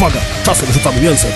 [0.00, 1.30] Uwaga, czasem rzucamy mięsem.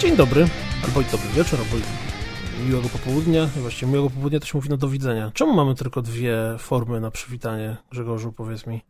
[0.00, 0.48] Dzień dobry,
[0.84, 3.46] albo i dobry wieczór, albo i miłego popołudnia.
[3.46, 5.30] Właściwie miłego popołudnia to się mówi na do widzenia.
[5.34, 8.80] Czemu mamy tylko dwie formy na przywitanie, Grzegorzu, powiedz mi?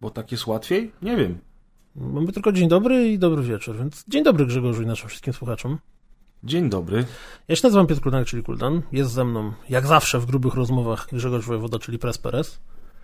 [0.00, 0.92] Bo tak jest łatwiej?
[1.02, 1.38] Nie wiem.
[1.96, 5.78] Mamy tylko dzień dobry i dobry wieczór, więc dzień dobry Grzegorzu i naszym wszystkim słuchaczom.
[6.44, 7.04] Dzień dobry.
[7.48, 8.82] Ja się nazywam Piotr Kuldanek, czyli Kuldan.
[8.92, 12.60] Jest ze mną, jak zawsze w grubych rozmowach, Grzegorz Wojewoda, czyli Pres Perez.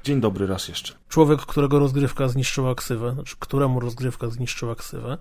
[0.06, 0.94] Dzień dobry raz jeszcze.
[1.08, 5.18] Człowiek, którego rozgrywka zniszczyła ksywę, znaczy któremu rozgrywka zniszczyła ksywę.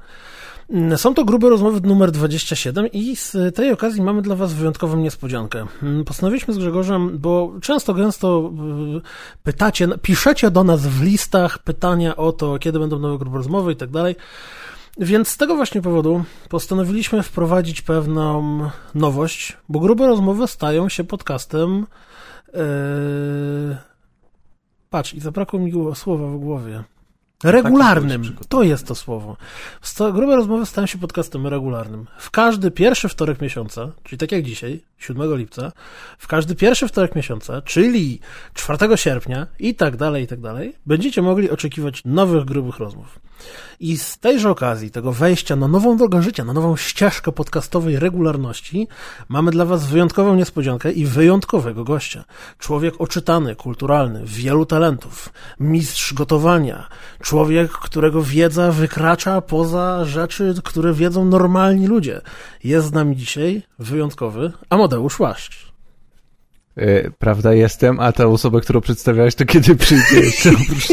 [0.69, 4.97] Mm, Są to grube rozmowy numer 27 i z tej okazji mamy dla Was wyjątkową
[4.97, 5.67] niespodziankę.
[5.83, 8.51] Mm, Postanowiliśmy z Grzegorzem, bo często, gęsto
[8.97, 9.01] y,
[9.43, 13.75] pytacie, piszecie do nas w listach pytania o to, kiedy będą nowe grube rozmowy i
[13.75, 14.15] tak dalej.
[14.97, 18.59] Więc z tego właśnie powodu postanowiliśmy wprowadzić pewną
[18.95, 21.87] nowość, bo grube rozmowy stają się podcastem.
[22.53, 23.94] Yy...
[24.95, 26.83] Patrz, i zabrakło mi słowa w głowie.
[27.43, 28.35] Regularnym.
[28.49, 29.37] To jest to słowo.
[30.13, 32.05] Grube rozmowy stają się podcastem regularnym.
[32.17, 35.71] W każdy pierwszy wtorek miesiąca, czyli tak jak dzisiaj, 7 lipca,
[36.17, 38.19] w każdy pierwszy wtorek miesiąca, czyli
[38.53, 43.19] 4 sierpnia i tak dalej, i tak dalej, będziecie mogli oczekiwać nowych grubych rozmów.
[43.79, 48.87] I z tejże okazji, tego wejścia na nową drogę życia, na nową ścieżkę podcastowej regularności,
[49.29, 52.23] mamy dla Was wyjątkową niespodziankę i wyjątkowego gościa.
[52.59, 56.87] Człowiek oczytany, kulturalny, wielu talentów, mistrz gotowania,
[57.21, 62.21] człowiek, którego wiedza wykracza poza rzeczy, które wiedzą normalni ludzie.
[62.63, 65.74] Jest z nami dzisiaj wyjątkowy Amadeusz Łaszcz.
[66.77, 70.87] E, Prawda, jestem, a ta osoba, którą przedstawiałeś, to kiedy przyjdzie jeszcze oprócz,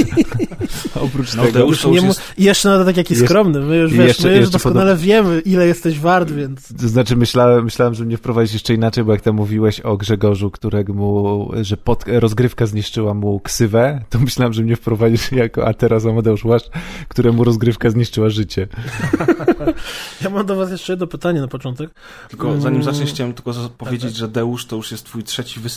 [0.95, 1.59] oprócz No, tego.
[1.59, 2.21] To już jest...
[2.39, 3.61] Jeszcze nawet taki Jeszcze- skromny.
[3.61, 6.75] My już, wiesz, jeszcze- my już jeszcze doskonale wiemy, ile jesteś wart, więc...
[6.81, 10.51] To znaczy myślałem, myślałem, że mnie wprowadzić jeszcze inaczej, bo jak tam mówiłeś o Grzegorzu,
[10.51, 16.07] któremu, że pod, rozgrywka zniszczyła mu ksywę, to myślałem, że mnie wprowadzisz jako, a teraz
[16.07, 16.67] Amadeusz Łaszcz,
[17.09, 18.69] któremu rozgrywka zniszczyła życie.
[20.23, 21.91] Ja mam do was jeszcze jedno pytanie na początek.
[22.29, 22.83] Tylko zanim Mm.
[22.95, 25.72] zaczniesz, chciałem tylko za- powiedzieć, że Deusz to już jest twój trzeci występ,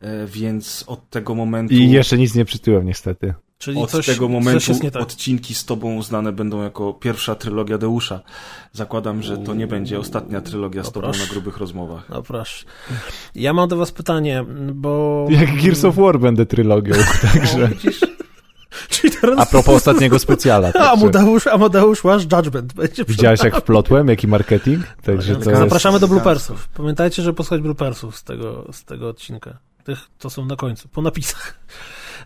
[0.00, 1.74] e, więc od tego momentu...
[1.74, 3.34] I jeszcze nic nie przytyłem niestety.
[3.58, 5.02] Czyli Od coś, tego coś momentu jest nie tak.
[5.02, 8.20] odcinki z tobą znane będą jako pierwsza trylogia Deusza.
[8.72, 12.08] Zakładam, że to nie będzie ostatnia trylogia z No tobą na grubych rozmowach.
[12.08, 12.66] No proszę.
[13.34, 15.26] Ja mam do was pytanie, bo...
[15.30, 16.94] Jak Gears of War będę trylogią,
[17.32, 17.70] także...
[18.88, 19.38] Czyli teraz...
[19.38, 20.72] A propos ostatniego specjala.
[20.72, 20.90] Także.
[20.90, 24.84] Amadeusz, Amadeusz Wasz Judgment będzie Widziałeś jak wplotłem, jaki marketing?
[25.02, 25.62] Także to jest...
[25.62, 26.68] Zapraszamy do bloopersów.
[26.68, 29.58] Pamiętajcie, że posłuchać bloopersów z tego, z tego odcinka.
[29.84, 31.58] Tych, to są na końcu, po napisach.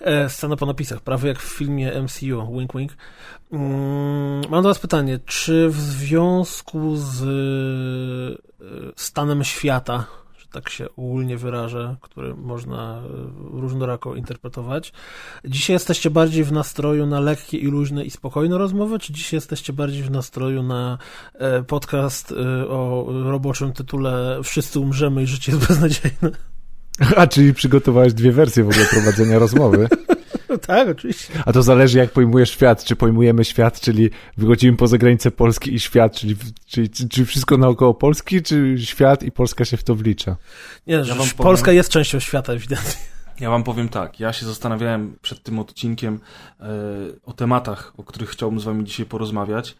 [0.00, 2.92] E, scena po napisach, prawie jak w filmie MCU, wink wink.
[3.52, 8.66] Mm, mam do was pytanie, czy w związku z e,
[8.96, 10.04] stanem świata,
[10.52, 14.92] tak się ogólnie wyrażę, który można e, różnorako interpretować,
[15.44, 19.72] dzisiaj jesteście bardziej w nastroju na lekkie i luźne i spokojne rozmowy, czy dzisiaj jesteście
[19.72, 20.98] bardziej w nastroju na
[21.34, 26.30] e, podcast e, o roboczym tytule Wszyscy umrzemy i życie jest beznadziejne?
[27.16, 29.88] A, czyli przygotowałeś dwie wersje w ogóle prowadzenia rozmowy.
[30.48, 31.32] No tak, oczywiście.
[31.46, 32.84] A to zależy, jak pojmujesz świat.
[32.84, 36.36] Czy pojmujemy świat, czyli wychodzimy poza granicę Polski i świat, czyli,
[36.66, 40.36] czyli, czyli wszystko naokoło Polski, czy świat i Polska się w to wlicza?
[40.86, 42.92] Nie, że wam powiem- Polska jest częścią świata, ewidentnie.
[43.40, 46.20] Ja wam powiem tak, ja się zastanawiałem przed tym odcinkiem
[46.60, 46.66] e,
[47.26, 49.76] o tematach, o których chciałbym z wami dzisiaj porozmawiać.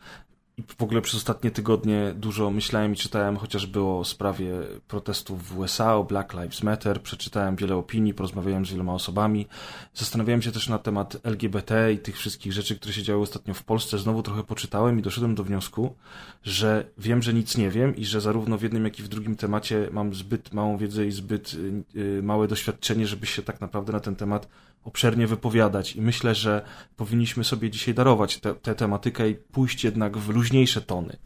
[0.59, 4.53] I w ogóle przez ostatnie tygodnie dużo myślałem i czytałem chociażby o sprawie
[4.89, 9.47] protestów w USA, o Black Lives Matter, przeczytałem wiele opinii, porozmawiałem z wieloma osobami.
[9.95, 13.65] Zastanawiałem się też na temat LGBT i tych wszystkich rzeczy, które się działy ostatnio w
[13.65, 13.99] Polsce.
[13.99, 15.95] Znowu trochę poczytałem i doszedłem do wniosku,
[16.43, 19.37] że wiem, że nic nie wiem i że zarówno w jednym, jak i w drugim
[19.37, 21.57] temacie mam zbyt małą wiedzę i zbyt
[21.97, 24.49] y, małe doświadczenie, żeby się tak naprawdę na ten temat
[24.89, 25.97] obszernie wypowiadać.
[25.97, 26.63] I myślę, że
[26.97, 31.17] powinniśmy sobie dzisiaj darować tę tematykę i pójść jednak w luźniejsze tony.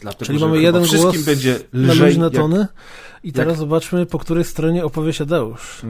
[0.00, 2.66] Dlatego, Czyli mamy jeden głos będzie na luźne jak- tony
[3.22, 5.82] i teraz jak- zobaczmy, po której stronie opowie się Deusz.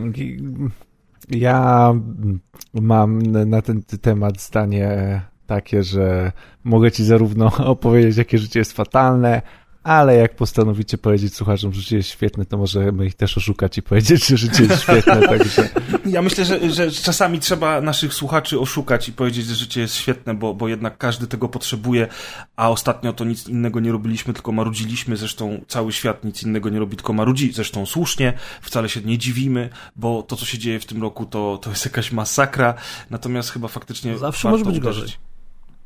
[1.31, 1.93] Ja
[2.75, 6.32] mam na ten temat zdanie takie, że
[6.64, 9.43] mogę ci zarówno opowiedzieć, jakie życie jest fatalne,
[9.88, 13.82] ale jak postanowicie powiedzieć słuchaczom, że życie jest świetne, to możemy ich też oszukać i
[13.82, 15.69] powiedzieć, że życie jest świetne, także...
[16.06, 20.35] Ja myślę, że, że czasami trzeba naszych słuchaczy oszukać i powiedzieć, że życie jest świetne,
[20.35, 22.08] bo, bo jednak każdy tego potrzebuje,
[22.56, 25.17] a ostatnio to nic innego nie robiliśmy, tylko marudziliśmy.
[25.17, 27.52] Zresztą cały świat nic innego nie robi, tylko marudzi.
[27.52, 28.32] Zresztą słusznie,
[28.62, 31.84] wcale się nie dziwimy, bo to, co się dzieje w tym roku, to, to jest
[31.84, 32.75] jakaś masakra.
[33.11, 34.19] Natomiast chyba faktycznie.
[34.19, 35.02] Zawsze warto może być uderzyć.
[35.02, 35.28] gorzej.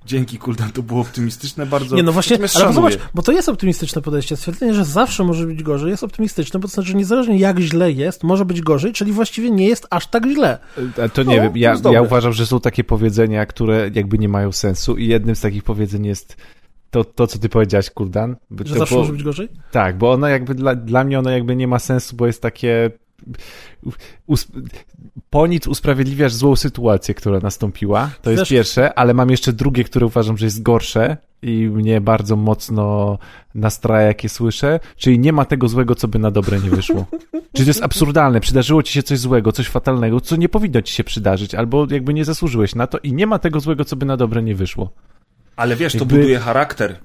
[0.06, 1.96] Dzięki, Kuldan, to było optymistyczne bardzo.
[1.96, 4.36] Nie, no właśnie, ale zobacz, bo to jest optymistyczne podejście.
[4.36, 7.92] Stwierdzenie, że zawsze może być gorzej, jest optymistyczne, bo to znaczy, że niezależnie jak źle
[7.92, 10.58] jest, może być gorzej, czyli właściwie nie jest aż tak źle.
[10.98, 14.28] E, to nie no, wiem, ja, ja uważam, że są takie powiedzenia, które jakby nie
[14.28, 16.36] mają sensu i jednym z takich powiedzeń jest
[16.90, 18.36] to, to co ty powiedziałeś, Kuldan.
[18.64, 19.48] Że to, zawsze bo, może być gorzej?
[19.70, 22.90] Tak, bo ono jakby, dla, dla mnie ono jakby nie ma sensu, bo jest takie
[24.26, 24.48] us,
[25.30, 28.10] po nic usprawiedliwiasz złą sytuację, która nastąpiła.
[28.22, 32.36] To jest pierwsze, ale mam jeszcze drugie, które uważam, że jest gorsze i mnie bardzo
[32.36, 33.18] mocno
[33.54, 37.06] nastraja, jakie słyszę, czyli nie ma tego złego, co by na dobre nie wyszło.
[37.54, 40.94] czyli to jest absurdalne, przydarzyło ci się coś złego, coś fatalnego, co nie powinno ci
[40.94, 44.06] się przydarzyć, albo jakby nie zasłużyłeś na to i nie ma tego złego, co by
[44.06, 44.90] na dobre nie wyszło.
[45.56, 46.08] Ale wiesz, jakby...
[46.08, 46.98] to buduje charakter,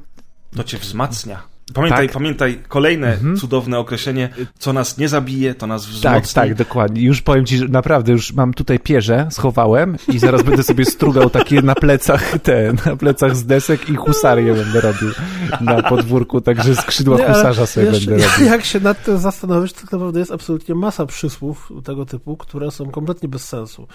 [0.56, 1.57] to cię wzmacnia.
[1.74, 2.14] Pamiętaj, tak?
[2.14, 3.38] pamiętaj, kolejne mhm.
[3.38, 4.30] cudowne określenie,
[4.60, 6.02] co nas nie zabije, to nas wzmocni.
[6.02, 7.02] Tak, tak, dokładnie.
[7.02, 11.30] Już powiem ci, że naprawdę już mam tutaj pierze, schowałem i zaraz będę sobie strugał
[11.30, 15.10] takie na plecach te, na plecach z desek i husarię będę robił
[15.62, 18.46] na podwórku, także skrzydła nie, husarza sobie wiesz, będę robił.
[18.46, 22.72] Jak się nad tym zastanowić, to tak naprawdę jest absolutnie masa przysłów tego typu, które
[22.72, 23.88] są kompletnie bez sensu.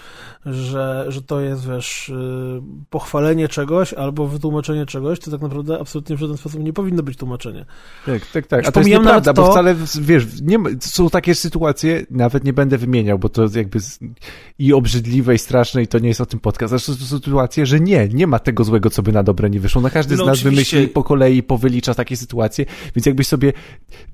[0.45, 6.15] Że, że to jest, wiesz, y, pochwalenie czegoś albo wytłumaczenie czegoś, to tak naprawdę absolutnie
[6.15, 7.62] w żaden sposób nie powinno być tłumaczenie.
[8.05, 8.67] Tak, tak, tak.
[8.67, 9.41] A to jest nieprawda, to...
[9.41, 13.79] bo wcale, wiesz, nie, są takie sytuacje, nawet nie będę wymieniał, bo to jakby
[14.59, 17.79] i obrzydliwe, i straszne, i to nie jest o tym podcast, ale są sytuacje, że
[17.79, 19.81] nie, nie ma tego złego, co by na dobre nie wyszło.
[19.81, 20.77] Na no każdy no, z nas oczywiście...
[20.77, 22.65] wymyśli po kolei, powylicza takie sytuacje,
[22.95, 23.53] więc jakbyś sobie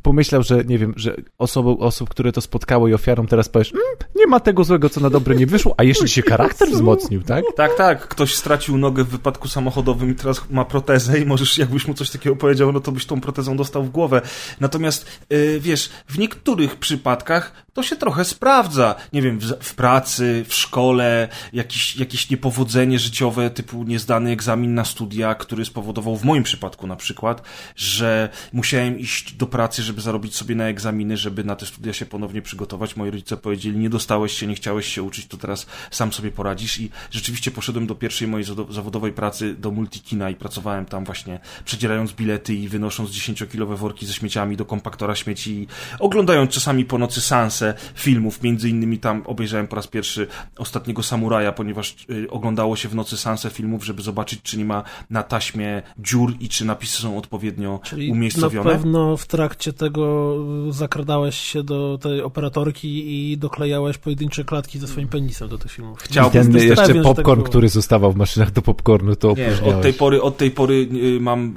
[0.01, 3.83] pomyślał, że nie wiem, że osobą, osób, które to spotkało i ofiarą teraz powiesz, mm,
[4.15, 7.43] nie ma tego złego, co na dobre nie wyszło, a jeszcze się charakter wzmocnił, tak?
[7.55, 8.07] Tak, tak.
[8.07, 12.09] Ktoś stracił nogę w wypadku samochodowym i teraz ma protezę i możesz, jakbyś mu coś
[12.09, 14.21] takiego powiedział, no to byś tą protezę dostał w głowę.
[14.59, 18.95] Natomiast, yy, wiesz, w niektórych przypadkach to się trochę sprawdza.
[19.13, 24.85] Nie wiem, w, w, pracy, w szkole, jakieś, jakieś niepowodzenie życiowe, typu niezdany egzamin na
[24.85, 27.41] studia, który spowodował w moim przypadku na przykład,
[27.75, 32.05] że musiałem iść do pracy, żeby zarobić sobie na egzaminy, żeby na te studia się
[32.05, 32.95] ponownie przygotować.
[32.95, 36.79] Moi rodzice powiedzieli, nie dostałeś się, nie chciałeś się uczyć, to teraz sam sobie poradzisz
[36.79, 42.11] i rzeczywiście poszedłem do pierwszej mojej zawodowej pracy do Multikina i pracowałem tam właśnie przedzierając
[42.11, 45.67] bilety i wynosząc 10-kilowe worki ze śmieciami do kompaktora śmieci i
[45.99, 50.27] oglądając czasami po nocy Sansę filmów, między innymi tam obejrzałem po raz pierwszy
[50.57, 54.83] Ostatniego Samuraja, ponieważ y, oglądało się w nocy Sansę filmów, żeby zobaczyć, czy nie ma
[55.09, 58.71] na taśmie dziur i czy napisy są odpowiednio Czyli umiejscowione.
[58.71, 60.35] na pewno w trakcie tego
[60.69, 65.99] zakradałeś się do tej operatorki i doklejałeś pojedyncze klatki ze swoim penisem do tych filmów.
[65.99, 66.51] Chciałbym.
[66.51, 69.93] Ten jeszcze tak popcorn, tak który zostawał w maszynach do popcornu, to nie, od tej
[69.93, 71.55] pory, od tej pory y, mam,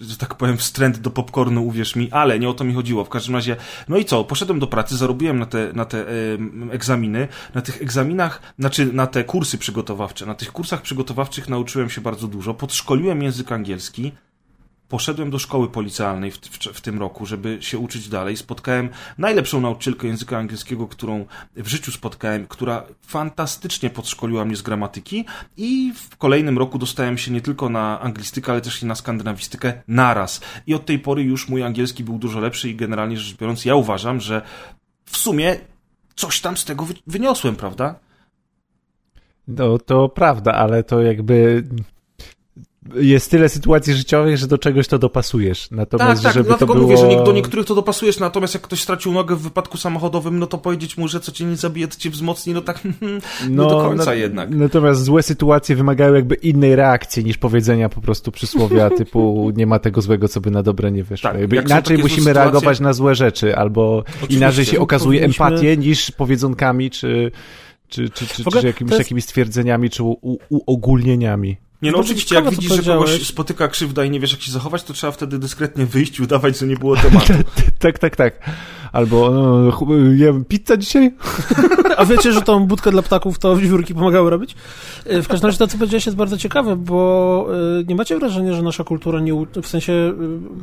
[0.00, 3.04] y, że tak powiem, wstręt do popcornu, uwierz mi, ale nie o to mi chodziło.
[3.04, 3.56] W każdym razie,
[3.88, 6.06] no i co, poszedłem do pracy, zarobiłem na te, na te
[6.70, 7.28] egzaminy.
[7.54, 12.28] Na tych egzaminach, znaczy na te kursy przygotowawcze, na tych kursach przygotowawczych nauczyłem się bardzo
[12.28, 12.54] dużo.
[12.54, 14.12] Podszkoliłem język angielski,
[14.88, 18.36] poszedłem do szkoły policjalnej w, w, w, tym roku, żeby się uczyć dalej.
[18.36, 18.88] Spotkałem
[19.18, 21.26] najlepszą nauczycielkę języka angielskiego, którą
[21.56, 25.24] w życiu spotkałem, która fantastycznie podszkoliła mnie z gramatyki
[25.56, 29.82] i w kolejnym roku dostałem się nie tylko na anglistykę, ale też i na skandynawistykę
[29.88, 30.40] naraz.
[30.66, 33.74] I od tej pory już mój angielski był dużo lepszy i generalnie rzecz biorąc ja
[33.74, 34.42] uważam, że
[35.04, 35.56] w sumie
[36.14, 37.94] coś tam z tego wyniosłem, prawda?
[39.48, 41.64] No to prawda, ale to jakby
[42.94, 45.70] jest tyle sytuacji życiowych, że do czegoś to dopasujesz.
[45.70, 46.88] Natomiast, tak, tak, żeby dlatego to było...
[46.88, 50.46] mówię, że do niektórych to dopasujesz, natomiast jak ktoś stracił nogę w wypadku samochodowym, no
[50.46, 52.80] to powiedzieć mu, że co cię nie zabije, to cię wzmocni, no tak
[53.50, 54.50] no, nie do końca no, jednak.
[54.50, 59.78] Natomiast złe sytuacje wymagają jakby innej reakcji niż powiedzenia po prostu przysłowia typu nie ma
[59.78, 61.30] tego złego, co by na dobre nie wyszło.
[61.30, 62.32] Tak, inaczej musimy sytuacje...
[62.32, 64.36] reagować na złe rzeczy, albo Oczywiście.
[64.36, 65.46] inaczej się okazuje Powinniśmy...
[65.46, 67.30] empatię niż powiedzonkami, czy
[67.88, 69.02] czy, czy, czy, czy jakimiś jest...
[69.02, 71.56] takimi stwierdzeniami, czy u, uogólnieniami.
[71.82, 74.82] Nie, no oczywiście, jak widzisz, że kogoś spotyka krzywda i nie wiesz, jak się zachować,
[74.82, 77.32] to trzeba wtedy dyskretnie wyjść i udawać, że nie było tematu.
[77.78, 78.50] tak, tak, tak.
[78.92, 79.72] Albo, no,
[80.16, 81.14] jem pizza dzisiaj?
[81.96, 84.54] A wiecie, że tą budkę dla ptaków to wiewiórki pomagały robić?
[85.06, 87.48] E, w każdym razie to, co powiedziałeś, jest bardzo ciekawe, bo
[87.88, 90.14] nie macie wrażenia, że nasza kultura, nie, w sensie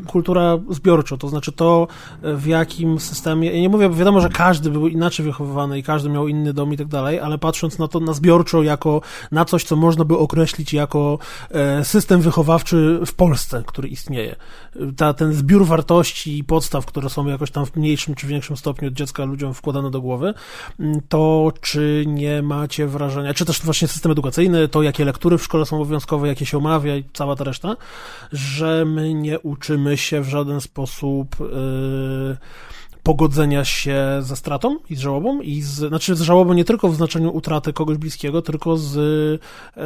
[0.07, 1.87] kultura zbiorczo, to znaczy to,
[2.23, 6.09] w jakim systemie, ja nie mówię, bo wiadomo, że każdy był inaczej wychowywany i każdy
[6.09, 9.63] miał inny dom i tak dalej, ale patrząc na to, na zbiorczo, jako na coś,
[9.63, 11.04] co można by określić jako
[11.83, 14.35] system wychowawczy w Polsce, który istnieje.
[14.97, 18.87] Ta, ten zbiór wartości i podstaw, które są jakoś tam w mniejszym czy większym stopniu
[18.87, 20.33] od dziecka ludziom wkładane do głowy,
[21.09, 25.65] to czy nie macie wrażenia, czy też właśnie system edukacyjny, to jakie lektury w szkole
[25.65, 27.75] są obowiązkowe, jakie się omawia i cała ta reszta,
[28.31, 32.37] że my nie uczymy się w żaden sposób yy,
[33.05, 36.95] pogodzenia się ze stratą i z żałobą, i z, znaczy z żałobą nie tylko w
[36.95, 38.97] znaczeniu utraty kogoś bliskiego, tylko z,
[39.77, 39.81] e,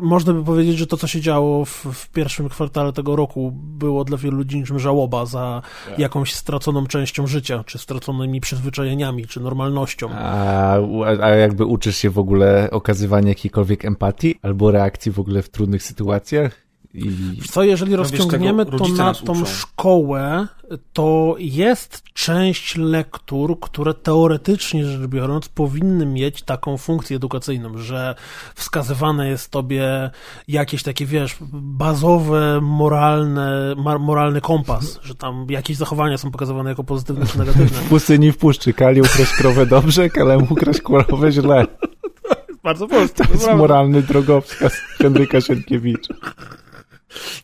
[0.00, 4.04] można by powiedzieć, że to, co się działo w, w, pierwszym kwartale tego roku, było
[4.04, 5.98] dla wielu ludzi niczym żałoba za tak.
[5.98, 10.08] jakąś straconą częścią życia, czy straconymi przyzwyczajeniami, czy normalnością.
[10.10, 10.76] A,
[11.20, 15.82] a jakby uczysz się w ogóle okazywania jakiejkolwiek empatii albo reakcji w ogóle w trudnych
[15.82, 16.63] sytuacjach?
[16.94, 17.42] I...
[17.50, 19.46] Co, jeżeli no rozciągniemy to na tą uczą.
[19.46, 20.46] szkołę,
[20.92, 28.14] to jest część lektur, które teoretycznie rzecz biorąc powinny mieć taką funkcję edukacyjną, że
[28.54, 30.10] wskazywane jest tobie
[30.48, 37.26] jakieś takie, wiesz, bazowe, moralne, moralny kompas, że tam jakieś zachowania są pokazywane jako pozytywne
[37.26, 37.78] czy negatywne.
[37.78, 41.66] W pustyni w puszczy, Kali ukraść krowę dobrze, Kalem ukraść krowę źle.
[42.64, 43.24] Bardzo proste.
[43.24, 46.14] To jest moralny drogowskaz Henryka Sienkiewicza.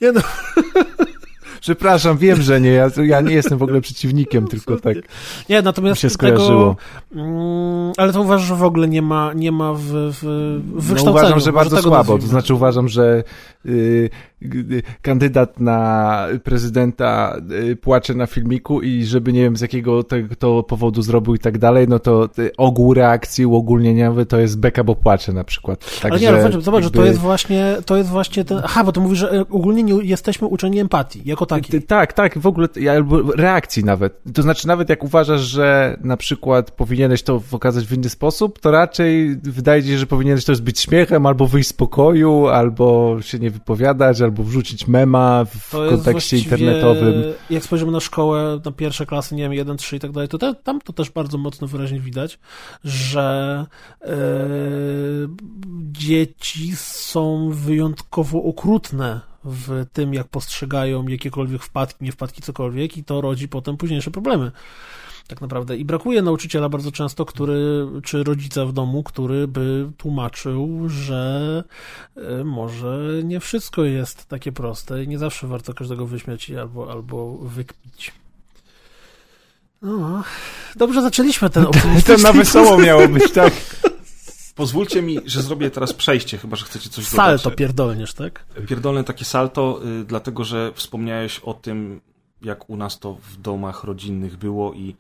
[0.01, 0.21] Nie no.
[1.61, 2.71] Przepraszam, wiem, że nie.
[2.71, 4.97] Ja, ja nie jestem w ogóle przeciwnikiem, tylko tak.
[5.49, 6.77] Nie, natomiast się skojarzyło.
[7.11, 10.21] Tego, mm, ale to uważam, że w ogóle nie ma, nie ma w, w,
[10.75, 12.19] w no uważam, że bardzo słabo.
[12.19, 13.25] To znaczy uważam, że
[15.03, 17.37] kandydat na prezydenta
[17.71, 20.05] y, płacze na filmiku i żeby nie wiem z jakiego
[20.39, 24.85] to powodu zrobił i tak dalej, no to y, ogół reakcji uogólnieniowy to jest beka,
[24.85, 26.01] bo płacze na przykład.
[26.03, 26.83] ale nie, ale zobacz, jakby...
[26.83, 30.05] że to jest właśnie, to jest właśnie ten, aha, bo to mówi, że ogólnie nie
[30.05, 31.83] jesteśmy uczeni empatii, jako takiej.
[31.83, 34.23] Tak, tak, w ogóle, albo reakcji nawet.
[34.35, 38.71] To znaczy nawet jak uważasz, że na przykład powinieneś to pokazać w inny sposób, to
[38.71, 43.39] raczej wydaje ci się, że powinieneś to zbyć śmiechem, albo wyjść z pokoju, albo się
[43.39, 47.15] nie wypowiadać, albo wrzucić mema w to kontekście internetowym.
[47.51, 50.39] Jak spojrzymy na szkołę, na pierwsze klasy, nie wiem, 1, 3 i tak dalej, to
[50.39, 52.39] te, tam to też bardzo mocno wyraźnie widać,
[52.85, 53.67] że
[54.01, 54.11] yy,
[55.93, 63.21] dzieci są wyjątkowo okrutne w tym, jak postrzegają jakiekolwiek wpadki, nie wpadki, cokolwiek i to
[63.21, 64.53] rodzi potem późniejsze problemy
[65.31, 65.77] tak naprawdę.
[65.77, 71.65] I brakuje nauczyciela bardzo często, który, czy rodzica w domu, który by tłumaczył, że
[72.17, 77.39] e, może nie wszystko jest takie proste i nie zawsze warto każdego wyśmiać albo, albo
[77.39, 78.13] wykpić.
[79.83, 80.23] No,
[80.77, 83.53] dobrze zaczęliśmy ten optymistyczny To na wesoło miało być, tak?
[84.55, 87.43] Pozwólcie mi, że zrobię teraz przejście, chyba że chcecie coś salto dodać.
[87.43, 88.45] Salto pierdolniesz, tak?
[88.69, 92.01] Pierdolne takie salto, y, dlatego że wspomniałeś o tym,
[92.43, 94.97] jak u nas to w domach rodzinnych było i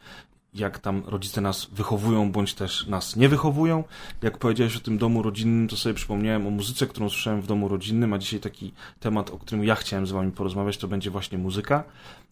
[0.54, 3.84] jak tam rodzice nas wychowują, bądź też nas nie wychowują.
[4.22, 7.68] Jak powiedziałeś o tym domu rodzinnym, to sobie przypomniałem o muzyce, którą słyszałem w domu
[7.68, 11.38] rodzinnym, a dzisiaj taki temat, o którym ja chciałem z wami porozmawiać, to będzie właśnie
[11.38, 11.84] muzyka.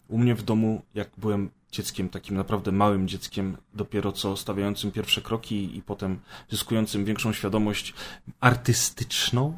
[0.07, 5.21] U mnie w domu, jak byłem dzieckiem, takim naprawdę małym dzieckiem, dopiero co stawiającym pierwsze
[5.21, 7.93] kroki i potem zyskującym większą świadomość
[8.39, 9.57] artystyczną,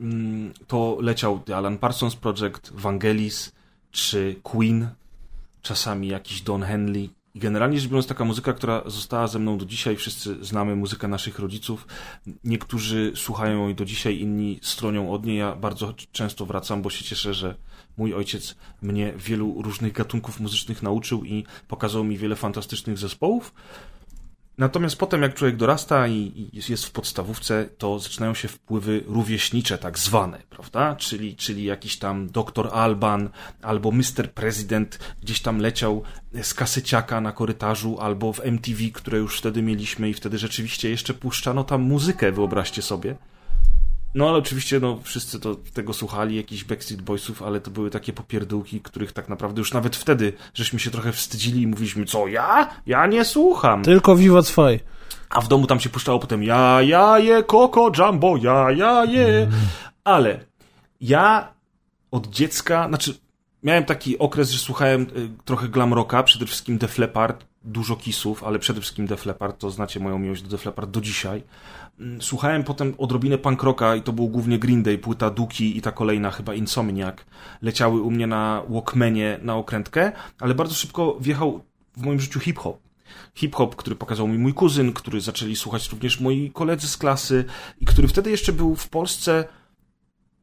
[0.00, 3.53] mm, to leciał The Alan Parsons Project, Vangelis
[3.94, 4.88] czy Queen,
[5.62, 9.66] czasami jakiś Don Henley, i generalnie rzecz biorąc, taka muzyka, która została ze mną do
[9.66, 11.86] dzisiaj, wszyscy znamy muzykę naszych rodziców.
[12.44, 15.38] Niektórzy słuchają jej do dzisiaj, inni stronią od niej.
[15.38, 17.54] Ja bardzo często wracam, bo się cieszę, że
[17.96, 23.54] mój ojciec mnie wielu różnych gatunków muzycznych nauczył i pokazał mi wiele fantastycznych zespołów.
[24.58, 29.98] Natomiast potem, jak człowiek dorasta i jest w podstawówce, to zaczynają się wpływy rówieśnicze, tak
[29.98, 30.96] zwane, prawda?
[30.96, 33.28] Czyli, czyli jakiś tam doktor Alban
[33.62, 34.30] albo Mr.
[34.34, 36.02] President gdzieś tam leciał
[36.42, 41.14] z kasyciaka na korytarzu albo w MTV, które już wtedy mieliśmy i wtedy rzeczywiście jeszcze
[41.14, 43.16] puszczano tam muzykę, wyobraźcie sobie.
[44.14, 48.12] No ale oczywiście no, wszyscy to, tego słuchali, jakichś Backstreet Boysów, ale to były takie
[48.12, 52.70] popierdółki, których tak naprawdę już nawet wtedy żeśmy się trochę wstydzili i mówiliśmy, co ja?
[52.86, 53.82] Ja nie słucham.
[53.82, 54.80] Tylko Viva Faj.
[55.30, 59.48] A w domu tam się puszczało potem ja, ja je, Coco Jumbo, ja, ja je.
[60.04, 60.40] Ale
[61.00, 61.54] ja
[62.10, 63.14] od dziecka, znaczy
[63.62, 68.44] miałem taki okres, że słuchałem y, trochę glam rocka, przede wszystkim Def Leppard, dużo kisów,
[68.44, 71.42] ale przede wszystkim Def Leppard, to znacie moją miłość do Def Leppard do dzisiaj.
[72.00, 75.82] Mm, słuchałem potem odrobinę punk rocka i to był głównie Green Day, płyta Duki i
[75.82, 77.16] ta kolejna chyba Insomniac.
[77.62, 81.64] Leciały u mnie na Walkmanie na okrętkę, ale bardzo szybko wjechał
[81.96, 82.78] w moim życiu hip-hop.
[83.34, 87.44] Hip-hop, który pokazał mi mój kuzyn, który zaczęli słuchać również moi koledzy z klasy
[87.80, 89.44] i który wtedy jeszcze był w Polsce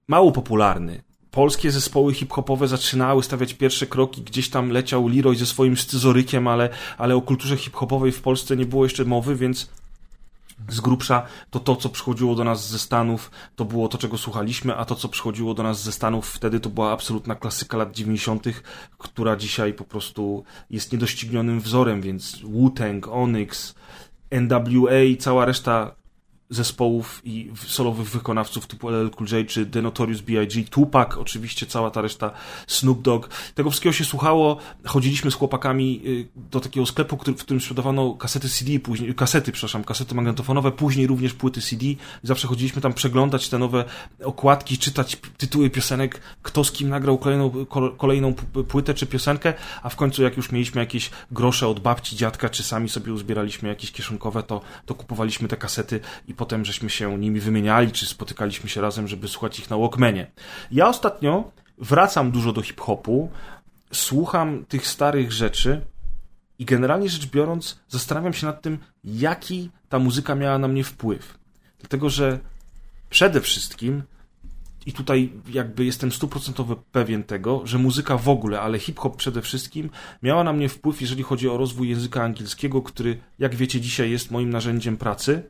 [0.08, 5.78] mało popularny polskie zespoły hip-hopowe zaczynały stawiać pierwsze kroki, gdzieś tam leciał Leroy ze swoim
[5.78, 9.70] scyzorykiem, ale, ale o kulturze hip-hopowej w Polsce nie było jeszcze mowy, więc
[10.70, 14.76] z grubsza to to, co przychodziło do nas ze Stanów, to było to, czego słuchaliśmy,
[14.76, 18.46] a to, co przychodziło do nas ze Stanów wtedy, to była absolutna klasyka lat 90.,
[18.98, 23.76] która dzisiaj po prostu jest niedoścignionym wzorem, więc Wu-Tang, Onyx,
[24.32, 26.01] NWA i cała reszta
[26.52, 31.92] zespołów i solowych wykonawców typu LL Cool J czy The Notorious B.I.G., Tupac, oczywiście cała
[31.92, 32.32] ta reszta,
[32.68, 33.30] Snoop Dogg.
[33.56, 34.58] Tego wszystkiego się słuchało.
[34.86, 39.84] Chodziliśmy z chłopakami y, do takiego sklepu, w którym sprzedawano kasety CD, później, kasety, przepraszam,
[39.84, 41.86] kasety magnetofonowe, później również płyty CD.
[42.24, 43.86] Zawsze chodziliśmy tam przeglądać te nowe
[44.24, 47.66] okładki, czytać tytuły piosenek, kto z kim nagrał kolejną,
[47.98, 48.34] kolejną
[48.68, 49.54] płytę czy piosenkę,
[49.84, 53.70] a w końcu jak już mieliśmy jakieś grosze od babci, dziadka, czy sami sobie uzbieraliśmy
[53.70, 58.70] jakieś kieszonkowe, to, to kupowaliśmy te kasety i potem żeśmy się nimi wymieniali, czy spotykaliśmy
[58.70, 60.32] się razem, żeby słuchać ich na Walkmanie.
[60.72, 63.30] Ja ostatnio wracam dużo do hip-hopu,
[63.94, 65.82] słucham tych starych rzeczy
[66.60, 71.38] i generalnie rzecz biorąc zastanawiam się nad tym, jaki ta muzyka miała na mnie wpływ.
[71.80, 72.40] Dlatego, że
[73.10, 74.04] przede wszystkim
[74.86, 79.90] i tutaj jakby jestem stuprocentowo pewien tego, że muzyka w ogóle, ale hip-hop przede wszystkim
[80.24, 84.32] miała na mnie wpływ, jeżeli chodzi o rozwój języka angielskiego, który, jak wiecie, dzisiaj jest
[84.32, 85.44] moim narzędziem pracy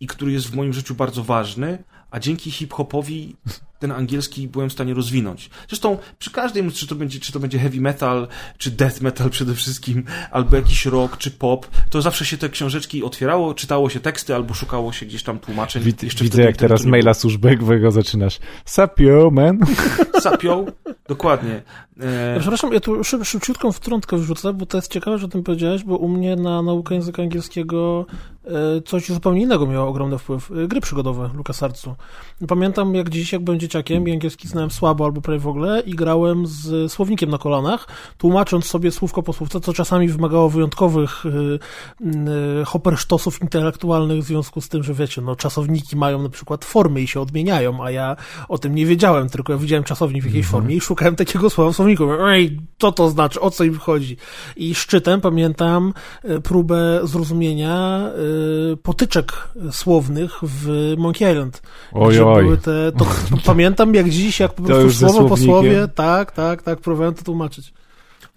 [0.00, 3.36] i który jest w moim życiu bardzo ważny, a dzięki hip-hopowi
[3.78, 5.50] ten angielski byłem w stanie rozwinąć.
[5.68, 8.28] Zresztą przy każdej, czy to będzie, czy to będzie heavy metal,
[8.58, 13.04] czy death metal przede wszystkim, albo jakiś rock, czy pop, to zawsze się te książeczki
[13.04, 15.82] otwierało, czytało się teksty, albo szukało się gdzieś tam tłumaczeń.
[15.82, 18.38] Wid Jeszcze widzę, jak teraz maila służbowego zaczynasz.
[18.64, 19.58] Sapio, man.
[20.22, 20.64] Sapio,
[21.08, 21.62] dokładnie.
[22.00, 22.32] E...
[22.34, 25.42] Ja przepraszam, ja tu szyb, szybciutką wtrątkę wrzucę, bo to jest ciekawe, że o tym
[25.42, 28.06] powiedziałeś, bo u mnie na naukę języka angielskiego
[28.44, 28.50] e,
[28.82, 30.50] coś zupełnie innego miało ogromny wpływ.
[30.50, 31.94] E, gry przygodowe LucasArtsu.
[32.48, 35.94] Pamiętam jak dziś, jak byłem dzieciakiem i angielski znałem słabo albo prawie w ogóle i
[35.94, 41.58] grałem z słownikiem na kolanach, tłumacząc sobie słówko po słówce, co czasami wymagało wyjątkowych y,
[42.60, 47.02] y, hopersztosów intelektualnych w związku z tym, że wiecie, no czasowniki mają na przykład formy
[47.02, 48.16] i się odmieniają, a ja
[48.48, 50.50] o tym nie wiedziałem, tylko ja widziałem czasownik w jakiejś -hmm.
[50.50, 52.04] formie i szukałem takiego słowa w słowniku.
[52.28, 54.16] Ej, co to znaczy, o co im chodzi?
[54.56, 55.92] I szczytem pamiętam
[56.24, 58.06] y, próbę zrozumienia
[58.72, 61.62] y, potyczek słownych w Monkey Island.
[61.92, 62.44] Oj, oj.
[62.44, 63.06] Były te, to,
[63.56, 67.72] pamiętam jak dziś, jak po prostu słowo po słowie, tak, tak, tak, próbowałem to tłumaczyć.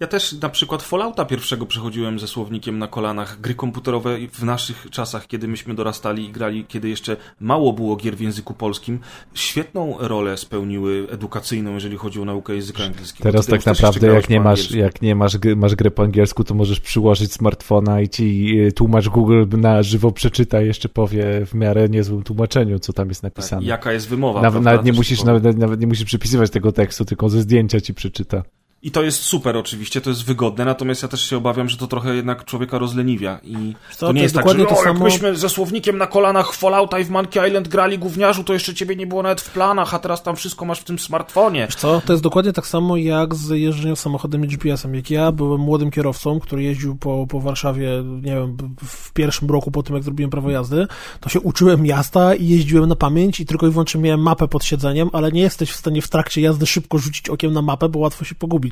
[0.00, 3.40] Ja też na przykład Fallouta pierwszego przechodziłem ze słownikiem na kolanach.
[3.40, 8.16] Gry komputerowe w naszych czasach, kiedy myśmy dorastali i grali, kiedy jeszcze mało było gier
[8.16, 8.98] w języku polskim,
[9.34, 13.22] świetną rolę spełniły edukacyjną, jeżeli chodzi o naukę języka angielskiego.
[13.22, 16.80] Teraz tak naprawdę, jak nie, masz, jak nie masz, masz grę po angielsku, to możesz
[16.80, 21.88] przyłożyć smartfona i ci y, tłumacz Google na żywo przeczyta i jeszcze powie w miarę
[21.88, 23.62] niezłym tłumaczeniu, co tam jest napisane.
[23.62, 24.42] Tak, jaka jest wymowa.
[24.42, 27.94] Nawet, nawet nie musisz, nawet, nawet nie musisz przepisywać tego tekstu, tylko ze zdjęcia ci
[27.94, 28.42] przeczyta.
[28.82, 31.86] I to jest super oczywiście, to jest wygodne, natomiast ja też się obawiam, że to
[31.86, 35.04] trochę jednak człowieka rozleniwia i to, to nie jest, jest tak, że to o, samo...
[35.04, 38.96] myśmy ze słownikiem na kolanach Fallouta i w Monkey Island grali gówniarzu, to jeszcze ciebie
[38.96, 41.66] nie było nawet w planach, a teraz tam wszystko masz w tym smartfonie.
[41.66, 44.94] Wiesz co, to jest dokładnie tak samo jak z jeżdżeniem samochodem i GPS-em.
[44.94, 49.70] Jak ja byłem młodym kierowcą, który jeździł po, po Warszawie, nie wiem, w pierwszym roku
[49.70, 50.86] po tym, jak zrobiłem prawo jazdy,
[51.20, 54.64] to się uczyłem miasta i jeździłem na pamięć i tylko i wyłącznie miałem mapę pod
[54.64, 57.98] siedzeniem, ale nie jesteś w stanie w trakcie jazdy szybko rzucić okiem na mapę, bo
[57.98, 58.69] łatwo się pogubić.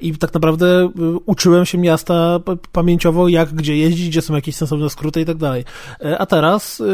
[0.00, 0.90] I tak naprawdę y,
[1.26, 2.40] uczyłem się miasta
[2.72, 5.64] pamięciowo, jak gdzie jeździć, gdzie są jakieś sensowne skróty i tak dalej.
[6.04, 6.84] E, a teraz y,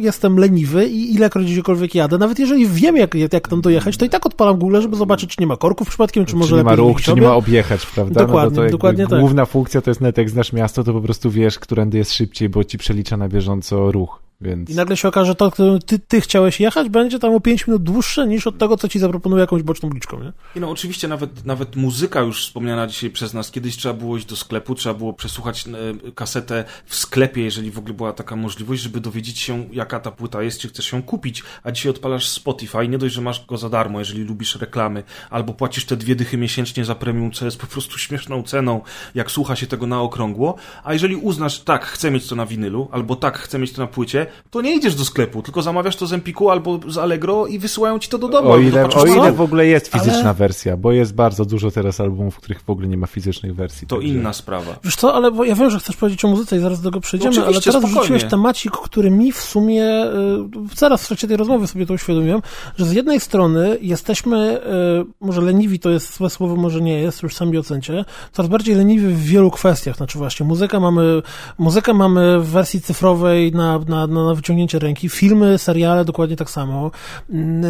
[0.00, 4.08] jestem leniwy i ilekroć gdziekolwiek jadę, nawet jeżeli wiem, jak, jak tam dojechać, to i
[4.08, 6.74] tak odpalam Google, żeby zobaczyć, czy nie ma korków przypadkiem, czy, czy może nie ma
[6.74, 8.26] ruch, czy nie ma objechać, prawda?
[8.26, 9.20] Dokładnie, no dokładnie tak.
[9.20, 12.48] Główna funkcja to jest net, jak znasz miasto, to po prostu wiesz, którędy jest szybciej,
[12.48, 14.22] bo ci przelicza na bieżąco ruch.
[14.42, 14.70] Więc...
[14.70, 17.66] I nagle się okaże, że to, którym ty, ty chciałeś jechać, będzie tam o 5
[17.66, 20.32] minut dłuższe niż od tego, co ci zaproponuje jakąś boczną uliczką, nie?
[20.56, 23.50] I no oczywiście nawet, nawet muzyka już wspomniana dzisiaj przez nas.
[23.50, 27.78] Kiedyś trzeba było iść do sklepu, trzeba było przesłuchać e, kasetę w sklepie, jeżeli w
[27.78, 31.42] ogóle była taka możliwość, żeby dowiedzieć się, jaka ta płyta jest, czy chcesz ją kupić.
[31.62, 35.54] A dzisiaj odpalasz Spotify, nie dość, że masz go za darmo, jeżeli lubisz reklamy, albo
[35.54, 38.80] płacisz te dwie dychy miesięcznie za premium, co jest po prostu śmieszną ceną,
[39.14, 40.54] jak słucha się tego na okrągło.
[40.84, 43.88] A jeżeli uznasz, tak, chcę mieć to na winylu, albo tak, chcę mieć to na
[43.88, 47.58] płycie, to nie idziesz do sklepu, tylko zamawiasz to z Empiku albo z Allegro i
[47.58, 48.50] wysyłają ci to do domu.
[48.50, 50.34] O ile, o ile w ogóle jest fizyczna ale...
[50.34, 53.86] wersja, bo jest bardzo dużo teraz albumów, w których w ogóle nie ma fizycznych wersji.
[53.86, 54.12] To także...
[54.12, 54.78] inna sprawa.
[54.84, 57.36] Wiesz co, ale ja wiem, że chcesz powiedzieć o muzyce i zaraz do tego przejdziemy,
[57.36, 61.66] no ale teraz wrzuciłeś temacik, który mi w sumie, y, zaraz w trakcie tej rozmowy
[61.66, 62.42] sobie to uświadomiłem,
[62.76, 64.60] że z jednej strony jesteśmy, y,
[65.20, 69.06] może leniwi to jest złe słowo, może nie jest, już sami ocencie, coraz bardziej leniwi
[69.06, 71.22] w wielu kwestiach, znaczy właśnie muzyka mamy,
[71.58, 76.50] muzykę mamy w wersji cyfrowej na, na, na, na wyciągnięcie ręki, filmy, seriale dokładnie tak
[76.50, 76.90] samo.
[77.30, 77.64] Mm,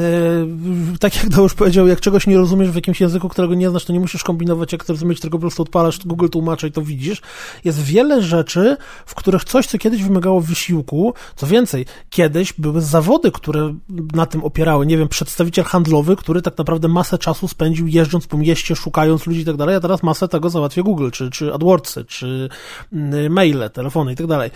[0.94, 3.84] e, tak jak już powiedział, jak czegoś nie rozumiesz w jakimś języku, którego nie znasz,
[3.84, 6.82] to nie musisz kombinować, jak to rozumieć, tylko po prostu odpalasz Google tłumaczy i to
[6.82, 7.22] widzisz.
[7.64, 13.30] Jest wiele rzeczy, w których coś, co kiedyś wymagało wysiłku, co więcej, kiedyś były zawody,
[13.30, 13.74] które
[14.14, 14.86] na tym opierały.
[14.86, 19.40] Nie wiem, przedstawiciel handlowy, który tak naprawdę masę czasu spędził jeżdżąc po mieście, szukając ludzi
[19.40, 22.48] i tak dalej, a teraz masę tego załatwia Google, czy, czy AdWordsy, czy
[22.92, 24.50] mm, maile, telefony i tak dalej.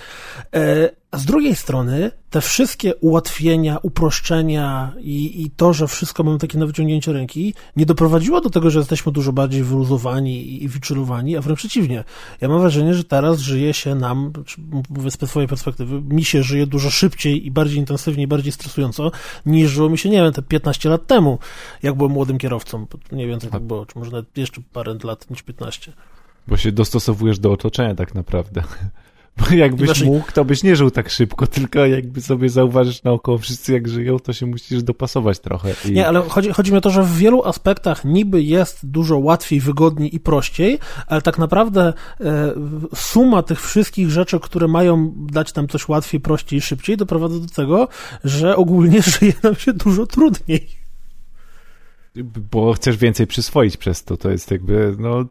[1.10, 6.58] A z drugiej strony, te wszystkie ułatwienia, uproszczenia i, i to, że wszystko mamy takie
[6.58, 11.36] na wyciągnięcie ręki, nie doprowadziło do tego, że jesteśmy dużo bardziej wyluzowani i, i wyczulowani,
[11.36, 12.04] a wręcz przeciwnie.
[12.40, 14.32] Ja mam wrażenie, że teraz żyje się nam,
[14.90, 19.12] mówię z swojej perspektywy, mi się żyje dużo szybciej i bardziej intensywnie i bardziej stresująco,
[19.46, 21.38] niż żyło mi się, nie wiem, te 15 lat temu,
[21.82, 22.86] jak byłem młodym kierowcą.
[23.12, 25.92] Nie więcej tak było, czy może jeszcze parę lat niż 15.
[26.48, 28.62] Bo się dostosowujesz do otoczenia tak naprawdę.
[29.36, 33.72] Bo jakbyś mógł, to byś nie żył tak szybko, tylko jakby sobie zauważysz naokoło wszyscy
[33.72, 35.74] jak żyją, to się musisz dopasować trochę.
[35.84, 35.92] I...
[35.92, 39.60] Nie, ale chodzi, chodzi mi o to, że w wielu aspektach niby jest dużo łatwiej,
[39.60, 42.52] wygodniej i prościej, ale tak naprawdę e,
[42.94, 47.46] suma tych wszystkich rzeczy, które mają dać nam coś łatwiej, prościej i szybciej, doprowadza do
[47.46, 47.88] tego,
[48.24, 50.68] że ogólnie żyje nam się dużo trudniej.
[52.52, 55.24] Bo chcesz więcej przyswoić przez to, to jest jakby, no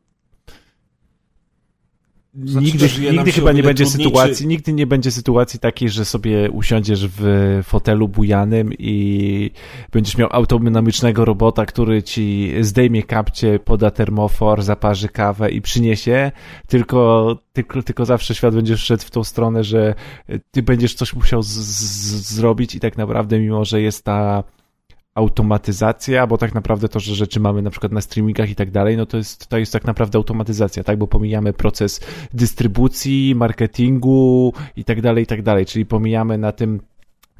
[2.43, 7.07] znaczy, nigdy, nigdy chyba nie będzie sytuacji, nigdy nie będzie sytuacji takiej, że sobie usiądziesz
[7.07, 9.51] w fotelu bujanym i
[9.91, 16.31] będziesz miał autonomicznego robota, który ci zdejmie kapcie, poda termofor, zaparzy kawę i przyniesie,
[16.67, 19.95] tylko, tylko, tylko zawsze świat będzie szedł w tą stronę, że
[20.51, 24.43] ty będziesz coś musiał z, z, zrobić i tak naprawdę mimo, że jest ta
[25.15, 28.97] automatyzacja, bo tak naprawdę to, że rzeczy mamy na przykład na streamingach i tak dalej,
[28.97, 32.01] no to jest, to jest tak naprawdę automatyzacja, tak, bo pomijamy proces
[32.33, 36.79] dystrybucji, marketingu i tak dalej, i tak dalej, czyli pomijamy na tym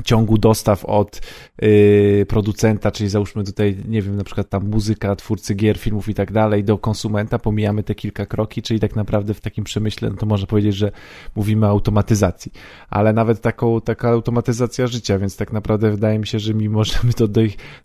[0.03, 1.21] ciągu dostaw od
[1.61, 6.13] yy, producenta, czyli załóżmy tutaj, nie wiem, na przykład tam muzyka, twórcy gier, filmów i
[6.13, 10.15] tak dalej, do konsumenta, pomijamy te kilka kroki, czyli tak naprawdę w takim przemyśle, no
[10.15, 10.91] to można powiedzieć, że
[11.35, 12.51] mówimy o automatyzacji,
[12.89, 16.93] ale nawet taką, taka automatyzacja życia, więc tak naprawdę wydaje mi się, że mimo, że
[17.03, 17.27] my do,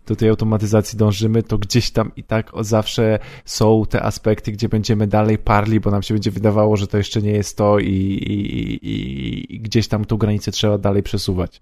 [0.07, 5.07] do tej automatyzacji dążymy, to gdzieś tam i tak zawsze są te aspekty, gdzie będziemy
[5.07, 8.87] dalej parli, bo nam się będzie wydawało, że to jeszcze nie jest to i, i,
[8.87, 11.61] i, i gdzieś tam tą granicę trzeba dalej przesuwać.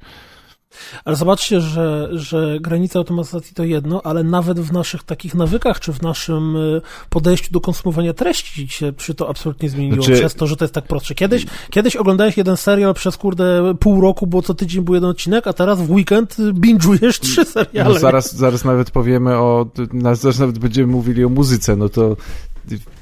[1.06, 5.94] Ale zobaczcie, że, że granica automatyzacji to jedno, ale nawet w naszych takich nawykach, czy
[5.94, 10.20] w naszym y, podejściu do konsumowania treści się przy to absolutnie zmieniło, znaczy...
[10.20, 11.16] przez to, że to jest tak prostsze.
[11.16, 15.48] Kiedyś, kiedyś oglądałeś jeden serial przez, kurde, pół roku, bo co tydzień był jeden odcinek,
[15.48, 17.94] a teraz w weekend binge'ujesz trzy seriale.
[17.94, 19.66] No zaraz, zaraz nawet powiemy o,
[20.14, 22.18] zaraz nawet będziemy mówili o muzyce, no to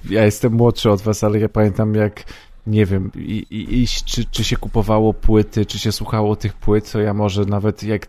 [0.10, 2.24] ja jestem młodszy od was, ale ja pamiętam jak
[2.68, 6.92] nie wiem, i, i, iść, czy, czy się kupowało płyty, czy się słuchało tych płyt,
[6.92, 8.08] to ja może nawet jak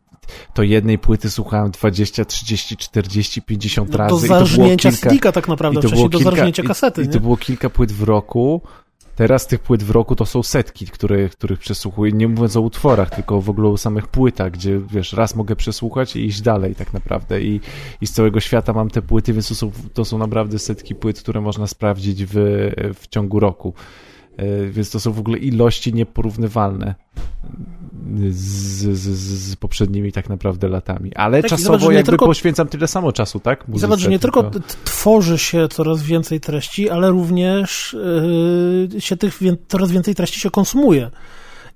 [0.55, 4.11] to jednej płyty słuchałem 20, 30, 40, 50 no, razy.
[4.11, 7.03] Do zarżnięcia CD tak naprawdę, wcześniej do zarżnięcia kasety.
[7.03, 8.63] I, I, to było kilka płyt w roku.
[9.17, 13.11] Teraz tych płyt w roku to są setki, które, których przesłuchuję, nie mówiąc o utworach,
[13.11, 16.93] tylko w ogóle o samych płytach, gdzie wiesz, raz mogę przesłuchać i iść dalej tak
[16.93, 17.61] naprawdę i,
[18.01, 21.21] i z całego świata mam te płyty, więc to są, to są naprawdę setki płyt,
[21.21, 22.35] które można sprawdzić w,
[22.95, 23.75] w ciągu roku.
[24.39, 26.95] E, więc to są w ogóle ilości nieporównywalne
[28.31, 29.09] z, z,
[29.51, 31.15] z poprzednimi tak naprawdę latami.
[31.15, 32.27] Ale tak, czasowo zobacz, jakby tylko...
[32.27, 33.69] poświęcam tyle samo czasu, tak?
[33.69, 37.97] Muzyce, zobacz, że nie tylko, tylko tworzy się coraz więcej treści, ale również
[38.93, 41.11] yy, się tych coraz więcej treści się konsumuje.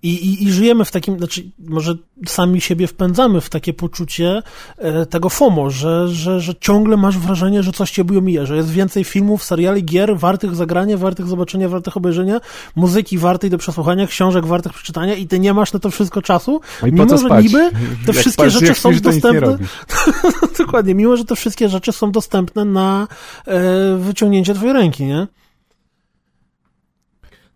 [0.03, 1.95] I, i, I żyjemy w takim, znaczy, może
[2.27, 4.43] sami siebie wpędzamy w takie poczucie
[4.79, 8.71] e, tego FOMO, że, że, że ciągle masz wrażenie, że coś cię omija, że jest
[8.71, 12.41] więcej filmów, seriali, gier wartych zagrania, wartych zobaczenia, wartych obejrzenia,
[12.77, 16.61] muzyki wartej do przesłuchania, książek wartych przeczytania i ty nie masz na to wszystko czasu,
[16.83, 17.45] no mimo że spać?
[17.45, 17.71] niby
[18.07, 19.59] te jak wszystkie spać, rzeczy są dostępne.
[20.59, 23.09] Dokładnie, mimo że te wszystkie rzeczy są dostępne na
[23.47, 25.27] e, wyciągnięcie twojej ręki, nie?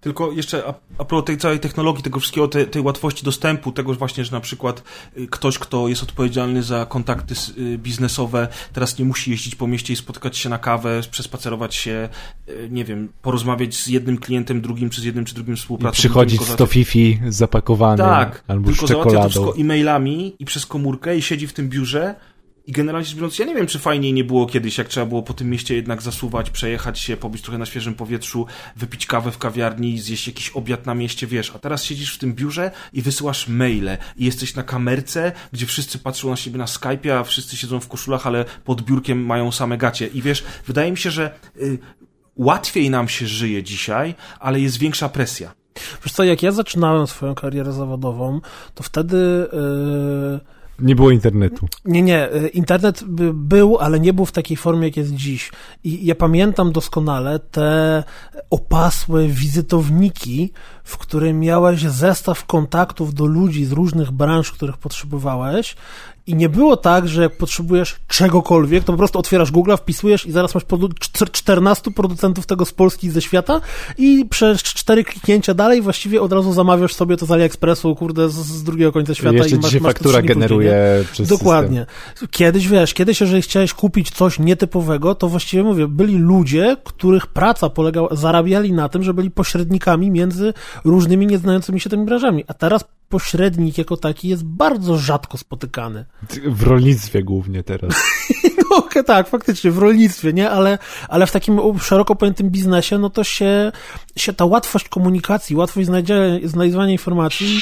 [0.06, 3.94] Tylko jeszcze a, a propos tej całej technologii, tego wszystkiego, tej, tej łatwości dostępu, tego
[3.94, 4.82] właśnie, że na przykład
[5.18, 9.92] y, ktoś, kto jest odpowiedzialny za kontakty y, biznesowe, teraz nie musi jeździć po mieście
[9.92, 12.08] i spotkać się na kawę, przespacerować się,
[12.48, 16.10] y, nie wiem, porozmawiać z jednym klientem, drugim, czy z jednym, czy drugim współpracownikiem.
[16.10, 19.10] Przychodzić z to Fifi zapakowany tak, albo tylko z czekoladą.
[19.10, 22.14] załatwia to wszystko e-mailami i przez komórkę i siedzi w tym biurze
[22.66, 25.22] i generalnie rzecz biorąc, ja nie wiem, czy fajniej nie było kiedyś, jak trzeba było
[25.22, 29.38] po tym mieście jednak zasuwać, przejechać się, pobyć trochę na świeżym powietrzu, wypić kawę w
[29.38, 33.48] kawiarni, zjeść jakiś obiad na mieście, wiesz, a teraz siedzisz w tym biurze i wysyłasz
[33.48, 37.80] maile i jesteś na kamerce, gdzie wszyscy patrzą na siebie na Skype'ie, a wszyscy siedzą
[37.80, 40.06] w koszulach, ale pod biurkiem mają same gacie.
[40.06, 41.78] I wiesz, wydaje mi się, że y,
[42.36, 45.54] łatwiej nam się żyje dzisiaj, ale jest większa presja.
[46.04, 48.40] Wiesz co, jak ja zaczynałem swoją karierę zawodową,
[48.74, 49.48] to wtedy...
[49.52, 51.68] Yy nie było internetu.
[51.84, 52.34] Nie, nie.
[52.34, 55.52] Y, internet był, ale nie był w takiej formie, jak jest dziś.
[55.84, 58.04] I ja pamiętam doskonale te
[58.50, 60.52] opasłe wizytowniki,
[60.84, 65.76] w której miałeś zestaw kontaktów do ludzi z różnych branż, których potrzebowałeś
[66.26, 70.32] i nie było tak, że jak potrzebujesz czegokolwiek, to po prostu otwierasz Google, wpisujesz i
[70.32, 70.64] zaraz masz
[71.32, 73.60] 14 producentów tego z Polski i ze świata
[73.98, 78.34] i przez cztery kliknięcia dalej właściwie od razu zamawiasz sobie to z AliExpressu, kurde, z,
[78.34, 79.46] z drugiego końca świata.
[79.46, 81.86] I, i masz, masz faktura generuje przez Dokładnie.
[82.10, 82.28] System.
[82.30, 87.70] Kiedyś, wiesz, kiedyś, jeżeli chciałeś kupić coś nietypowego, to właściwie mówię, byli ludzie, których praca
[87.70, 92.44] polegała, zarabiali na tym, że byli pośrednikami między różnymi nieznającymi się tymi branżami.
[92.46, 96.04] A teraz pośrednik jako taki jest bardzo rzadko spotykany.
[96.46, 97.94] W rolnictwie głównie teraz.
[98.70, 100.50] no tak, faktycznie, w rolnictwie, nie?
[100.50, 103.72] Ale, ale w takim szeroko pojętym biznesie, no to się,
[104.16, 105.88] się ta łatwość komunikacji, łatwość
[106.44, 107.60] znajdywania informacji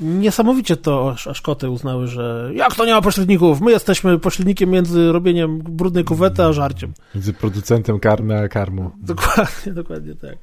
[0.00, 3.60] niesamowicie to aż koty uznały, że jak to nie ma pośredników?
[3.60, 6.94] My jesteśmy pośrednikiem między robieniem brudnej kuwety a żarciem.
[7.14, 8.90] Między producentem karmy a karmą.
[9.02, 10.36] Dokładnie, dokładnie tak.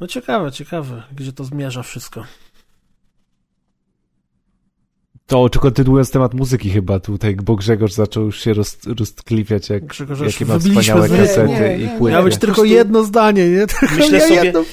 [0.00, 2.24] No ciekawe, ciekawe, gdzie to zmierza wszystko.
[5.26, 9.86] To, czy kontynuując temat muzyki chyba tutaj, bo Grzegorz zaczął już się roz, roztkliwiać, jak,
[9.86, 12.12] Grzegorz, jakie ma wspaniałe kasety nie, nie, i płyty.
[12.12, 13.66] Miało być tylko jedno zdanie, nie?
[13.66, 14.64] Tylko myślę ja sobie, jedno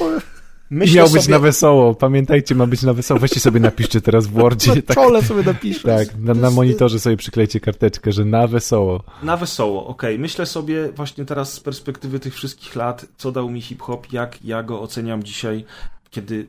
[0.70, 1.20] Myślę Miał sobie...
[1.20, 1.96] być na wesoło.
[1.96, 3.20] Pamiętajcie, ma być na wesoło.
[3.20, 4.76] Weźcie sobie napiszcie teraz w Wordzie.
[4.76, 5.88] Na tak, czole sobie napiszcie.
[5.88, 9.04] Tak, na, na monitorze sobie przyklejcie karteczkę, że na wesoło.
[9.24, 10.13] Na wesoło, okej.
[10.13, 10.22] Okay.
[10.22, 14.63] Myślę sobie właśnie teraz z perspektywy tych wszystkich lat, co dał mi hip-hop, jak ja
[14.63, 15.66] go oceniam dzisiaj,
[16.10, 16.48] kiedy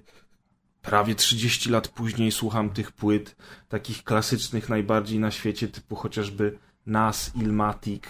[0.84, 3.36] prawie 30 lat później słucham tych płyt,
[3.68, 8.02] takich klasycznych najbardziej na świecie, typu chociażby Nas, Ilmatic,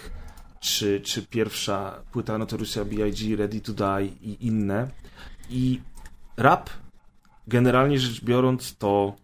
[0.59, 4.89] czy, czy pierwsza płyta Notoriousa B.I.G., Ready to Die i inne.
[5.49, 5.81] I
[6.37, 6.69] rap,
[7.47, 9.15] generalnie rzecz biorąc, to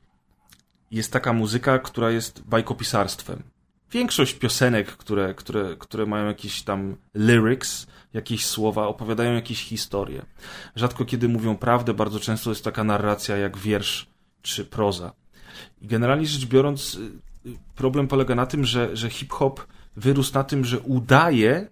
[0.91, 3.43] jest taka muzyka, która jest bajkopisarstwem.
[3.91, 10.25] Większość piosenek, które, które, które mają jakieś tam lyrics, jakieś słowa, opowiadają jakieś historie.
[10.75, 14.07] Rzadko kiedy mówią prawdę, bardzo często jest taka narracja jak wiersz
[14.41, 15.13] czy proza.
[15.81, 20.65] I generalnie rzecz biorąc, y, problem polega na tym, że, że hip-hop wyrósł na tym,
[20.65, 21.69] że udaje,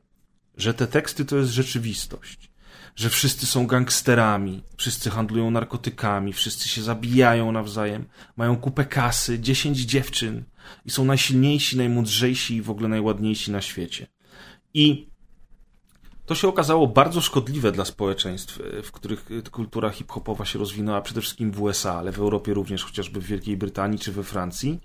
[0.57, 2.49] że te teksty to jest rzeczywistość.
[2.95, 8.05] Że wszyscy są gangsterami, wszyscy handlują narkotykami, wszyscy się zabijają nawzajem,
[8.37, 10.43] mają kupę kasy, dziesięć dziewczyn
[10.85, 14.07] i są najsilniejsi, najmądrzejsi i w ogóle najładniejsi na świecie.
[14.73, 15.08] I
[16.29, 21.01] to się okazało bardzo szkodliwe dla społeczeństw, e, w których e, kultura hip-hopowa się rozwinęła,
[21.01, 24.79] przede wszystkim w USA, ale w Europie również, chociażby w Wielkiej Brytanii czy we Francji.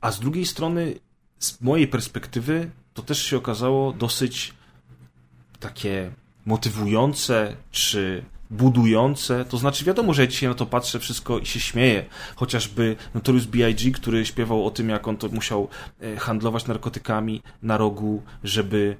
[0.00, 0.94] A z drugiej strony,
[1.38, 4.54] z mojej perspektywy, to też się okazało dosyć
[5.60, 6.10] takie
[6.46, 9.44] motywujące czy budujące.
[9.44, 12.04] To znaczy, wiadomo, że ja dzisiaj na to patrzę wszystko i się śmieję.
[12.36, 15.68] Chociażby Notorious B.I.G., który śpiewał o tym, jak on to musiał
[16.00, 18.96] e, handlować narkotykami na rogu, żeby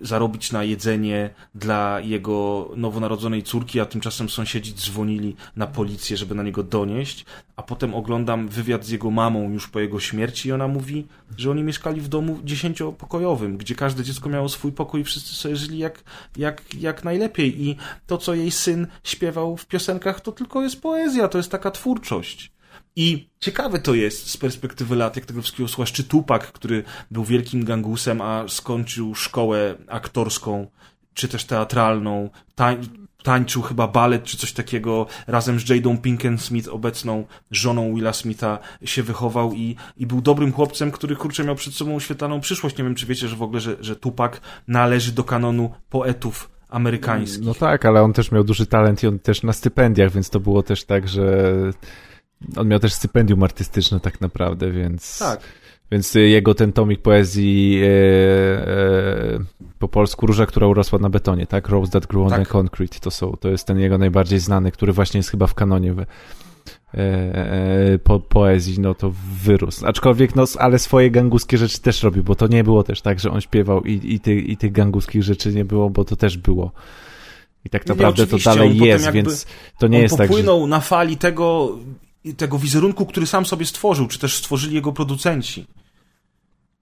[0.00, 6.42] zarobić na jedzenie dla jego nowonarodzonej córki, a tymczasem sąsiedzi dzwonili na policję, żeby na
[6.42, 7.24] niego donieść,
[7.56, 11.06] a potem oglądam wywiad z jego mamą już po jego śmierci i ona mówi,
[11.36, 15.56] że oni mieszkali w domu dziesięciopokojowym, gdzie każde dziecko miało swój pokój i wszyscy sobie
[15.56, 16.04] żyli jak,
[16.36, 21.28] jak, jak najlepiej i to, co jej syn śpiewał w piosenkach, to tylko jest poezja,
[21.28, 22.57] to jest taka twórczość.
[23.00, 27.24] I ciekawe to jest z perspektywy lat, jak tego wszystkiego słuchasz, czy Tupak, który był
[27.24, 30.66] wielkim gangusem, a skończył szkołę aktorską,
[31.14, 32.88] czy też teatralną, tań,
[33.22, 38.58] tańczył chyba balet, czy coś takiego, razem z Jadą Pinkett Smith, obecną żoną Willa Smitha,
[38.84, 42.78] się wychował i, i był dobrym chłopcem, który, kurczę, miał przed sobą świetlaną przyszłość.
[42.78, 47.46] Nie wiem, czy wiecie, że w ogóle, że, że Tupak należy do kanonu poetów amerykańskich.
[47.46, 50.40] No tak, ale on też miał duży talent i on też na stypendiach, więc to
[50.40, 51.52] było też tak, że
[52.56, 55.18] on miał też stypendium artystyczne tak naprawdę, więc...
[55.18, 55.40] Tak.
[55.92, 59.38] Więc jego ten tomik poezji e, e,
[59.78, 61.68] po polsku Róża, która urosła na betonie, tak?
[61.68, 62.38] Rose That Grew on tak.
[62.38, 65.54] the Concrete, to, są, to jest ten jego najbardziej znany, który właśnie jest chyba w
[65.54, 66.06] kanonie w, e,
[66.94, 69.86] e, po, poezji, no to wyrósł.
[69.86, 73.30] Aczkolwiek, no, ale swoje ganguskie rzeczy też robił, bo to nie było też tak, że
[73.30, 76.72] on śpiewał i, i, ty, i tych ganguskich rzeczy nie było, bo to też było.
[77.64, 79.46] I tak naprawdę to dalej jest, więc
[79.78, 80.20] to nie jest tak.
[80.20, 81.78] On popłynął na fali tego,
[82.36, 85.66] tego wizerunku, który sam sobie stworzył, czy też stworzyli jego producenci.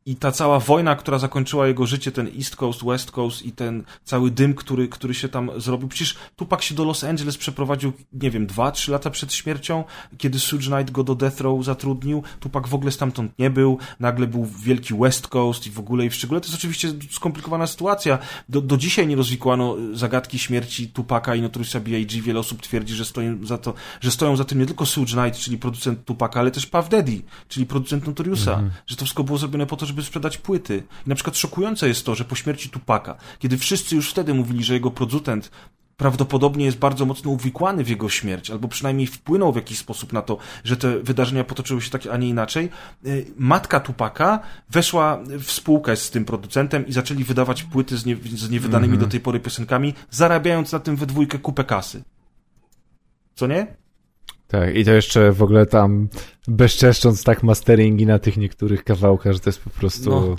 [0.07, 3.85] I ta cała wojna, która zakończyła jego życie, ten East Coast, West Coast i ten
[4.05, 5.89] cały dym, który, który się tam zrobił.
[5.89, 9.85] Przecież Tupac się do Los Angeles przeprowadził, nie wiem, dwa, trzy lata przed śmiercią,
[10.19, 12.23] kiedy Suge Knight go do Death Row zatrudnił.
[12.41, 13.79] Tupac w ogóle stamtąd nie był.
[14.01, 16.41] Nagle był wielki West Coast i w ogóle i w szczególe.
[16.41, 18.19] To jest oczywiście skomplikowana sytuacja.
[18.49, 22.23] Do, do dzisiaj nie rozwikłano zagadki śmierci Tupaka i Notoriousa B.I.G.
[22.23, 25.41] Wiele osób twierdzi, że stoją za to, że stoją za tym nie tylko Suge Knight,
[25.41, 28.55] czyli producent Tupaka, ale też Puff Daddy, czyli producent Notoriousa.
[28.55, 28.73] Mm -hmm.
[28.87, 30.83] Że to wszystko było zrobione po to, żeby żeby sprzedać płyty.
[31.07, 34.65] I na przykład szokujące jest to, że po śmierci Tupaka, kiedy wszyscy już wtedy mówili,
[34.65, 35.51] że jego producent
[35.97, 40.23] prawdopodobnie jest bardzo mocno uwikłany w jego śmierć, albo przynajmniej wpłynął w jakiś sposób na
[40.23, 42.71] to, że te wydarzenia potoczyły się tak, a nie inaczej.
[43.07, 48.17] Y, matka Tupaka weszła w spółkę z tym producentem i zaczęli wydawać płyty z, nie,
[48.17, 49.05] z niewydanymi mm -hmm.
[49.05, 52.03] do tej pory piosenkami, zarabiając na tym we dwójkę kupę kasy.
[53.35, 53.86] Co nie?
[54.49, 56.09] Tak, i to jeszcze w ogóle tam
[56.49, 60.11] bezczeszcząc tak masteringi na tych niektórych kawałkach, że to jest po prostu...
[60.11, 60.37] No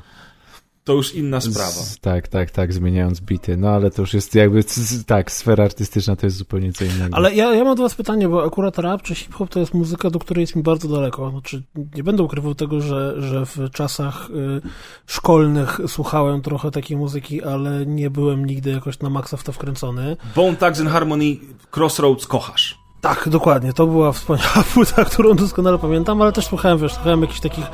[0.88, 1.72] to już inna sprawa.
[1.72, 3.58] Z, tak, tak, tak, zmieniając bity.
[3.58, 4.64] No ale to już jest jakby,
[5.08, 7.16] tak, sfera artystyczna to jest zupełnie co innego.
[7.16, 10.10] Ale ja, ja mam do was pytanie, bo akurat rap czy hip-hop to jest muzyka,
[10.10, 11.32] do której jest mi bardzo daleko.
[11.32, 11.64] Znaczy,
[11.96, 14.62] nie będę ukrywał tego, że, że w czasach y,
[15.06, 20.18] szkolnych słuchałem trochę takiej muzyki, ale nie byłem nigdy jakoś na maksa w to wkręcony.
[20.36, 21.38] Bone Thugs and Harmony,
[21.76, 22.87] Crossroads kochasz.
[23.02, 23.74] Tak, dokładnie.
[23.74, 27.66] To była wspaniała płyta, którą doskonale pamiętam, ale też słuchałem, wiesz, słuchałem jakichś takich...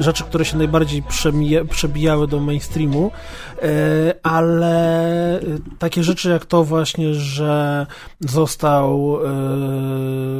[0.00, 1.02] Rzeczy, które się najbardziej
[1.70, 3.10] przebijały do mainstreamu,
[3.62, 5.40] e, ale
[5.78, 7.86] takie rzeczy jak to właśnie, że
[8.20, 9.18] został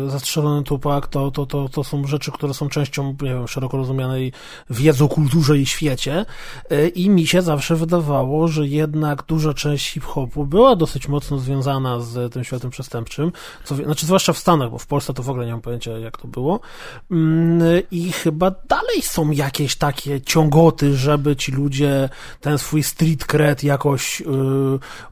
[0.07, 3.77] e, zastrzelony Tupac, to, to, to, to są rzeczy, które są częścią, nie wiem, szeroko
[3.77, 4.33] rozumianej
[4.71, 6.25] wiedzy o kulturze i świecie
[6.71, 12.01] e, i mi się zawsze wydawało, że jednak duża część hip-hopu była dosyć mocno związana
[12.01, 13.33] z tym światem przestępczym,
[13.65, 16.19] co, znaczy zwłaszcza w Stanach, bo w Polsce to w ogóle nie mam pojęcia, jak
[16.19, 16.61] to było.
[17.11, 22.09] Mm, I chyba dalej są jakieś takie ciągoty, żeby ci ludzie
[22.40, 24.24] ten swój street cred jakoś y,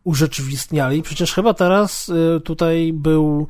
[0.05, 1.03] urzeczywistniali.
[1.03, 3.47] Przecież chyba teraz y, tutaj był,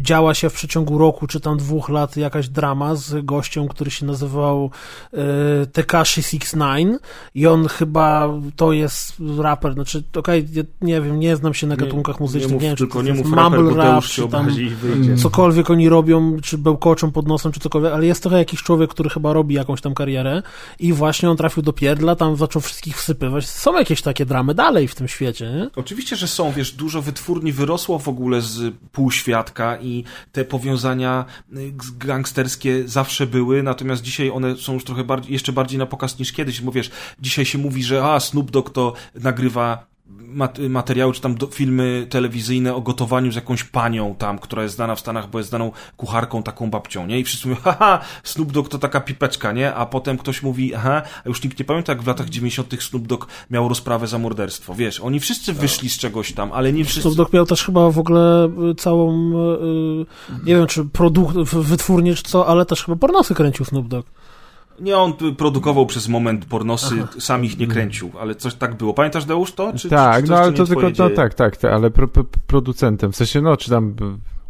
[0.00, 4.06] działa się w przeciągu roku czy tam dwóch lat jakaś drama z gościem, który się
[4.06, 4.70] nazywał
[5.14, 5.18] y,
[5.66, 6.98] Tekashi 69
[7.34, 11.76] i on chyba to jest raper, znaczy okej, okay, nie wiem, nie znam się na
[11.76, 14.48] gatunkach muzycznych, nie, nie, nie wiem, czy to jest mumble rap, czy tam
[15.16, 19.10] cokolwiek oni robią, czy bełkoczą pod nosem, czy cokolwiek, ale jest trochę jakiś człowiek, który
[19.10, 20.42] chyba robi jakąś tam karierę
[20.78, 23.48] i właśnie on trafił do pierdla, tam zaczął wszystkich wsypywać.
[23.48, 25.70] Są jakieś takie dramy dalej w tym świecie, nie?
[25.76, 28.74] Oczywiście, że są, wiesz, dużo wytwórni wyrosło w ogóle z
[29.26, 31.24] półświadka i te powiązania
[31.56, 36.18] y, gangsterskie zawsze były, natomiast dzisiaj one są już trochę bardziej, jeszcze bardziej na pokaz
[36.18, 39.86] niż kiedyś, bo wiesz, dzisiaj się mówi, że a, Snoop Dogg to nagrywa
[40.68, 44.94] materiały, czy tam do, filmy telewizyjne o gotowaniu z jakąś panią tam, która jest znana
[44.94, 47.20] w Stanach, bo jest znaną kucharką, taką babcią, nie?
[47.20, 49.74] I wszyscy mówią, haha, Snoop Dogg to taka pipeczka, nie?
[49.74, 52.82] A potem ktoś mówi, aha, a już nikt nie pamięta, jak w latach 90.
[52.82, 55.00] Snoop Dogg miał rozprawę za morderstwo, wiesz?
[55.00, 55.56] Oni wszyscy tak.
[55.56, 57.02] wyszli z czegoś tam, ale nie wszyscy...
[57.02, 60.06] Snoop Dogg miał też chyba w ogóle y, całą, yy,
[60.44, 64.10] nie wiem, czy produkt, wytwórnię, czy co, ale też chyba pornosy kręcił Snoop Dogg.
[64.80, 67.12] Nie, on produkował przez moment pornosy, Aha.
[67.18, 68.94] sam ich nie kręcił, ale coś tak było.
[68.94, 69.72] Pamiętasz, Deusz, to?
[69.72, 73.12] Czy, tak, czy no ale to tylko, no, tak, tak, tak, ale pro, pro, producentem,
[73.12, 73.96] w sensie, no, czy tam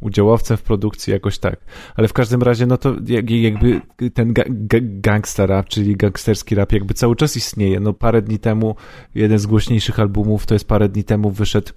[0.01, 1.61] udziałowcem w produkcji, jakoś tak.
[1.97, 2.95] Ale w każdym razie, no to
[3.29, 3.81] jakby
[4.15, 7.81] ten ga ga gangster rap, czyli gangsterski rap, jakby cały czas istnieje.
[7.81, 8.77] No parę dni temu,
[9.15, 11.73] jeden z głośniejszych albumów, to jest parę dni temu wyszedł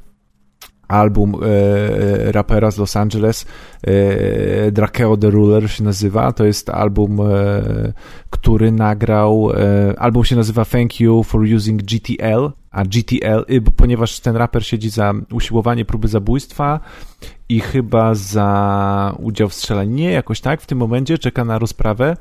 [0.89, 3.45] album e, e, rapera z Los Angeles,
[3.83, 6.31] e, Drakeo the Ruler się nazywa.
[6.31, 7.93] To jest album, e,
[8.29, 14.19] który nagrał, e, album się nazywa Thank You for Using GTL, a GTL, y, ponieważ
[14.19, 16.79] ten raper siedzi za usiłowanie próby zabójstwa
[17.49, 22.17] i chyba za udział w strzelaninie, jakoś tak, w tym momencie czeka na rozprawę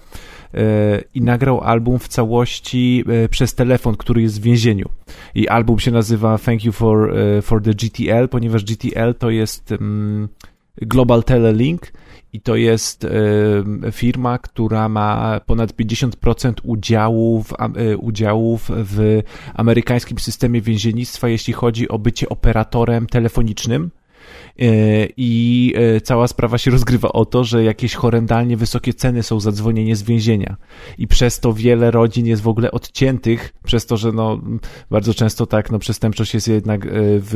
[1.14, 4.88] i nagrał album w całości e, przez telefon, który jest w więzieniu.
[5.34, 9.72] I album się nazywa Thank You for, e, for the GTL, ponieważ GTL to jest
[9.72, 10.28] mm,
[10.76, 11.92] Global Telelink
[12.32, 13.06] i to jest
[13.92, 17.54] firma, która ma ponad 50% udziałów,
[17.98, 19.22] udziałów w
[19.54, 23.90] amerykańskim systemie więziennictwa, jeśli chodzi o bycie operatorem telefonicznym.
[24.62, 29.40] E, i e, cała sprawa się rozgrywa o to, że jakieś horrendalnie wysokie ceny są
[29.40, 30.56] za dzwonienie z więzienia.
[30.98, 34.40] I przez to wiele rodzin jest w ogóle odciętych, przez to, że no
[34.90, 37.30] bardzo często tak, no przestępczość jest jednak e, w,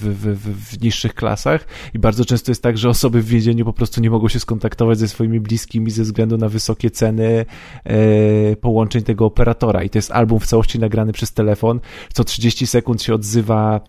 [0.00, 1.66] w, w, w niższych klasach.
[1.94, 4.98] I bardzo często jest tak, że osoby w więzieniu po prostu nie mogą się skontaktować
[4.98, 7.46] ze swoimi bliskimi ze względu na wysokie ceny
[8.60, 9.82] połączeń tego operatora.
[9.82, 11.80] I to jest album w całości nagrany przez telefon,
[12.12, 13.80] co 30 sekund się odzywa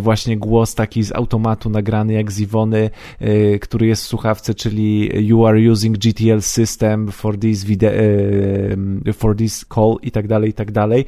[0.00, 2.90] właśnie głos taki z automatu nagrany jak z Iwony,
[3.22, 9.12] y, który jest w słuchawce, czyli you are using GTL system for this, video, y,
[9.12, 11.06] for this call i tak dalej, i tak dalej.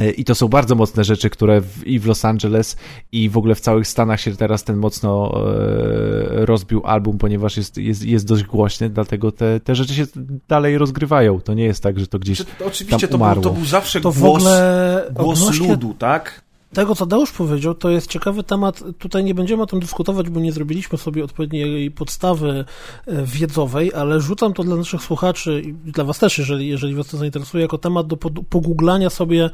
[0.00, 2.76] Y, I to są bardzo mocne rzeczy, które w, i w Los Angeles,
[3.12, 7.76] i w ogóle w całych Stanach się teraz ten mocno e, rozbił album, ponieważ jest,
[7.78, 10.04] jest, jest dość głośny, dlatego te, te rzeczy się
[10.48, 11.40] dalej rozgrywają.
[11.40, 12.38] To nie jest tak, że to gdzieś.
[12.38, 14.44] To, oczywiście to był, to był zawsze to głos,
[15.12, 16.43] głos ludu, tak?
[16.74, 18.84] Tego, co Deusz powiedział, to jest ciekawy temat.
[18.98, 22.64] Tutaj nie będziemy o tym dyskutować, bo nie zrobiliśmy sobie odpowiedniej podstawy
[23.06, 27.06] e, wiedzowej, ale rzucam to dla naszych słuchaczy i dla Was też, jeżeli, jeżeli Was
[27.06, 28.16] to zainteresuje, jako temat do
[28.50, 29.50] pogooglania sobie,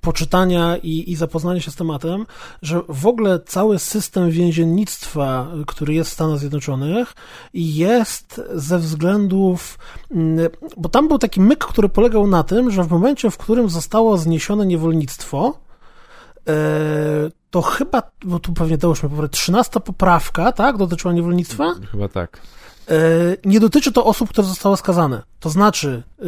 [0.00, 2.26] poczytania i, i zapoznania się z tematem,
[2.62, 7.14] że w ogóle cały system więziennictwa, który jest w Stanach Zjednoczonych,
[7.54, 9.78] jest ze względów,
[10.10, 13.68] mm, bo tam był taki myk, który polegał na tym, że w momencie, w którym
[13.68, 15.67] zostało zniesione niewolnictwo,
[17.50, 21.74] to chyba, bo tu pewnie powiedzieć, 13 poprawka, tak, dotyczyła niewolnictwa?
[21.90, 22.40] Chyba tak.
[22.88, 22.94] E,
[23.44, 25.22] nie dotyczy to osób, które zostały skazane.
[25.40, 26.24] To znaczy, e,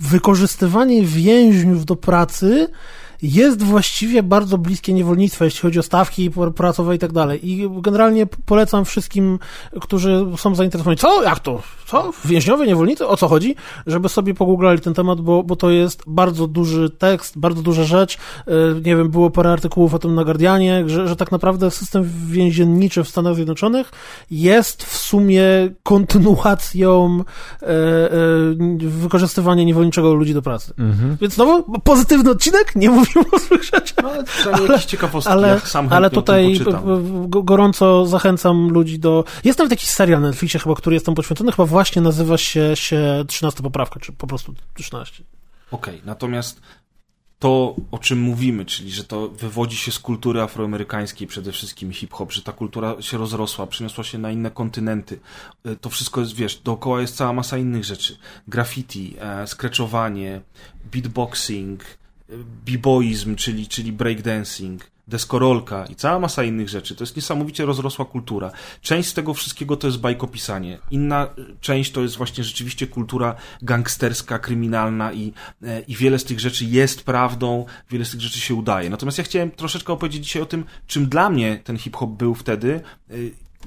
[0.00, 2.68] wykorzystywanie więźniów do pracy
[3.22, 7.50] jest właściwie bardzo bliskie niewolnictwa, jeśli chodzi o stawki pracowe i tak dalej.
[7.50, 9.38] I generalnie polecam wszystkim,
[9.80, 13.56] którzy są zainteresowani, co, jak to, co, więźniowie, niewolnicy, o co chodzi,
[13.86, 18.18] żeby sobie pogooglali ten temat, bo, bo to jest bardzo duży tekst, bardzo duża rzecz.
[18.46, 22.10] E, nie wiem, było parę artykułów o tym na Guardianie, że, że tak naprawdę system
[22.26, 23.90] więzienniczy w Stanach Zjednoczonych
[24.30, 25.44] jest w sumie
[25.82, 27.24] kontynuacją
[27.62, 27.68] e, e,
[28.78, 30.74] wykorzystywania niewolniczego ludzi do pracy.
[30.78, 31.16] Mhm.
[31.20, 33.96] Więc znowu, pozytywny odcinek, nie mówię mówił o złych rzeczach.
[34.02, 34.10] No,
[34.52, 36.60] ale jakieś ciekawostki, ale, sam ale tutaj
[37.28, 39.24] gorąco zachęcam ludzi do...
[39.44, 42.76] Jest nawet jakiś serial na Netflixie chyba, który jest tam poświęcony, chyba właśnie nazywa się,
[42.76, 45.24] się 13 poprawka, czy po prostu 13.
[45.70, 46.60] Okej, okay, natomiast
[47.38, 52.32] to, o czym mówimy, czyli że to wywodzi się z kultury afroamerykańskiej przede wszystkim hip-hop,
[52.32, 55.20] że ta kultura się rozrosła, przeniosła się na inne kontynenty.
[55.64, 58.18] E, to wszystko jest, wiesz, dookoła jest cała masa innych rzeczy.
[58.48, 60.40] Graffiti, e, skreczowanie,
[60.92, 61.84] beatboxing,
[62.66, 66.96] b-boyizm, czyli, czyli breakdancing, deskorolka i cała masa innych rzeczy.
[66.96, 68.50] To jest niesamowicie rozrosła kultura.
[68.80, 70.78] Część z tego wszystkiego to jest bajkopisanie.
[70.90, 71.28] Inna
[71.60, 76.64] część to jest właśnie rzeczywiście kultura gangsterska, kryminalna i, e, i wiele z tych rzeczy
[76.64, 78.90] jest prawdą, wiele z tych rzeczy się udaje.
[78.90, 82.80] Natomiast ja chciałem troszeczkę opowiedzieć dzisiaj o tym, czym dla mnie ten hip-hop był wtedy,
[83.10, 83.14] e,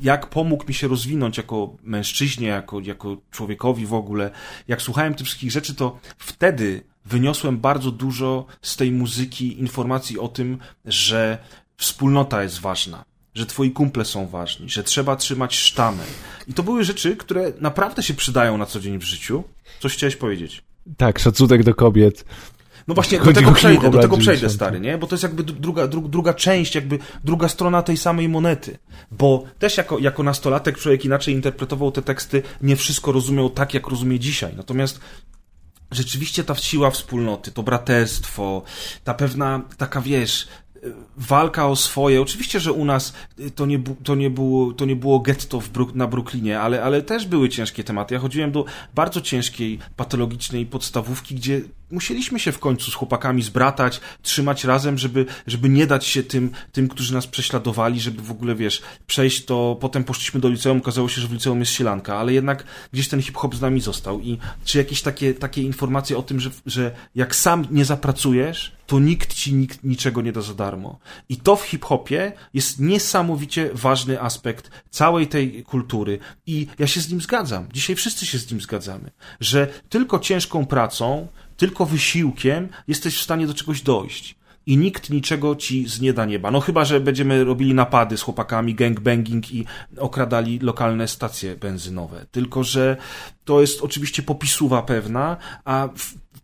[0.01, 4.32] jak pomógł mi się rozwinąć jako mężczyźnie, jako, jako człowiekowi w ogóle.
[4.68, 10.28] Jak słuchałem tych wszystkich rzeczy, to wtedy wyniosłem bardzo dużo z tej muzyki informacji o
[10.28, 11.38] tym, że
[11.78, 16.04] wspólnota jest ważna, że twoi kumple są ważni, że trzeba trzymać sztamę.
[16.47, 19.43] I to były rzeczy, które naprawdę się przydają na co dzień w życiu.
[19.80, 20.64] Coś chciałeś powiedzieć?
[20.97, 22.26] Tak, szacunek do kobiet.
[22.88, 24.97] No właśnie, do tego przejdę, do tego przejdę, stary, nie?
[24.97, 28.78] Bo to jest jakby druga, dru, druga część, jakby druga strona tej samej monety.
[29.12, 33.88] Bo też jako, jako nastolatek człowiek inaczej interpretował te teksty, nie wszystko rozumiał tak, jak
[33.88, 34.54] rozumie dzisiaj.
[34.56, 34.99] Natomiast
[35.92, 38.62] rzeczywiście ta siła wspólnoty, to braterstwo,
[39.04, 40.48] ta pewna taka, wiesz,
[41.17, 42.21] walka o swoje.
[42.21, 43.13] Oczywiście, że u nas
[43.55, 45.61] to nie, to nie, było, to nie było getto
[45.93, 48.13] na Brooklynie, ale, ale też były ciężkie tematy.
[48.13, 48.65] Ja chodziłem do
[48.95, 51.61] bardzo ciężkiej, patologicznej podstawówki, gdzie
[51.91, 56.51] musieliśmy się w końcu z chłopakami zbratać, trzymać razem, żeby, żeby nie dać się tym,
[56.71, 61.09] tym, którzy nas prześladowali, żeby w ogóle, wiesz, przejść to, potem poszliśmy do liceum, okazało
[61.09, 62.63] się, że w liceum jest sielanka, ale jednak
[62.93, 66.49] gdzieś ten hip-hop z nami został i czy jakieś takie, takie informacje o tym, że,
[66.65, 71.00] że jak sam nie zapracujesz, to nikt ci nikt, niczego nie da za darmo.
[71.30, 77.10] I to w hip-hopie jest niesamowicie ważny aspekt całej tej kultury i ja się z
[77.10, 77.68] nim zgadzam.
[77.74, 81.28] Dzisiaj wszyscy się z nim zgadzamy, że tylko ciężką pracą,
[81.58, 84.36] tylko wysiłkiem jesteś w stanie do czegoś dojść.
[84.66, 86.52] I nikt niczego ci z nieba nieba.
[86.52, 89.66] No chyba, że będziemy robili napady z chłopakami, gangbanging i
[89.98, 92.26] okradali lokalne stacje benzynowe.
[92.32, 92.98] Tylko, że
[93.46, 95.89] to jest oczywiście popisuwa pewna, a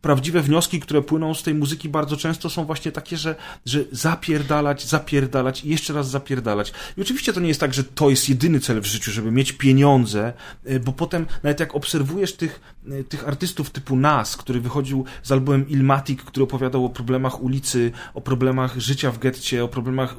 [0.02, 3.36] prawdziwe wnioski, które płyną z tej muzyki bardzo często są właśnie takie, że,
[3.66, 6.74] że zapierdalać, zapierdalać i jeszcze raz zapierdalać.
[6.98, 9.52] I oczywiście to nie jest tak, że to jest jedyny cel w życiu, żeby mieć
[9.52, 10.34] pieniądze,
[10.70, 15.32] y, bo potem nawet jak obserwujesz tych, y, tych artystów typu Nas, który wychodził z
[15.32, 20.16] albumem Ilmatic, który opowiadał o problemach ulicy, o problemach życia w getcie, o problemach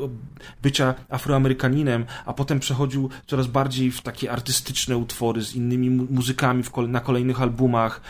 [0.62, 7.00] bycia afroamerykaninem, a potem przechodził coraz bardziej w takie artystyczne utwory z innymi muzykami na
[7.00, 8.00] kolejnych albumach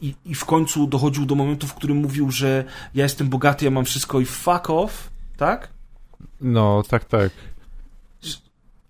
[0.00, 3.64] i, i w końcu dochodził dochodził do momentu, w którym mówił, że ja jestem bogaty,
[3.64, 5.68] ja mam wszystko i fuck off, tak?
[6.40, 7.32] No, tak, tak.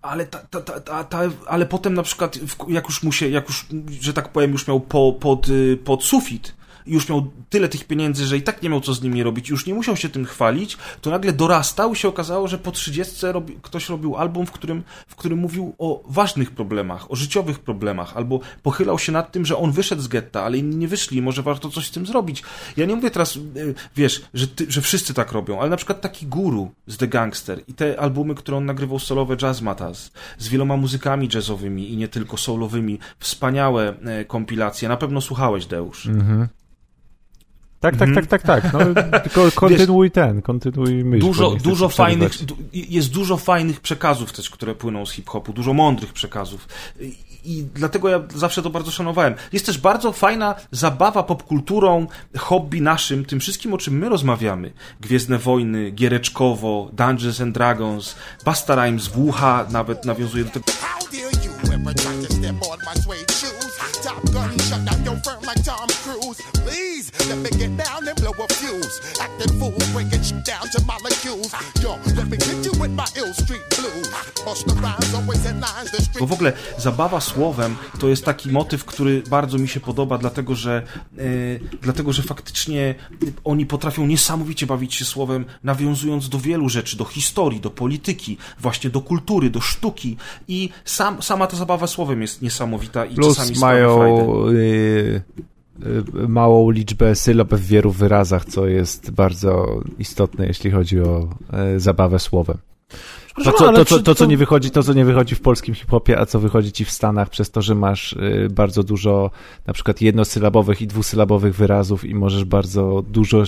[0.01, 3.65] Ale, ta, ta, ta, ta, ale potem na przykład, jak już mu się, jak już,
[4.01, 6.55] że tak powiem, już miał po, pod, y, pod sufit,
[6.85, 9.65] już miał tyle tych pieniędzy, że i tak nie miał co z nimi robić, już
[9.65, 13.57] nie musiał się tym chwalić, to nagle dorastał i się okazało, że po 30 robi,
[13.61, 18.39] ktoś robił album, w którym, w którym mówił o ważnych problemach, o życiowych problemach, albo
[18.63, 21.69] pochylał się nad tym, że on wyszedł z getta, ale inni nie wyszli, może warto
[21.69, 22.43] coś z tym zrobić.
[22.77, 23.39] Ja nie mówię teraz, e,
[23.95, 27.61] wiesz, że, ty, że wszyscy tak robią, ale na przykład taki guru z The Gangster
[27.67, 32.07] i te albumy, które on nagrywał solowe Jazz Matas, z wieloma muzykami jazzowymi i nie
[32.07, 36.05] tylko solowymi, wspaniałe e, kompilacje, na pewno słuchałeś, Deusz.
[36.05, 36.47] Mhm.
[37.83, 38.73] Tak, tak, tak, tak, tak.
[38.73, 38.79] No,
[39.23, 41.25] tylko kontynuuj ten, kontynuuj myśl.
[41.25, 46.13] Dużo, dużo fajnych, du, jest dużo fajnych przekazów też, które płyną z hip-hopu, dużo mądrych
[46.13, 46.67] przekazów.
[46.99, 47.15] I,
[47.45, 49.33] I dlatego ja zawsze to bardzo szanowałem.
[49.53, 52.07] Jest też bardzo fajna zabawa popkulturą,
[52.37, 54.73] hobby naszym, tym wszystkim, o czym my rozmawiamy.
[55.01, 58.15] Gwiezdne Wojny, Giereczkowo, Dungeons and Dragons,
[58.45, 60.65] Basta Rhymes, Włucha nawet nawiązuje do tego.
[60.65, 61.43] Top gun,
[63.73, 64.62] shut down your
[67.33, 68.95] let me get down and blow a fuse.
[69.21, 71.51] Acting fool, breaking shit down to molecules.
[71.83, 74.07] Yo, let me get you with my ill street blues.
[74.45, 76.19] Bust the rhymes, always in lines, the street...
[76.19, 80.55] Bo w ogóle zabawa słowem to jest taki motyw, który bardzo mi się podoba, dlatego
[80.55, 80.83] że,
[81.17, 81.21] e,
[81.81, 82.95] dlatego, że faktycznie
[83.43, 88.89] oni potrafią niesamowicie bawić się słowem, nawiązując do wielu rzeczy, do historii, do polityki, właśnie
[88.89, 90.17] do kultury, do sztuki
[90.47, 94.01] i sam, sama ta zabawa słowem jest niesamowita i Plus czasami mają
[94.47, 95.52] y, y,
[96.27, 101.29] małą liczbę sylab w wielu wyrazach, co jest bardzo istotne, jeśli chodzi o
[101.75, 102.57] y, zabawę słowem.
[103.43, 106.19] To, co, to, to, to, co nie wychodzi, to, co nie wychodzi w polskim hip-hopie,
[106.19, 108.15] a co wychodzi ci w Stanach przez to, że masz
[108.49, 109.31] bardzo dużo
[109.67, 113.43] na przykład jednosylabowych i dwusylabowych wyrazów i możesz bardzo dużo,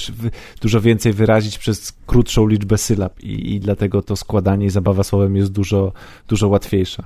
[0.61, 5.35] dużo więcej wyrazić przez krótszą liczbę sylab i, i dlatego to składanie i zabawa słowem
[5.35, 5.93] jest dużo,
[6.27, 7.03] dużo łatwiejsza.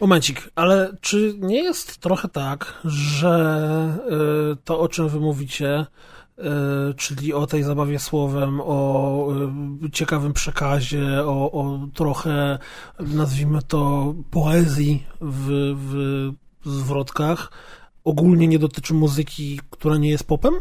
[0.00, 3.98] Momencik, ale czy nie jest trochę tak, że
[4.52, 5.86] y, to, o czym wy mówicie,
[6.38, 6.44] y,
[6.96, 9.28] czyli o tej zabawie słowem, o
[9.86, 12.58] y, ciekawym przekazie, o, o trochę,
[13.00, 15.74] nazwijmy to, poezji w,
[16.64, 17.50] w zwrotkach,
[18.04, 20.54] ogólnie nie dotyczy muzyki, która nie jest popem?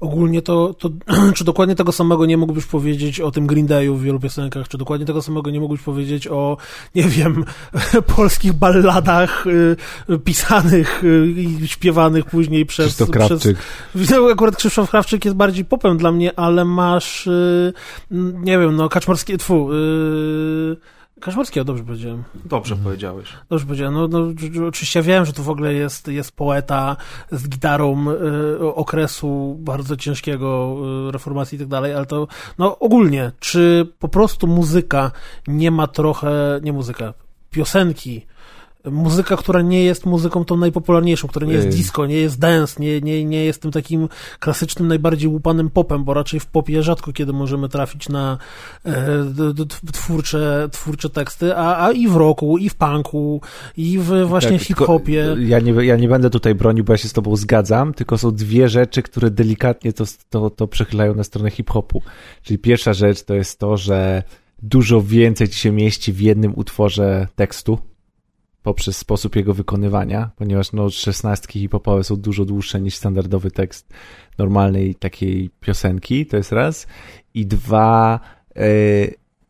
[0.00, 0.90] Ogólnie to, to
[1.36, 4.78] czy dokładnie tego samego nie mógłbyś powiedzieć o tym Green Dayu w wielu piosenkach, czy
[4.78, 6.56] dokładnie tego samego nie mógłbyś powiedzieć o,
[6.94, 7.44] nie wiem,
[8.16, 9.76] polskich balladach y,
[10.24, 12.86] pisanych y, i śpiewanych później przez...
[12.86, 13.58] Krzysztof Krawczyk.
[13.94, 17.72] Przez, no, akurat Krzysztof Krawczyk jest bardziej popem dla mnie, ale masz, y,
[18.10, 20.76] nie wiem, no, Kaczmarskie, tfu, y,
[21.20, 22.24] Kaczmarskiego, dobrze powiedziałem.
[22.44, 22.84] Dobrze mhm.
[22.84, 23.28] powiedziałeś.
[23.48, 23.94] Dobrze powiedziałem.
[23.94, 24.26] No, no,
[24.68, 26.96] oczywiście ja wiem, że to w ogóle jest, jest poeta
[27.32, 30.76] z gitarą y, okresu bardzo ciężkiego,
[31.08, 35.10] y, reformacji i tak dalej, ale to, no ogólnie, czy po prostu muzyka
[35.46, 37.14] nie ma trochę, nie muzyka,
[37.50, 38.26] piosenki
[38.84, 43.00] muzyka, która nie jest muzyką tą najpopularniejszą, która nie jest disco, nie jest dance, nie,
[43.00, 44.08] nie, nie jest tym takim
[44.38, 48.38] klasycznym, najbardziej łupanym popem, bo raczej w popie rzadko kiedy możemy trafić na
[48.86, 48.92] e,
[49.92, 53.40] twórcze, twórcze teksty, a, a i w rocku, i w punku,
[53.76, 55.36] i w właśnie tak, hip-hopie.
[55.38, 58.30] Ja nie, ja nie będę tutaj bronił, bo ja się z tobą zgadzam, tylko są
[58.30, 62.02] dwie rzeczy, które delikatnie to, to, to przechylają na stronę hip-hopu.
[62.42, 64.22] Czyli pierwsza rzecz to jest to, że
[64.62, 67.78] dużo więcej ci się mieści w jednym utworze tekstu,
[68.62, 73.92] poprzez sposób jego wykonywania, ponieważ no, szesnastki hip-hopowe są dużo dłuższe niż standardowy tekst
[74.38, 76.86] normalnej takiej piosenki, to jest raz.
[77.34, 78.20] I dwa,
[78.56, 78.62] e,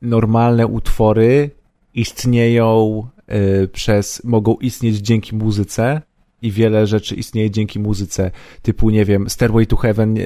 [0.02, 1.50] normalne utwory
[1.94, 6.02] istnieją e, przez, mogą istnieć dzięki muzyce,
[6.42, 8.30] i wiele rzeczy istnieje dzięki muzyce,
[8.62, 10.18] typu, nie wiem, Stairway to Heaven.
[10.18, 10.22] E,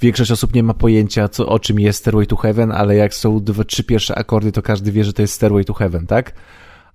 [0.00, 3.40] większość osób nie ma pojęcia, co, o czym jest Stairway to Heaven, ale jak są
[3.40, 6.32] dwa, trzy pierwsze akordy, to każdy wie, że to jest Stairway to Heaven, tak?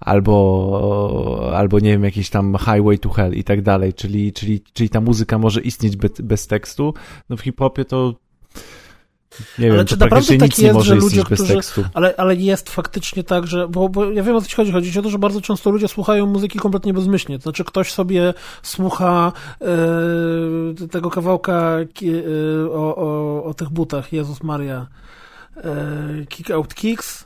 [0.02, 4.90] Albo, albo nie wiem, jakiś tam Highway to Hell i tak dalej, czyli, czyli, czyli
[4.90, 6.94] ta muzyka może istnieć bez, bez tekstu.
[7.30, 8.14] No w hip-hopie to
[9.60, 11.60] nie ale wiem, czy naprawdę tak jest, że ludzie, którzy,
[11.94, 15.00] ale, ale jest faktycznie tak, że, bo, bo ja wiem o co ci chodzi, chodzi
[15.00, 18.34] o to, że bardzo często ludzie słuchają muzyki kompletnie bezmyślnie, to znaczy ktoś sobie
[18.64, 19.32] słucha
[19.62, 24.88] e, tego kawałka e, o, o, o tych butach, Jezus Maria,
[25.58, 27.26] e, Kick Out Kicks,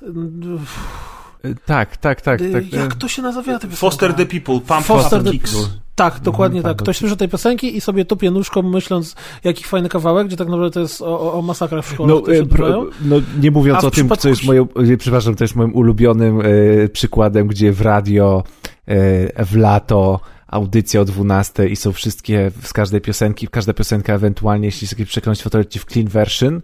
[1.66, 2.42] tak, tak, tak.
[2.42, 2.74] Y, tak.
[2.74, 3.60] Jak to się nazywa?
[3.60, 5.70] Foster the People, Pump Foster the People.
[5.96, 6.84] Tak, dokładnie mm, tak.
[6.84, 10.72] Ktoś słyszy tej piosenki i sobie tupie nóżką, myśląc, jaki fajny kawałek, gdzie tak naprawdę
[10.72, 14.10] to jest o, o masakrach w szkole, no, e, pro, no, nie mówiąc o tym,
[14.10, 14.68] co jest moim,
[14.98, 16.44] przepraszam, to jest moim ulubionym e,
[16.90, 18.44] przykładem, gdzie w radio,
[18.88, 24.66] e, w lato, audycja o 12 i są wszystkie z każdej piosenki, każda piosenka ewentualnie,
[24.66, 26.62] jeśli sobie przekroczyć fotografię w clean version,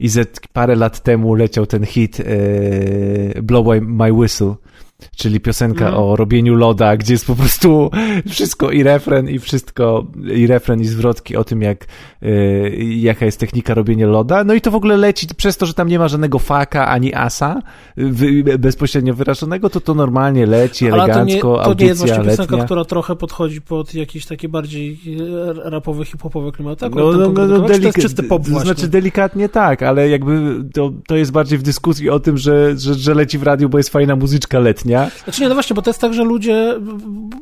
[0.00, 4.54] i ze parę lat temu leciał ten hit e, Blow My Whistle
[5.16, 6.00] czyli piosenka mm.
[6.00, 7.90] o robieniu loda, gdzie jest po prostu
[8.34, 11.86] wszystko i refren i wszystko, i refren i zwrotki o tym, jak,
[12.22, 14.44] yy, jaka jest technika robienia loda.
[14.44, 17.14] No i to w ogóle leci przez to, że tam nie ma żadnego faka ani
[17.14, 17.62] asa
[17.96, 22.24] wy, bezpośrednio wyrażonego, to to normalnie leci Ale elegancko, to nie, to nie jest właśnie
[22.24, 24.98] piosenka, która trochę podchodzi pod jakieś takie bardziej
[25.64, 26.90] e, rapowe, hip-hopowe klimaty?
[26.90, 28.64] No, no, no, no delik- to jest czysty pop właśnie.
[28.64, 32.94] Znaczy delikatnie tak, ale jakby to, to jest bardziej w dyskusji o tym, że, że,
[32.94, 35.10] że leci w radiu, bo jest fajna muzyczka letnia, dnia.
[35.24, 36.74] Znaczy nie, no właśnie, bo to jest tak, że ludzie,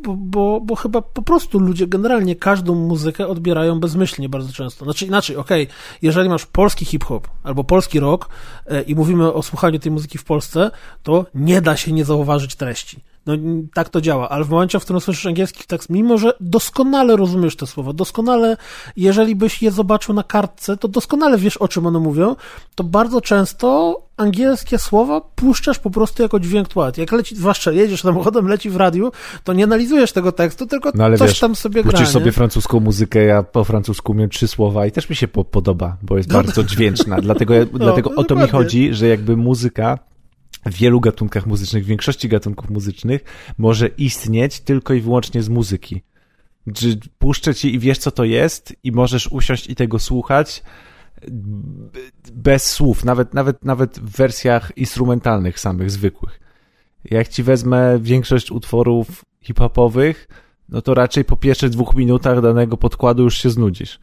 [0.03, 4.85] bo, bo, bo chyba po prostu ludzie generalnie każdą muzykę odbierają bezmyślnie bardzo często.
[4.85, 8.29] Znaczy inaczej, okej, okay, jeżeli masz polski hip-hop albo polski rock
[8.67, 10.71] e, i mówimy o słuchaniu tej muzyki w Polsce,
[11.03, 13.10] to nie da się nie zauważyć treści.
[13.37, 17.17] No tak to działa, ale w momencie, w którym słyszysz angielski tekst, mimo że doskonale
[17.17, 18.57] rozumiesz te słowa, doskonale,
[18.97, 22.37] jeżeli byś je zobaczył na kartce, to doskonale wiesz, o czym one mówią,
[22.75, 26.93] to bardzo często angielskie słowa puszczasz po prostu jako dźwięk tła.
[26.97, 29.13] Jak leci, zwłaszcza jedziesz samochodem, leci w radiu,
[29.45, 31.93] to nie analizujesz tego tekstu, tylko no, coś wiesz, tam sobie gra.
[31.93, 35.45] Puścisz sobie francuską muzykę, ja po francusku umiem trzy słowa i też mi się po
[35.45, 36.35] podoba, bo jest no.
[36.35, 37.21] bardzo dźwięczna.
[37.21, 39.99] Dlatego, no, dlatego o to mi chodzi, że jakby muzyka
[40.67, 43.25] w wielu gatunkach muzycznych, w większości gatunków muzycznych
[43.59, 46.03] może istnieć tylko i wyłącznie z muzyki.
[46.75, 50.63] Czy puszczę ci i wiesz, co to jest, i możesz usiąść i tego słuchać
[52.33, 56.41] bez słów, nawet, nawet, nawet w wersjach instrumentalnych samych, zwykłych.
[57.05, 60.29] Jak ci wezmę większość utworów hip-hopowych,
[60.69, 64.01] no to raczej po pierwszych dwóch minutach danego podkładu już się znudzisz.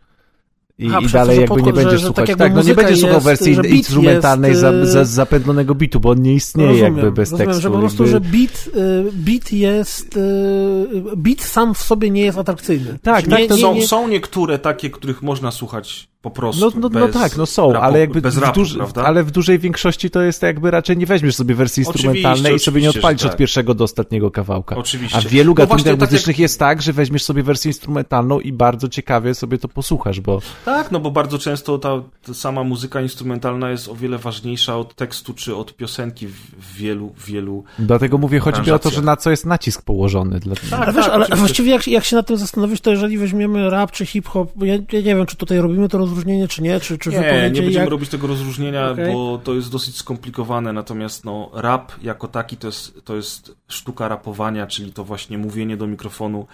[0.79, 2.27] I, Aha, i dalej jakby nie będziesz że, słuchać.
[2.27, 6.09] Tak, tak no nie będziesz słuchał wersji instrumentalnej jest, za, za, y, zapędlonego bitu, bo
[6.09, 7.61] on nie istnieje rozumiem, jakby bez rozumiem, tekstu.
[7.61, 8.27] że po prostu, jakby...
[8.27, 8.69] że beat,
[9.07, 12.99] y, beat jest, y, beat sam w sobie nie jest atrakcyjny.
[13.01, 13.49] Tak, nie, tak.
[13.49, 13.87] Nie, są, nie...
[13.87, 16.79] są niektóre takie, których można słuchać po prostu.
[16.79, 19.59] No, no, no tak, no są, rapu, ale jakby bez rapu, duży, ale w dużej
[19.59, 23.31] większości to jest jakby raczej nie weźmiesz sobie wersji instrumentalnej i sobie nie odpalisz tak.
[23.31, 24.75] od pierwszego do ostatniego kawałka.
[24.75, 25.17] Oczywiście.
[25.17, 26.39] A w wielu no gatunkach tak muzycznych jak...
[26.39, 30.41] jest tak, że weźmiesz sobie wersję instrumentalną i bardzo ciekawie sobie to posłuchasz, bo...
[30.65, 34.95] Tak, no bo bardzo często ta, ta sama muzyka instrumentalna jest o wiele ważniejsza od
[34.95, 39.31] tekstu czy od piosenki w, wielu, wielu Dlatego mówię, chodzi o to, że na co
[39.31, 40.39] jest nacisk położony.
[40.39, 40.55] Dla...
[40.55, 43.91] Tak, tak, wiesz, ale właściwie jak, jak się na tym zastanowić, to jeżeli weźmiemy rap
[43.91, 47.09] czy hip-hop, ja, ja nie wiem, czy tutaj robimy to rozróżnienie, czy nie, czy, czy
[47.09, 47.89] nie, nie będziemy jak...
[47.89, 49.13] robić tego rozróżnienia, okay.
[49.13, 54.07] bo to jest dosyć skomplikowane, natomiast no, rap jako taki to jest, to jest sztuka
[54.07, 56.47] rapowania, czyli to właśnie mówienie do mikrofonu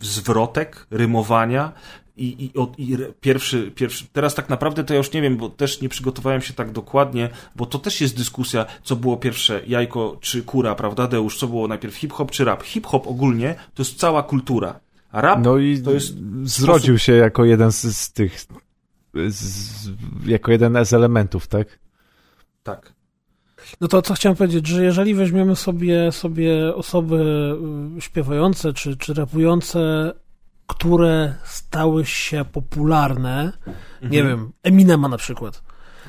[0.00, 1.72] zwrotek, rymowania
[2.16, 5.80] i, i, i, pierwszy, pierwszy, teraz tak naprawdę to ja już nie wiem, bo też
[5.80, 10.42] nie przygotowałem się tak dokładnie, bo to też jest dyskusja, co było pierwsze, jajko czy
[10.42, 12.62] kura, prawda, Deusz, co było najpierw hip-hop czy rap.
[12.62, 14.80] Hip-hop ogólnie to jest cała kultura,
[15.12, 16.14] a rap no i to jest...
[16.42, 17.06] zrodził sposób...
[17.06, 18.40] się jako jeden z, z tych
[19.28, 19.88] z,
[20.26, 21.78] jako jeden z elementów, tak?
[22.62, 22.92] Tak.
[23.80, 27.16] No to co chciałem powiedzieć, że jeżeli weźmiemy sobie, sobie osoby
[27.98, 30.12] y, śpiewające czy, czy rapujące,
[30.66, 33.76] które stały się popularne, mhm.
[34.02, 35.62] nie wiem, Eminema na przykład.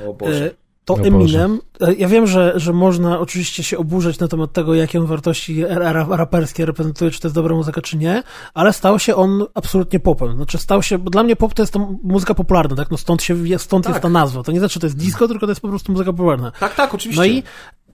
[0.08, 0.52] O Boże.
[0.86, 1.94] To no Eminem, Boże.
[1.94, 5.66] ja wiem, że, że można oczywiście się oburzać na temat tego, jakie on wartości
[6.10, 8.24] raperskie reprezentuje, czy to jest dobra muzyka, czy nie,
[8.54, 10.36] ale stał się on absolutnie popem.
[10.36, 12.92] Znaczy stał się, bo dla mnie pop to jest to muzyka popularna, tak?
[12.92, 13.94] No stąd się, stąd tak.
[13.94, 14.44] jest ta nazwa.
[14.44, 16.52] To nie znaczy, że to jest disco, tylko to jest po prostu muzyka popularna.
[16.60, 17.22] Tak, tak, oczywiście.
[17.22, 17.44] No i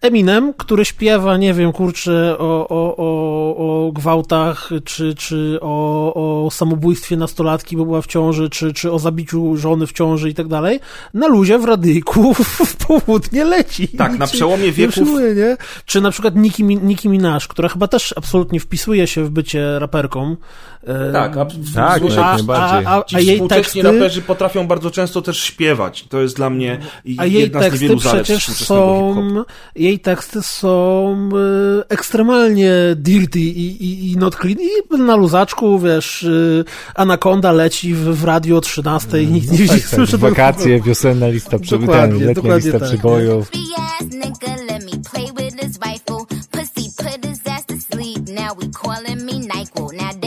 [0.01, 6.51] Eminem, który śpiewa, nie wiem, kurczę, o, o, o, o gwałtach, czy, czy o, o
[6.51, 10.47] samobójstwie nastolatki, bo była w ciąży, czy, czy o zabiciu żony w ciąży i tak
[10.47, 10.79] dalej,
[11.13, 12.33] na luzie w radyjku
[12.65, 13.87] w południe leci.
[13.87, 15.09] Tak, na przełomie wieków.
[15.09, 15.57] Nie nie?
[15.85, 20.35] Czy na przykład Nicki, Nicki Minaj, która chyba też absolutnie wpisuje się w bycie raperką.
[20.88, 23.81] E, tak, a, tak, a, a, a, a jej teksty...
[23.81, 26.05] raperzy potrafią bardzo często też śpiewać.
[26.09, 26.79] To jest dla mnie
[27.17, 29.43] a jej teksty przecież są
[29.75, 31.29] jej teksty są
[31.79, 36.65] y, ekstremalnie dirty i, i, i not clean i na luzaczku, wiesz, y,
[36.95, 39.81] Anaconda leci w, w radio o 13 i nikt nie widzi.
[39.81, 40.19] Tak, tak.
[40.19, 42.88] Wakacje, wiosenna lista przybojów, letnia lista tak.
[42.88, 43.51] przybojów.
[48.29, 49.97] Now we calling me NyQuil.
[49.97, 50.26] Now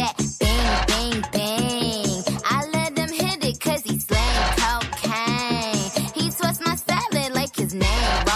[7.75, 8.30] now.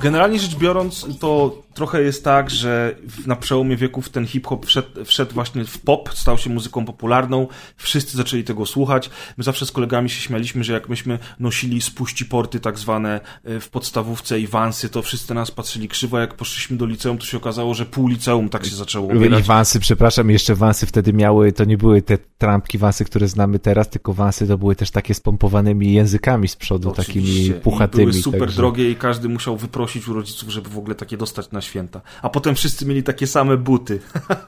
[0.00, 2.96] Generalnie rzecz biorąc, to trochę jest tak, że
[3.26, 7.46] na przełomie wieków ten hip-hop wszedł, wszedł, właśnie w pop, stał się muzyką popularną,
[7.76, 9.10] wszyscy zaczęli tego słuchać.
[9.36, 13.60] My zawsze z kolegami się śmialiśmy, że jak myśmy nosili spuści porty tak zwane e,
[13.60, 17.36] w podstawówce i wansy, to wszyscy nas patrzyli krzywo, jak poszliśmy do liceum, to się
[17.36, 19.40] okazało, że pół liceum tak się zaczęło ubierać.
[19.40, 23.58] I wansy, przepraszam, jeszcze wansy wtedy miały, to nie były te trampki wansy, które znamy
[23.58, 27.12] teraz, tylko wansy to były też takie z pompowanymi językami z przodu, Oczywiście.
[27.12, 28.04] takimi puchatymi.
[28.04, 28.56] I były super także...
[28.56, 32.00] drogie i każdy musiał wyprosić u rodziców, żeby w ogóle takie dostać na święta.
[32.22, 34.00] A potem wszyscy mieli takie same buty.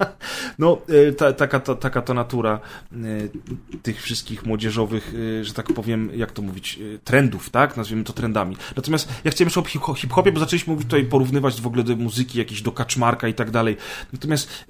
[0.58, 2.60] no, e, ta, taka, ta, taka to natura
[2.92, 2.96] e,
[3.82, 7.76] tych wszystkich młodzieżowych, e, że tak powiem, jak to mówić, trendów, tak?
[7.76, 8.56] Nazwijmy to trendami.
[8.76, 12.38] Natomiast ja chciałem jeszcze o hip-hopie, bo zaczęliśmy mówić tutaj, porównywać w ogóle do muzyki,
[12.38, 13.76] jakiejś do kaczmarka i tak dalej.
[14.12, 14.64] Natomiast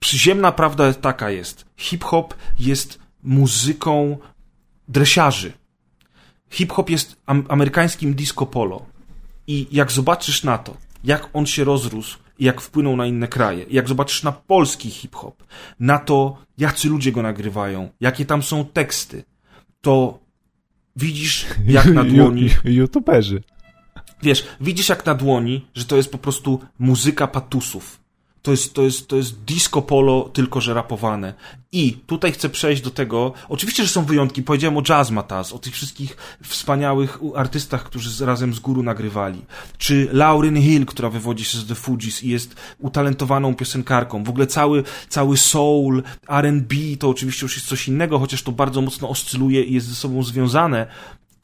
[0.00, 1.64] przyziemna prawda taka jest.
[1.76, 4.18] Hip-hop jest muzyką
[4.88, 5.52] dresiarzy.
[6.50, 8.86] hip-hop jest am amerykańskim disco polo.
[9.48, 13.66] I jak zobaczysz na to, jak on się rozrósł i jak wpłynął na inne kraje,
[13.70, 15.44] jak zobaczysz na polski hip-hop,
[15.80, 19.24] na to, jacy ludzie go nagrywają, jakie tam są teksty,
[19.80, 20.18] to
[20.96, 22.50] widzisz jak na dłoni...
[22.64, 23.42] YouTuberzy.
[24.22, 28.00] Wiesz, widzisz jak na dłoni, że to jest po prostu muzyka patusów.
[28.42, 31.34] To jest, to jest, to jest disco polo, tylko że rapowane.
[31.72, 33.32] I tutaj chcę przejść do tego.
[33.48, 34.42] Oczywiście, że są wyjątki.
[34.42, 35.12] Powiedziałem o Jazz
[35.52, 39.42] o tych wszystkich wspaniałych artystach, którzy razem z Guru nagrywali.
[39.78, 44.24] Czy Lauryn Hill, która wywodzi się z The Fugees i jest utalentowaną piosenkarką.
[44.24, 48.80] W ogóle cały, cały soul, R&B to oczywiście już jest coś innego, chociaż to bardzo
[48.80, 50.86] mocno oscyluje i jest ze sobą związane.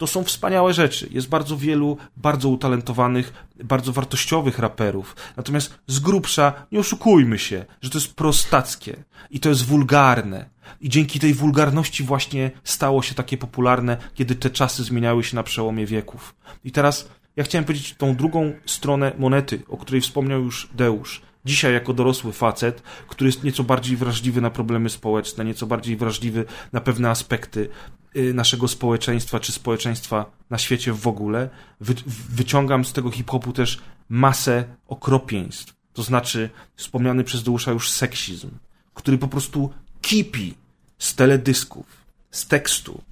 [0.05, 1.09] To są wspaniałe rzeczy.
[1.11, 5.17] Jest bardzo wielu bardzo utalentowanych, bardzo wartościowych raperów.
[5.37, 8.97] Natomiast z grubsza nie oszukujmy się, że to jest prostackie
[9.31, 10.51] i to jest wulgarne.
[10.81, 15.43] I dzięki tej wulgarności właśnie stało się takie popularne, kiedy te czasy zmieniały się na
[15.43, 16.35] przełomie wieków.
[16.65, 21.23] I teraz ja chciałem powiedzieć tą drugą stronę monety, o której wspomniał już Deusz.
[21.45, 26.45] Dzisiaj, jako dorosły facet, który jest nieco bardziej wrażliwy na problemy społeczne, nieco bardziej wrażliwy
[26.73, 27.69] na pewne aspekty
[28.17, 31.95] Y, naszego społeczeństwa, czy społeczeństwa na świecie w ogóle, wy,
[32.29, 35.75] wyciągam z tego hip-hopu też masę okropieństw.
[35.93, 38.51] To znaczy wspomniany przez Deusza już seksizm,
[38.95, 39.73] który po prostu
[40.03, 40.55] kipi
[40.99, 41.87] z teledysków,
[42.31, 43.03] z tekstu,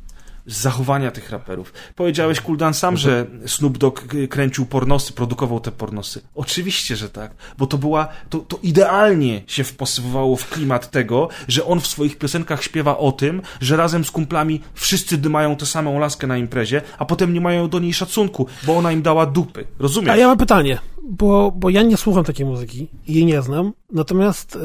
[0.47, 1.73] z zachowania tych raperów.
[1.97, 6.23] Powiedziałeś, Kuldan, sam, że Snoop Dogg kręcił pornosy, produkował te pornosy.
[6.35, 11.65] Oczywiście, że tak, bo to była, to, to idealnie się wpasowywało w klimat tego, że
[11.65, 15.99] on w swoich piosenkach śpiewa o tym, że razem z kumplami wszyscy dymają tę samą
[15.99, 19.65] laskę na imprezie, a potem nie mają do niej szacunku, bo ona im dała dupy.
[19.79, 20.11] Rozumiesz?
[20.11, 23.73] A ja mam pytanie bo, bo ja nie słucham takiej muzyki i jej nie znam,
[23.93, 24.59] natomiast y,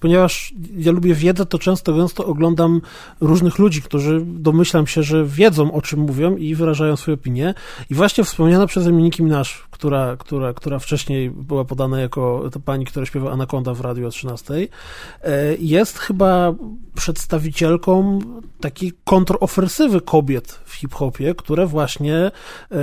[0.00, 2.80] ponieważ ja lubię wiedzę, to często gęsto oglądam
[3.20, 7.54] różnych ludzi, którzy domyślam się, że wiedzą o czym mówią i wyrażają swoje opinie.
[7.90, 9.44] I właśnie wspomniana przeze mnie Nicki Minaj,
[9.76, 14.10] która, która, która wcześniej była podana jako ta pani, która śpiewa Anaconda w radiu o
[14.10, 14.68] 13, y,
[15.60, 16.54] jest chyba
[16.94, 18.18] przedstawicielką
[18.60, 22.30] takiej kontrofersywy kobiet w hip-hopie, które właśnie,
[22.72, 22.74] y,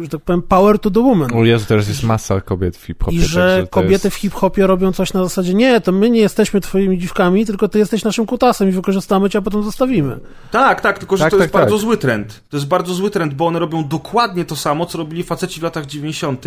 [0.00, 1.34] że tak powiem, power to the woman.
[1.34, 3.16] O Jezu, teraz jest masa kobiet w hip-hopie.
[3.16, 4.16] I że kobiety jest...
[4.16, 7.78] w hip-hopie robią coś na zasadzie, nie, to my nie jesteśmy twoimi dziwkami, tylko ty
[7.78, 10.20] jesteś naszym kutasem i wykorzystamy cię, a potem zostawimy.
[10.50, 11.62] Tak, tak, tylko że tak, to tak, jest tak.
[11.62, 12.42] bardzo zły trend.
[12.48, 15.62] To jest bardzo zły trend, bo one robią dokładnie to samo, co robili faceci w
[15.62, 16.44] latach 90.,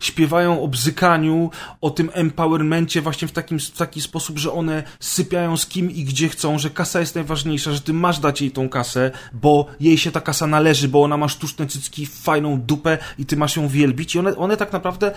[0.00, 1.50] śpiewają o bzykaniu,
[1.80, 6.04] o tym empowermencie właśnie w, takim, w taki sposób, że one sypiają z kim i
[6.04, 9.98] gdzie chcą, że kasa jest najważniejsza, że ty masz dać jej tą kasę, bo jej
[9.98, 13.68] się ta kasa należy, bo ona ma sztuczne cycki, fajną dupę i ty masz ją
[13.68, 15.12] wielbić i one, one tak naprawdę,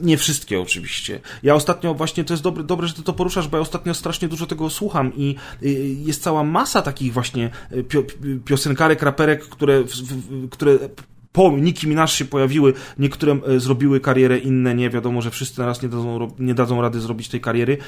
[0.00, 1.20] nie wszystkie oczywiście.
[1.42, 4.28] Ja ostatnio właśnie, to jest dobre, dobre, że ty to poruszasz, bo ja ostatnio strasznie
[4.28, 5.68] dużo tego słucham i y,
[6.04, 8.02] jest cała masa takich właśnie y, pio,
[8.44, 9.84] piosenkarek, raperek, które,
[10.50, 10.78] które
[11.36, 15.82] po Nicki Minaj się pojawiły, niektóre e, zrobiły karierę, inne nie, wiadomo, że wszyscy naraz
[15.82, 17.78] nie dadzą, nie dadzą rady zrobić tej kariery,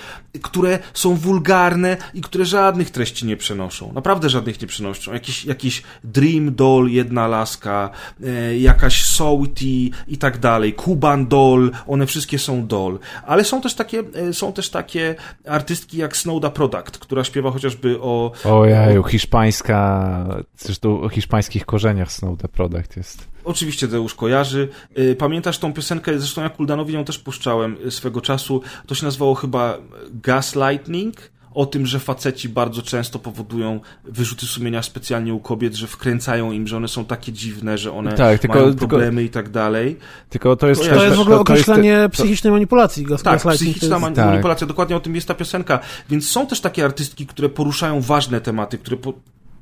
[0.43, 3.93] które są wulgarne i które żadnych treści nie przenoszą.
[3.93, 5.13] Naprawdę żadnych nie przenoszą.
[5.13, 7.91] Jakiś, jakiś Dream Doll, jedna laska,
[8.25, 12.99] e, jakaś Sauti i tak dalej, Kuban Doll, one wszystkie są doll.
[13.27, 15.15] Ale są też takie, e, są też takie
[15.47, 18.33] artystki jak Snowda Product, która śpiewa chociażby o...
[18.45, 19.03] O...
[19.03, 23.38] hiszpańska, zresztą o hiszpańskich korzeniach Snowda Product jest.
[23.49, 24.69] Oczywiście Deusz kojarzy.
[24.99, 28.63] Y, pamiętasz tą piosenkę, zresztą ja Kuldanowi ją też puszczałem y, swego czasu.
[28.87, 29.79] To się nazywało chyba
[30.11, 31.17] Gaslighting
[31.55, 36.67] o tym, że faceci bardzo często powodują wyrzuty sumienia specjalnie u kobiet, że wkręcają im,
[36.67, 39.97] że one są takie dziwne, że one tak, tylko, mają problemy tylko, i tak dalej.
[40.31, 40.83] Tylko to jest...
[40.83, 43.07] To, to jest w ogóle to, określenie jest, psychicznej manipulacji.
[43.25, 44.17] Tak, psychiczna jest...
[44.17, 44.69] manipulacja, tak.
[44.69, 45.81] dokładnie o tym jest ta piosenka.
[46.11, 49.13] Więc są też takie artystki, które poruszają ważne tematy, które po,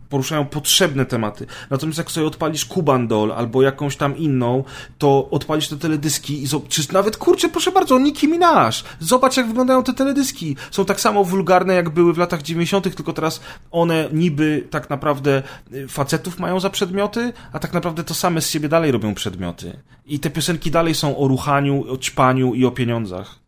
[0.09, 1.47] poruszają potrzebne tematy.
[1.71, 4.65] Natomiast jak sobie odpalisz Kubandol albo jakąś tam inną,
[4.99, 8.57] to odpalisz te teledyski i czy nawet, kurczę, proszę bardzo, Nicki Minaj.
[9.01, 10.57] Zobacz, jak wyglądają te teledyski.
[10.71, 13.41] Są tak samo wulgarne, jak były w latach 90., tylko teraz
[13.71, 15.43] one niby tak naprawdę
[15.73, 19.77] y, facetów mają za przedmioty, a tak naprawdę to same z siebie dalej robią przedmioty.
[20.07, 23.39] I te piosenki dalej są o ruchaniu, o ćpaniu i o pieniądzach.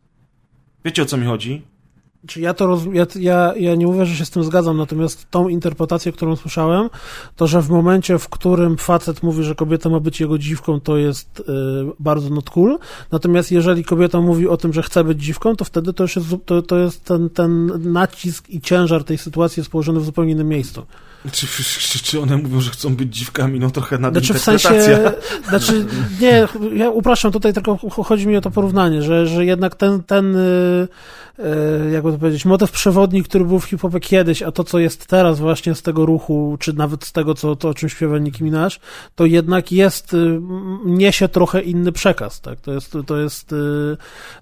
[0.85, 1.63] Wiecie, o co mi chodzi?
[2.27, 2.81] Czy ja to roz...
[2.93, 6.91] ja, ja, ja nie mówię, że się z tym zgadzam, natomiast tą interpretację, którą słyszałem,
[7.37, 10.97] to że w momencie, w którym facet mówi, że kobieta ma być jego dziwką, to
[10.97, 11.45] jest y,
[12.01, 12.79] bardzo not cool.
[13.13, 16.29] Natomiast jeżeli kobieta mówi o tym, że chce być dziwką, to wtedy to już jest,
[16.47, 20.49] to, to jest ten, ten nacisk i ciężar tej sytuacji jest położony w zupełnie innym
[20.49, 20.87] miejscu.
[21.33, 21.47] Czy,
[21.89, 23.61] czy, czy one mówią, że chcą być dziwkami?
[23.61, 25.13] No trochę na znaczy, w sensie,
[25.49, 25.87] znaczy,
[26.21, 30.37] nie, ja upraszczam tutaj, tylko chodzi mi o to porównanie, że, że jednak ten, ten,
[30.37, 30.89] y,
[31.39, 31.45] y,
[31.85, 35.07] jak jakby to powiedzieć, motyw przewodni, który był w hip-hopie kiedyś, a to, co jest
[35.07, 38.45] teraz właśnie z tego ruchu, czy nawet z tego, co, to, o czym śpiewa Nicki
[38.45, 38.71] Minaj,
[39.15, 40.41] to jednak jest, y,
[40.85, 42.61] niesie trochę inny przekaz, tak?
[42.61, 43.55] To jest, to jest,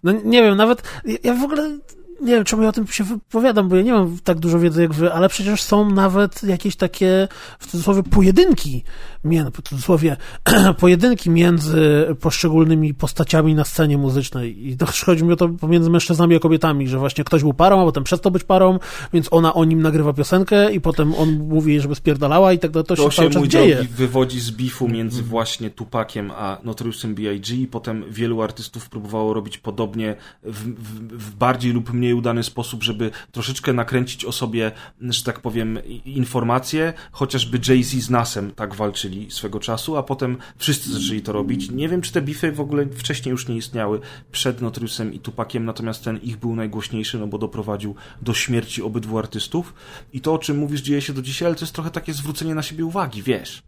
[0.02, 0.82] no nie wiem, nawet,
[1.24, 1.78] ja w ogóle
[2.20, 4.82] nie wiem, czemu ja o tym się wypowiadam, bo ja nie mam tak dużo wiedzy
[4.82, 8.84] jak wy, ale przecież są nawet jakieś takie, w cudzysłowie, pojedynki,
[9.24, 10.16] w cudzysłowie,
[10.80, 14.68] pojedynki między poszczególnymi postaciami na scenie muzycznej.
[14.68, 17.82] I to chodzi mi o to pomiędzy mężczyznami a kobietami, że właśnie ktoś był parą,
[17.82, 18.78] a potem przestał być parą,
[19.12, 22.70] więc ona o nim nagrywa piosenkę i potem on mówi jej, żeby spierdalała i tak
[22.70, 22.86] dalej.
[22.86, 23.86] To, to się, się cały dzieje.
[23.90, 25.30] wywodzi z bifu między mm.
[25.30, 27.56] właśnie Tupakiem a Notoriusem B.I.G.
[27.56, 32.42] i potem wielu artystów próbowało robić podobnie w, w, w bardziej lub mniej mniej udany
[32.42, 38.74] sposób, żeby troszeczkę nakręcić o sobie, że tak powiem, informacje, chociażby Jay-Z z Nasem tak
[38.74, 41.70] walczyli swego czasu, a potem wszyscy zaczęli to robić.
[41.70, 44.00] Nie wiem, czy te bify w ogóle wcześniej już nie istniały
[44.32, 49.18] przed Notoriusem i Tupakiem, natomiast ten ich był najgłośniejszy, no bo doprowadził do śmierci obydwu
[49.18, 49.74] artystów.
[50.12, 52.54] I to, o czym mówisz, dzieje się do dzisiaj, ale to jest trochę takie zwrócenie
[52.54, 53.62] na siebie uwagi, wiesz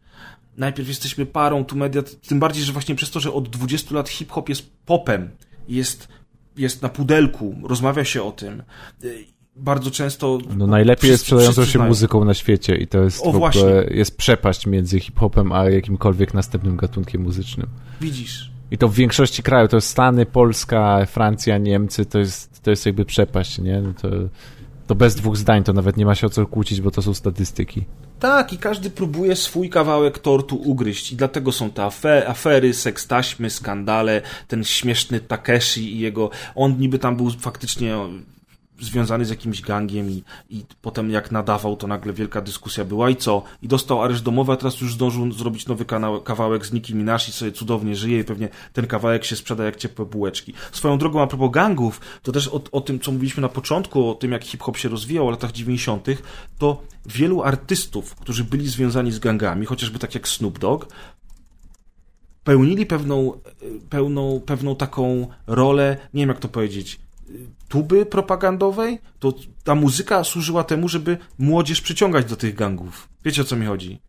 [0.56, 4.08] najpierw jesteśmy parą, tu media, tym bardziej, że właśnie przez to, że od 20 lat
[4.08, 5.30] hip-hop jest popem,
[5.68, 6.08] jest
[6.58, 8.62] jest na pudelku, rozmawia się o tym.
[9.56, 10.38] Bardzo często.
[10.56, 11.88] No najlepiej jest sprzedającą się znają.
[11.88, 13.62] muzyką na świecie i to jest o, w ogóle, właśnie.
[13.90, 17.66] jest przepaść między hip-hopem a jakimkolwiek następnym gatunkiem muzycznym.
[18.00, 18.50] Widzisz.
[18.70, 22.86] I to w większości krajów, to jest Stany, Polska, Francja, Niemcy, to jest, to jest
[22.86, 23.80] jakby przepaść, nie?
[23.80, 24.08] No to,
[24.88, 27.14] to bez dwóch zdań, to nawet nie ma się o co kłócić, bo to są
[27.14, 27.84] statystyki.
[28.20, 33.50] Tak, i każdy próbuje swój kawałek tortu ugryźć i dlatego są te afery, afery sekstaśmy,
[33.50, 36.30] skandale, ten śmieszny Takeshi i jego...
[36.54, 37.96] On niby tam był faktycznie
[38.80, 43.16] związany z jakimś gangiem i, i potem jak nadawał, to nagle wielka dyskusja była i
[43.16, 43.42] co?
[43.62, 47.18] I dostał areszt domowy, a teraz już zdążył zrobić nowy kanał, kawałek z Nicki Minaj
[47.28, 50.54] i sobie cudownie żyje i pewnie ten kawałek się sprzeda jak ciepłe bułeczki.
[50.72, 54.14] Swoją drogą a propos gangów, to też o, o tym, co mówiliśmy na początku, o
[54.14, 56.06] tym jak hip-hop się rozwijał w latach 90.,
[56.58, 60.86] to wielu artystów, którzy byli związani z gangami, chociażby tak jak Snoop Dogg,
[62.44, 63.40] pełnili pewną,
[63.90, 67.00] pełną, pewną taką rolę, nie wiem jak to powiedzieć,
[67.68, 73.08] tuby propagandowej, to ta muzyka służyła temu, żeby młodzież przyciągać do tych gangów.
[73.24, 74.00] Wiecie o co mi chodzi?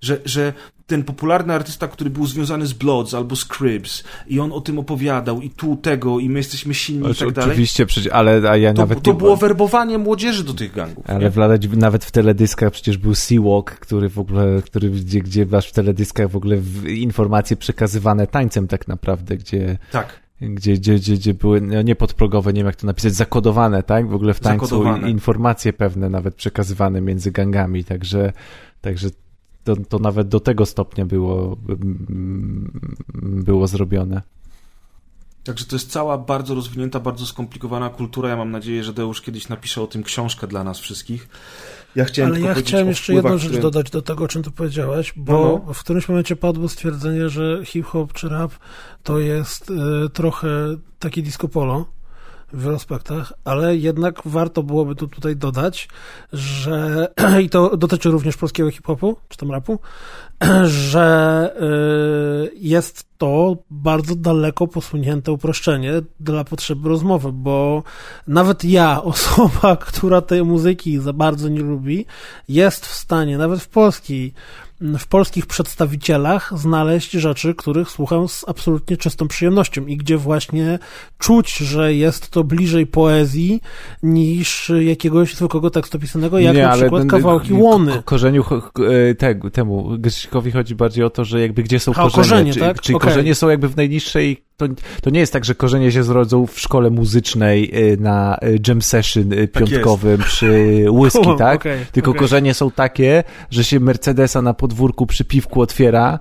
[0.00, 0.52] Że, że
[0.86, 4.78] ten popularny artysta, który był związany z Bloods albo z Cribs i on o tym
[4.78, 7.50] opowiadał i tu tego i my jesteśmy silni i tak dalej.
[7.50, 9.02] Oczywiście, przecież, ale a ja to, nawet...
[9.02, 11.04] To było werbowanie młodzieży do tych gangów.
[11.08, 15.68] Ale w nawet w teledyskach przecież był Seawalk, który w ogóle, który, gdzie, gdzie masz
[15.68, 16.56] w teledyskach w ogóle
[16.88, 19.78] informacje przekazywane tańcem tak naprawdę, gdzie...
[19.92, 23.82] Tak gdzie, gdzie, gdzie, gdzie były no nie podprogowe, nie wiem jak to napisać, zakodowane,
[23.82, 24.08] tak?
[24.08, 25.10] W ogóle w tańcu zakodowane.
[25.10, 28.32] informacje pewne nawet przekazywane między gangami, także,
[28.80, 29.08] także
[29.64, 31.56] to, to nawet do tego stopnia było,
[33.22, 34.22] było zrobione.
[35.44, 38.28] Także to jest cała bardzo rozwinięta, bardzo skomplikowana kultura.
[38.28, 41.28] Ja mam nadzieję, że Deusz kiedyś napisze o tym książkę dla nas wszystkich.
[41.96, 43.62] Ja chciałem Ale ja chciałem jeszcze jedną rzecz które...
[43.62, 45.74] dodać do tego, o czym tu powiedziałeś, bo no.
[45.74, 48.52] w którymś momencie padło stwierdzenie, że hip-hop czy rap
[49.02, 49.74] to jest y,
[50.12, 50.48] trochę
[50.98, 51.86] takie disco polo
[52.52, 55.88] w aspektach, ale jednak warto byłoby tu tutaj dodać,
[56.32, 57.08] że
[57.44, 59.78] i to dotyczy również polskiego hip-hopu, czy tam rapu,
[60.64, 61.50] że
[62.46, 67.82] y, jest to bardzo daleko posunięte uproszczenie dla potrzeby rozmowy, bo
[68.26, 72.06] nawet ja, osoba, która tej muzyki za bardzo nie lubi,
[72.48, 74.34] jest w stanie, nawet w polskiej
[74.98, 80.78] w polskich przedstawicielach znaleźć rzeczy, których słucham z absolutnie czystą przyjemnością i gdzie właśnie
[81.18, 83.60] czuć, że jest to bliżej poezji
[84.02, 88.02] niż jakiegoś zwykłego tekstu pisanego, jak Nie, na przykład ten, kawałki łony.
[88.04, 88.44] Korzeniu
[89.10, 92.60] e, tego, temu Grzeszkowi chodzi bardziej o to, że jakby gdzie są korzenie, korzenie czy,
[92.60, 92.80] tak?
[92.80, 93.08] czyli okay.
[93.08, 94.66] korzenie są jakby w najniższej to,
[95.02, 98.82] to nie jest tak, że korzenie się zrodzą w szkole muzycznej y, na y, jam
[98.82, 101.60] session y, tak piątkowym tak przy whisky, tak?
[101.60, 102.20] Okay, Tylko okay.
[102.20, 106.18] korzenie są takie, że się Mercedesa na podwórku przy piwku otwiera,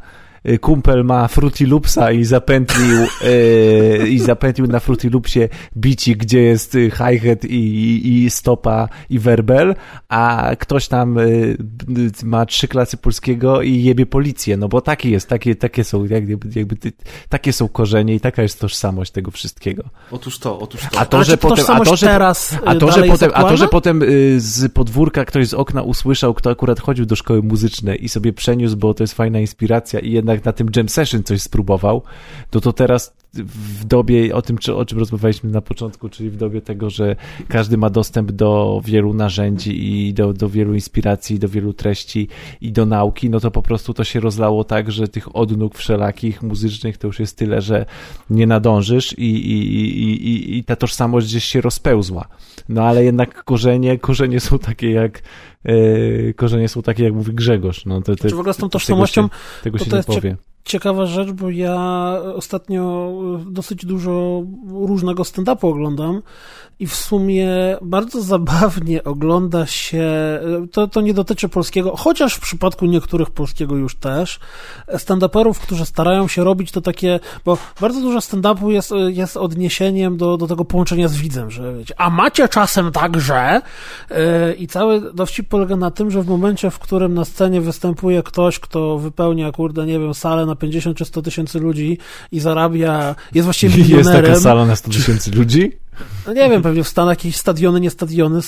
[0.62, 5.40] kumpel ma Fruity Loopsa i zapętlił, e, i zapętlił na Fruity Loopsie
[5.78, 9.76] bici, gdzie jest y, hi-hat i, i stopa i werbel,
[10.10, 11.24] a ktoś tam e,
[12.24, 16.60] ma trzy klasy polskiego i jebie policję, no bo taki jest, takie, takie są jakby,
[16.60, 16.76] jakby
[17.30, 19.84] takie są korzenie i taka jest tożsamość tego wszystkiego.
[20.12, 21.00] Otóż to, otóż to.
[21.00, 23.68] A to, że potem, a to, że, teraz a to, że potem, a to, że
[23.68, 24.02] potem
[24.38, 28.78] z podwórka ktoś z okna usłyszał, kto akurat chodził do szkoły muzycznej i sobie przeniósł,
[28.78, 32.02] bo to jest fajna inspiracja i jednak jednak na tym jam session coś spróbował,
[32.50, 36.38] to to teraz w dobie, o tym, czy, o czym rozmawialiśmy na początku, czyli w
[36.38, 37.16] dobie tego, że
[37.48, 42.28] każdy ma dostęp do wielu narzędzi i do, do wielu inspiracji, do wielu treści
[42.62, 46.44] i do nauki, no to po prostu to się rozlało tak, że tych odnóg wszelakich
[46.44, 47.86] muzycznych to już jest tyle, że
[48.30, 52.28] nie nadążysz i, i, i, i, i ta tożsamość gdzieś się rozpełzła.
[52.70, 55.22] No ale jednak korzenie, korzenie są takie jak
[55.64, 57.86] yy, korzenie są takie, jak mówi Grzegorz.
[57.86, 59.96] No, to, to, Czy w ogóle z tą tożsamością tego się, tego to się to
[59.96, 60.38] nie jest powie.
[60.66, 61.78] ciekawa rzecz, bo ja
[62.36, 63.12] ostatnio
[63.46, 66.22] dosyć dużo różnego stand-upu oglądam
[66.82, 70.06] i w sumie bardzo zabawnie ogląda się,
[70.72, 74.40] to, to nie dotyczy polskiego, chociaż w przypadku niektórych polskiego już też,
[74.88, 80.38] stand-uperów, którzy starają się robić to takie, bo bardzo dużo stand-upu jest, jest odniesieniem do,
[80.38, 83.62] do tego połączenia z widzem, że wiecie, a macie czasem tak, że
[84.10, 88.24] yy, i cały dowcip polega na tym, że w momencie, w którym na scenie występuje
[88.24, 91.98] ktoś, kto wypełnia, kurde, nie wiem, salę na 50 czy 100 tysięcy ludzi
[92.32, 94.26] i zarabia, jest właściwie Jest milionerem.
[94.32, 95.72] taka sala na 100 tysięcy ludzi?
[96.28, 98.40] No nie wiem, pewnie w Stanach jakieś stadiony, nie stadiony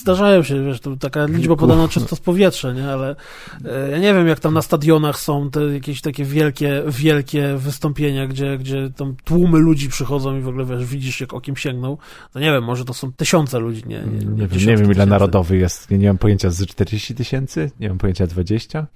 [0.00, 3.16] zdarzają się, wiesz, to taka liczba podana czysto z powietrza, nie, ale
[3.64, 8.26] e, ja nie wiem, jak tam na stadionach są te jakieś takie wielkie, wielkie wystąpienia,
[8.26, 11.96] gdzie, gdzie tam tłumy ludzi przychodzą i w ogóle, wiesz, widzisz, jak okiem sięgną.
[12.34, 15.06] No nie wiem, może to są tysiące ludzi, nie, nie, Nie, nie wiem ile tysięcy.
[15.06, 15.90] narodowy jest.
[15.90, 17.70] Nie, nie mam pojęcia z 40 tysięcy?
[17.80, 18.86] Nie mam pojęcia 20?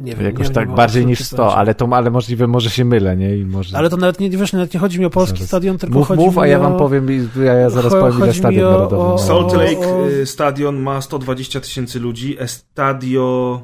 [0.00, 1.58] Nie wiem, Jakoś nie tak mam bardziej niż absolutnie 100, pojęcia.
[1.58, 3.36] ale to ale możliwe, może się mylę, nie?
[3.36, 3.76] I może...
[3.78, 5.48] Ale to nawet nie, wiesz, nawet nie chodzi mi o polski Zaraz.
[5.48, 8.00] stadion, tylko mów, chodzi mów, mi a ja wam powiem, i- ja, ja zaraz Cho-
[8.00, 9.18] powiem ile stadion o- narodowy ma.
[9.18, 12.36] Salt Lake o- y, Stadion ma 120 tysięcy ludzi.
[12.40, 13.60] Estadio.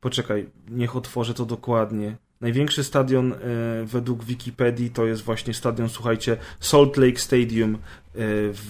[0.00, 2.16] Poczekaj, niech otworzę to dokładnie.
[2.40, 3.36] Największy stadion y,
[3.84, 7.78] według Wikipedii to jest właśnie stadion, słuchajcie, Salt Lake Stadium, y,
[8.14, 8.60] w,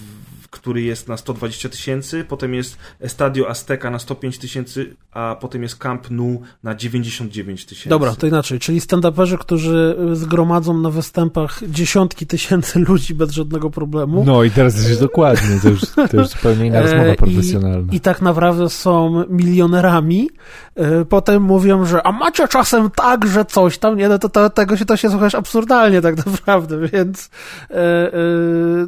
[0.52, 2.24] który jest na 120 tysięcy.
[2.28, 7.88] Potem jest Estadio Azteca na 105 tysięcy, a potem jest Camp Nou na 99 tysięcy.
[7.88, 14.24] Dobra, to inaczej, czyli stand-uperzy, którzy zgromadzą na występach dziesiątki tysięcy ludzi bez żadnego problemu.
[14.26, 15.80] No i teraz jest dokładnie, to już,
[16.10, 17.92] to już zupełnie inna E, rozmowa i- profesjonalna.
[17.92, 20.30] I tak naprawdę są milionerami.
[20.76, 24.50] E, Potem mówią, że a macie czasem tak, że coś tam, nie, no to, to
[24.50, 27.30] tego się to się słuchasz absurdalnie tak naprawdę, więc
[27.70, 28.12] e, e,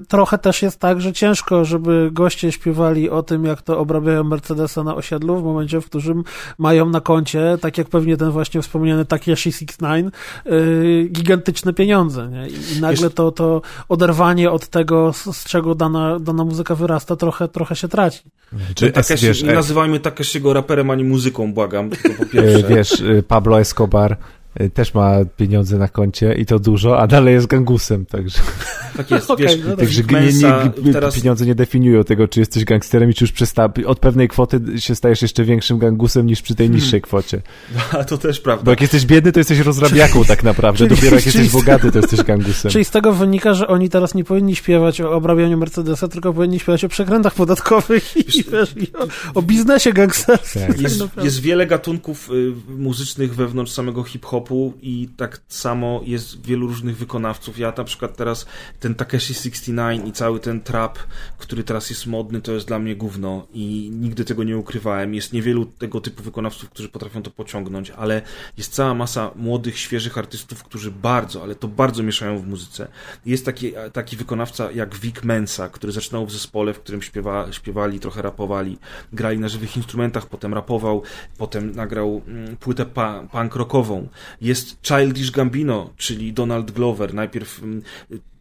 [0.09, 4.85] trochę też jest tak, że ciężko, żeby goście śpiewali o tym, jak to obrabiają Mercedesa
[4.85, 6.25] na osiedlu w momencie, w którym
[6.59, 10.15] mają na koncie, tak jak pewnie ten właśnie wspomniany Takeshi 69,
[10.47, 10.51] e,
[11.09, 12.49] gigantyczne pieniądze, nie?
[12.49, 17.17] I, i nagle to, to oderwanie od tego, z, z czego dana, dana muzyka wyrasta,
[17.17, 18.21] trochę, trochę się traci.
[18.75, 22.69] Czy, Takeshi, wiesz, nie nazywajmy Takeshiego raperem ani muzyką, błagam, tylko po e, pierwsze.
[22.69, 24.17] wiesz, e, Pablo Escobar
[24.75, 28.39] też ma pieniądze na koncie i to dużo, a dalej jest gangusem, także,
[28.97, 32.65] Tak jest, Okej, wiesz, no także nie, nie, teraz pieniądze nie definiują tego, czy jesteś
[32.65, 36.55] gangsterem i czy już przesta, od pewnej kwoty się stajesz jeszcze większym gangusem niż przy
[36.55, 36.81] tej Hmm.
[36.81, 37.43] niższej kwocie.
[37.99, 38.65] A to też prawda.
[38.65, 41.93] Bo jak jesteś biedny, to jesteś rozrabiaką tak naprawdę, czyli- dopiero jak czyli- jesteś bogaty,
[41.93, 42.71] to jesteś gangusem.
[42.71, 46.61] Czyli z tego wynika, że oni teraz nie powinni śpiewać o obrabianiu Mercedesa, tylko powinni
[46.61, 50.63] śpiewać o przekrętach podatkowych i, wiesz, i o, o biznesie gangsterskim.
[50.67, 50.81] Tak.
[50.81, 51.25] Jest, naprawdę.
[51.25, 54.44] jest wiele gatunków y, muzycznych wewnątrz samego hip-hopu
[54.83, 57.59] i tak samo jest wielu różnych wykonawców.
[57.59, 58.47] Ja na przykład teraz
[58.81, 60.99] ten Takeshi 69 i cały ten trap,
[61.39, 65.15] który teraz jest modny, to jest dla mnie gówno i nigdy tego nie ukrywałem.
[65.15, 68.23] Jest niewielu tego typu wykonawców, którzy potrafią to pociągnąć, ale
[68.59, 72.89] jest cała masa młodych, świeżych artystów, którzy bardzo, ale to bardzo mieszają w muzyce.
[73.27, 78.01] Jest taki, taki wykonawca jak Vic Mensa, który zaczynał w zespole, w którym śpiewa, śpiewali,
[78.01, 78.79] trochę rapowali,
[79.13, 81.03] grali na żywych instrumentach, potem rapował,
[81.39, 82.87] potem nagrał mm, płytę
[83.33, 84.09] punk rockową.
[84.41, 87.83] Jest Childish Gambino, czyli Donald Glover, najpierw mm,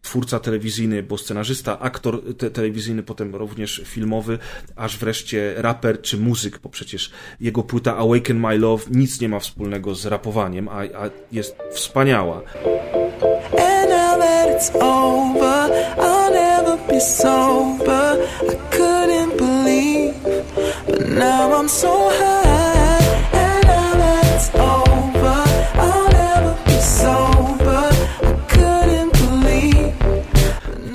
[0.04, 4.38] twórca telewizyjny, bo scenarzysta, aktor te telewizyjny, potem również filmowy,
[4.76, 9.40] aż wreszcie raper czy muzyk, bo przecież jego płyta Awaken My Love nic nie ma
[9.40, 12.42] wspólnego z rapowaniem, a, a jest wspaniała.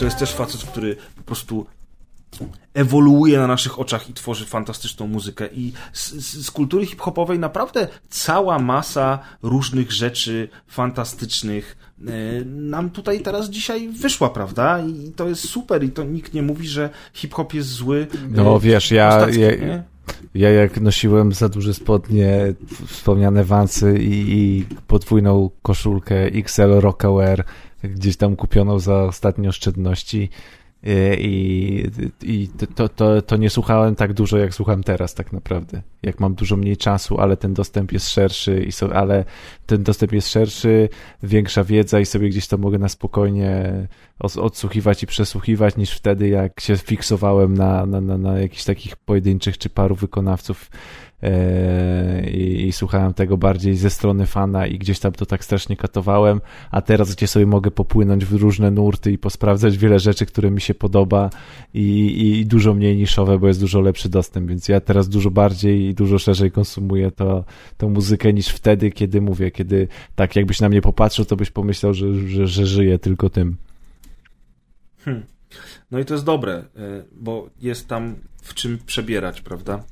[0.09, 1.65] Jest też facet, który po prostu
[2.73, 5.47] ewoluuje na naszych oczach i tworzy fantastyczną muzykę.
[5.53, 12.11] I z, z, z kultury hip-hopowej naprawdę cała masa różnych rzeczy fantastycznych e,
[12.45, 14.79] nam tutaj teraz dzisiaj wyszła, prawda?
[14.79, 18.07] I to jest super i to nikt nie mówi, że hip-hop jest zły.
[18.29, 19.83] No E, wiesz, ja, ja,
[20.33, 22.53] ja jak nosiłem za duże spodnie,
[22.87, 27.43] wspomniane wansy i, i podwójną koszulkę XL Rockaware,
[27.83, 30.29] gdzieś tam kupioną za ostatnie oszczędności,
[30.87, 31.83] Y, I,
[32.21, 35.81] i to, to, to nie słuchałem tak dużo, jak słucham teraz, tak naprawdę.
[36.03, 39.25] Jak mam dużo mniej czasu, ale ten dostęp jest szerszy, i so, ale
[39.65, 40.89] ten dostęp jest szerszy,
[41.23, 43.87] większa wiedza i sobie gdzieś to mogę na spokojnie
[44.19, 49.57] odsłuchiwać i przesłuchiwać, niż wtedy, jak się fiksowałem na, na, na, na jakichś takich pojedynczych
[49.57, 51.08] czy paru wykonawców E,
[52.31, 56.41] i, i, słuchałem tego bardziej ze strony fana i gdzieś tam to tak strasznie katowałem,
[56.71, 60.61] a teraz gdzie sobie mogę popłynąć w różne nurty i posprawdzać wiele rzeczy, które mi
[60.61, 61.29] się podoba
[61.73, 65.81] i, i dużo mniej niszowe, bo jest dużo lepszy dostęp, więc ja teraz dużo bardziej
[65.85, 67.45] i dużo szerzej konsumuję to,
[67.77, 71.93] tą muzykę niż wtedy, kiedy mówię, kiedy tak jakbyś na mnie popatrzył, to byś pomyślał,
[71.93, 73.57] że, że, że żyję tylko tym.
[75.05, 75.23] Hmm.
[75.91, 76.63] No i to jest dobre, e,
[77.11, 79.83] bo jest tam w czym przebierać, prawda?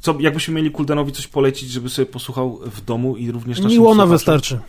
[0.00, 3.78] Co, jakbyśmy mieli Kuldanowi coś polecić, żeby sobie posłuchał w domu i również naszym Mi
[3.78, 4.60] Łona wystarczy.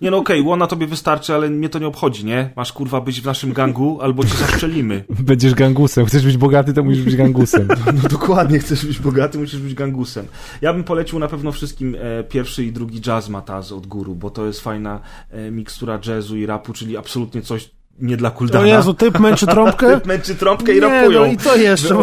[0.00, 2.50] Nie no okej, okay, Łona tobie wystarczy, ale mnie to nie obchodzi, nie?
[2.56, 5.04] Masz kurwa być w naszym gangu, albo cię zaszczelimy.
[5.20, 6.06] Będziesz gangusem.
[6.06, 7.68] Chcesz być bogaty, to musisz być gangusem.
[8.02, 10.26] no dokładnie, chcesz być bogaty, musisz być gangusem.
[10.60, 14.30] Ja bym polecił na pewno wszystkim e, pierwszy i drugi jazz Mataz od góru, bo
[14.30, 17.70] to jest fajna e, mikstura jazzu i rapu, czyli absolutnie coś,
[18.00, 18.64] nie dla Kuldana.
[18.64, 19.86] O Jezu, typ męczy trąbkę?
[19.96, 21.20] typ męczy trąbkę i rapują.
[21.20, 21.94] no i co jeszcze?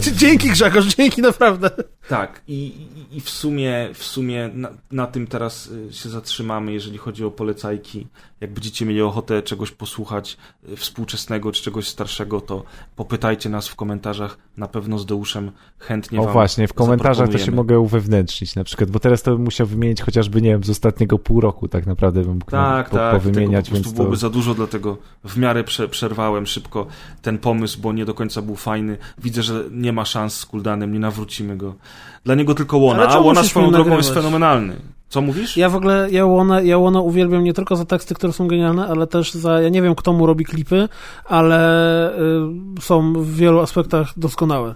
[0.16, 1.70] Dzięki Grzegorz, dzięki naprawdę.
[2.08, 6.72] Tak, i, i, i w sumie, w sumie na, na, tym teraz y, się zatrzymamy,
[6.72, 8.06] jeżeli chodzi o polecajki.
[8.40, 10.36] Jak będziecie mieli ochotę czegoś posłuchać
[10.68, 12.64] y, współczesnego czy czegoś starszego, to
[12.96, 14.38] popytajcie nas w komentarzach.
[14.56, 18.90] Na pewno z Deuszem chętnie o, właśnie, w komentarzach to się mogę uwewnętrznić na przykład,
[18.90, 22.22] bo teraz to bym musiał wymienić chociażby, nie wiem, z ostatniego pół roku tak naprawdę
[22.22, 23.70] bym mógł tak, po, tak, powymieniać.
[23.70, 26.86] Po prostu byłoby za dużo, dlatego w miarę prze, przerwałem szybko
[27.22, 28.98] ten pomysł, bo nie do końca był fajny.
[29.18, 31.74] Widzę, że nie ma szans z Kuldanem, nie nawrócimy go.
[32.24, 34.06] Dla niego tylko Łona, a Łona swoją drogą nagrywać?
[34.06, 34.76] jest fenomenalny.
[35.08, 35.56] Co mówisz?
[35.56, 38.86] Ja w ogóle, ja Łona, ja Łona uwielbiam nie tylko za teksty, które są genialne,
[38.86, 40.88] ale też za, ja nie wiem kto mu robi klipy,
[41.24, 42.12] ale
[42.78, 44.74] y, są w wielu aspektach doskonałe.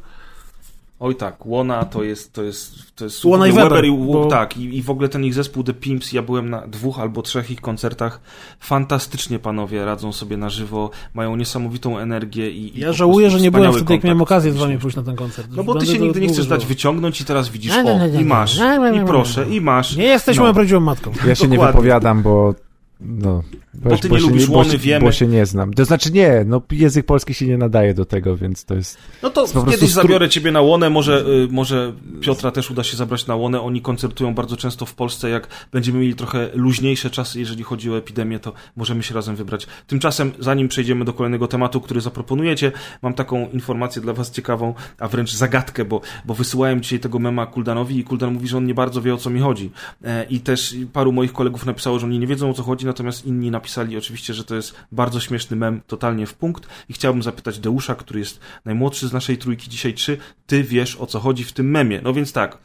[1.00, 4.26] Oj tak, Łona to jest, to jest, to jest Łona i Weber, i, bo...
[4.26, 7.22] tak, i, i w ogóle ten ich zespół The Pimps, ja byłem na dwóch albo
[7.22, 8.20] trzech ich koncertach,
[8.60, 13.72] fantastycznie panowie radzą sobie na żywo, mają niesamowitą energię i, Ja żałuję, że nie byłem
[13.72, 15.48] wtedy, jak miałem okazję z wami pójść na ten koncert.
[15.56, 18.60] No bo ty się nigdy nie chcesz dać wyciągnąć i teraz widzisz, o, i masz,
[18.94, 19.96] i proszę, i masz.
[19.96, 20.42] Nie jesteś no.
[20.42, 21.12] moją prawdziwą matką.
[21.26, 22.54] Ja się nie wypowiadam, bo
[23.00, 23.42] no,
[23.74, 25.04] bo ty bo nie lubisz łony, wiemy.
[25.04, 25.74] Bo się nie znam.
[25.74, 28.98] To znaczy nie, no język polski się nie nadaje do tego, więc to jest...
[29.22, 32.96] No to jest kiedyś zabiorę ciebie na łonę, może, y, może Piotra też uda się
[32.96, 33.60] zabrać na łonę.
[33.60, 35.30] Oni koncertują bardzo często w Polsce.
[35.30, 39.66] Jak będziemy mieli trochę luźniejsze czasy, jeżeli chodzi o epidemię, to możemy się razem wybrać.
[39.86, 42.72] Tymczasem, zanim przejdziemy do kolejnego tematu, który zaproponujecie,
[43.02, 47.46] mam taką informację dla was ciekawą, a wręcz zagadkę, bo, bo wysyłałem dzisiaj tego mema
[47.46, 49.70] Kuldanowi i Kuldan mówi, że on nie bardzo wie o co mi chodzi.
[50.04, 53.26] E, I też paru moich kolegów napisało, że oni nie wiedzą o co chodzi, natomiast
[53.26, 57.58] inni napisali oczywiście, że to jest bardzo śmieszny mem, totalnie w punkt i chciałbym zapytać
[57.58, 61.52] Deusza, który jest najmłodszy z naszej trójki dzisiaj, czy ty wiesz o co chodzi w
[61.52, 62.00] tym memie?
[62.02, 62.58] No więc tak,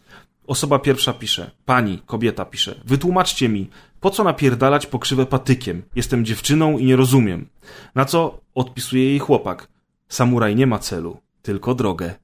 [0.47, 3.69] osoba pierwsza pisze, pani, kobieta pisze, wytłumaczcie mi,
[3.99, 5.84] po co napierdalać pokrzywę patykiem?
[5.95, 7.47] Jestem dziewczyną i nie rozumiem.
[7.95, 9.67] Na co odpisuje jej chłopak,
[10.07, 12.15] samuraj nie ma celu, tylko drogę.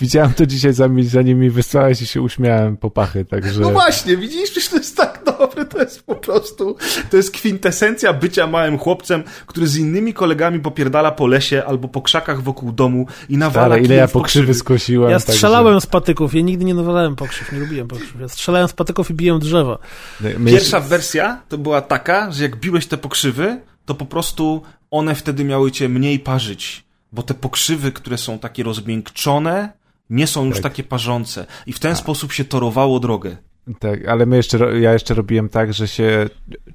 [0.00, 3.60] Widziałem to dzisiaj, zanim mi wysłałeś i się uśmiałem po pachy, także...
[3.60, 6.76] No właśnie, widzisz, przecież to jest tak dobre, to jest po prostu,
[7.10, 12.02] to jest kwintesencja bycia małym chłopcem, który z innymi kolegami popierdala po lesie albo po
[12.02, 15.10] krzakach wokół domu i nawala Ale ile ja pokrzywy skosiłem.
[15.10, 15.88] Ja strzelałem także...
[15.88, 18.20] z patyków, ja nigdy nie nawalałem pokrzyw, nie lubiłem pokrzyw.
[18.20, 19.78] Ja strzelałem z patyków i biłem drzewa.
[20.46, 25.44] Pierwsza wersja to była taka, że jak biłeś te pokrzywy, to po prostu one wtedy
[25.44, 26.84] miały cię mniej parzyć
[27.14, 29.72] bo te pokrzywy, które są takie rozmiękczone,
[30.10, 30.62] nie są już tak.
[30.62, 31.46] takie parzące.
[31.66, 32.00] I w ten tak.
[32.00, 33.36] sposób się torowało drogę.
[33.78, 36.28] Tak, ale my jeszcze, ja jeszcze robiłem tak, że się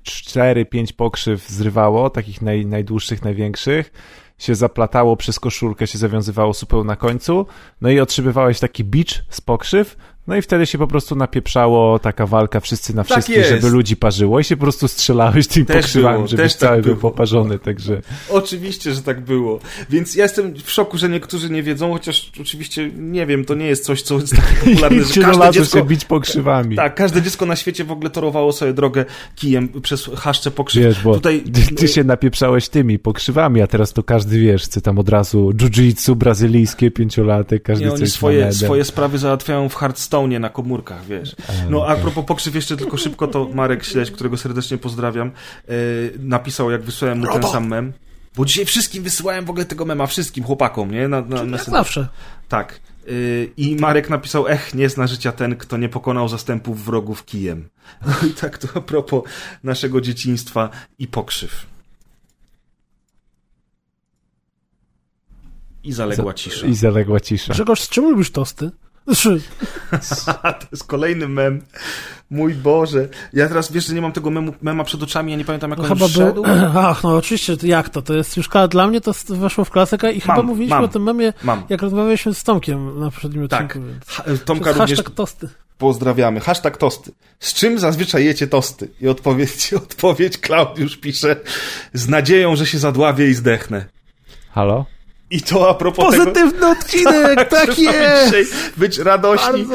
[0.04, 3.92] 4-5 pokrzyw zrywało, takich naj, najdłuższych, największych,
[4.38, 7.46] się zaplatało przez koszulkę, się zawiązywało supeł na końcu,
[7.82, 9.98] no i otrzymywałeś taki bicz z pokrzyw,
[10.30, 13.70] no i wtedy się po prostu napieprzało taka walka wszyscy na tak wszystkich, tak żeby
[13.70, 16.96] ludzi parzyło i się po prostu strzelałeś tym też pokrzywami, było, żebyś cały tak był
[16.96, 18.02] poparzony, także...
[18.30, 19.60] Oczywiście, że tak było.
[19.90, 23.66] Więc ja jestem w szoku, że niektórzy nie wiedzą, chociaż oczywiście nie wiem, to nie
[23.66, 25.78] jest coś, co jest tak popularne, że każde dziecko...
[25.78, 26.76] się bić pokrzywami.
[26.76, 29.06] Tak, każde dziecko na świecie w ogóle torowało sobie drogę
[29.36, 30.84] kijem przez haszcze pokrzyw.
[30.84, 31.44] Wiesz, bo Tutaj...
[31.78, 36.16] ty się napieprzałeś tymi pokrzywami, a teraz to każdy, wiesz, chce tam od razu jiu-jitsu
[36.16, 41.36] brazylijskie, pięciolatek, każdy nie, oni swoje, swoje sprawy załatwiają w Hearthstone na komórkach, wiesz.
[41.70, 45.32] No a propos pokrzyw jeszcze tylko szybko, to Marek Śledź, którego serdecznie pozdrawiam,
[45.68, 45.74] yy,
[46.20, 47.94] napisał, jak wysłałem mu ten sam mem.
[48.36, 51.08] Bo dzisiaj wszystkim wysyłałem w ogóle tego mema, wszystkim chłopakom, nie?
[51.08, 52.08] Na, na, na zawsze.
[52.50, 52.80] Tak.
[53.08, 57.70] Yy, I Marek napisał, ech, nie zna życia ten, kto nie pokonał zastępów wrogów kijem.
[58.06, 59.24] No i tak to a propos
[59.64, 61.66] naszego dzieciństwa i pokrzyw.
[65.84, 66.68] I zaległa cisza.
[66.68, 67.54] I zaległa cisza.
[67.54, 68.72] Grzegorz, z czym lubisz tosty?
[69.08, 69.42] Znaczy,
[70.60, 71.62] to jest kolejny mem.
[72.32, 73.08] Mój Boże.
[73.34, 75.80] Ja teraz wiesz, że nie mam tego memu, mema przed oczami, ja nie pamiętam jak
[75.80, 76.44] no on chyba wszedł.
[76.44, 76.54] był...
[76.88, 78.02] Ach, no oczywiście, jak to?
[78.02, 80.88] To jest już dla mnie to weszło w klasykę i chyba Mam, mówiliśmy mam, o
[80.88, 81.64] tym memie, Mam.
[81.70, 83.66] jak rozmawialiśmy z Tomkiem na poprzednim Tak.
[83.66, 83.88] odcinku.
[83.88, 84.40] Więc...
[84.40, 85.50] To Tomka również hashtag tosty.
[85.78, 86.40] pozdrawiamy.
[86.40, 87.12] Hashtag tosty.
[87.40, 88.90] Z czym zazwyczaj jecie tosty?
[89.02, 91.36] I odpowiedź, odpowiedź Klaudiusz pisze
[91.94, 93.86] z nadzieją, że się zadławię i zdechnę.
[94.52, 94.86] Halo?
[95.32, 96.26] I to a propos tego...
[96.26, 98.26] Pozytywny odcinek, tak mamy jest!
[98.26, 98.46] dzisiaj
[98.78, 99.66] być radośni.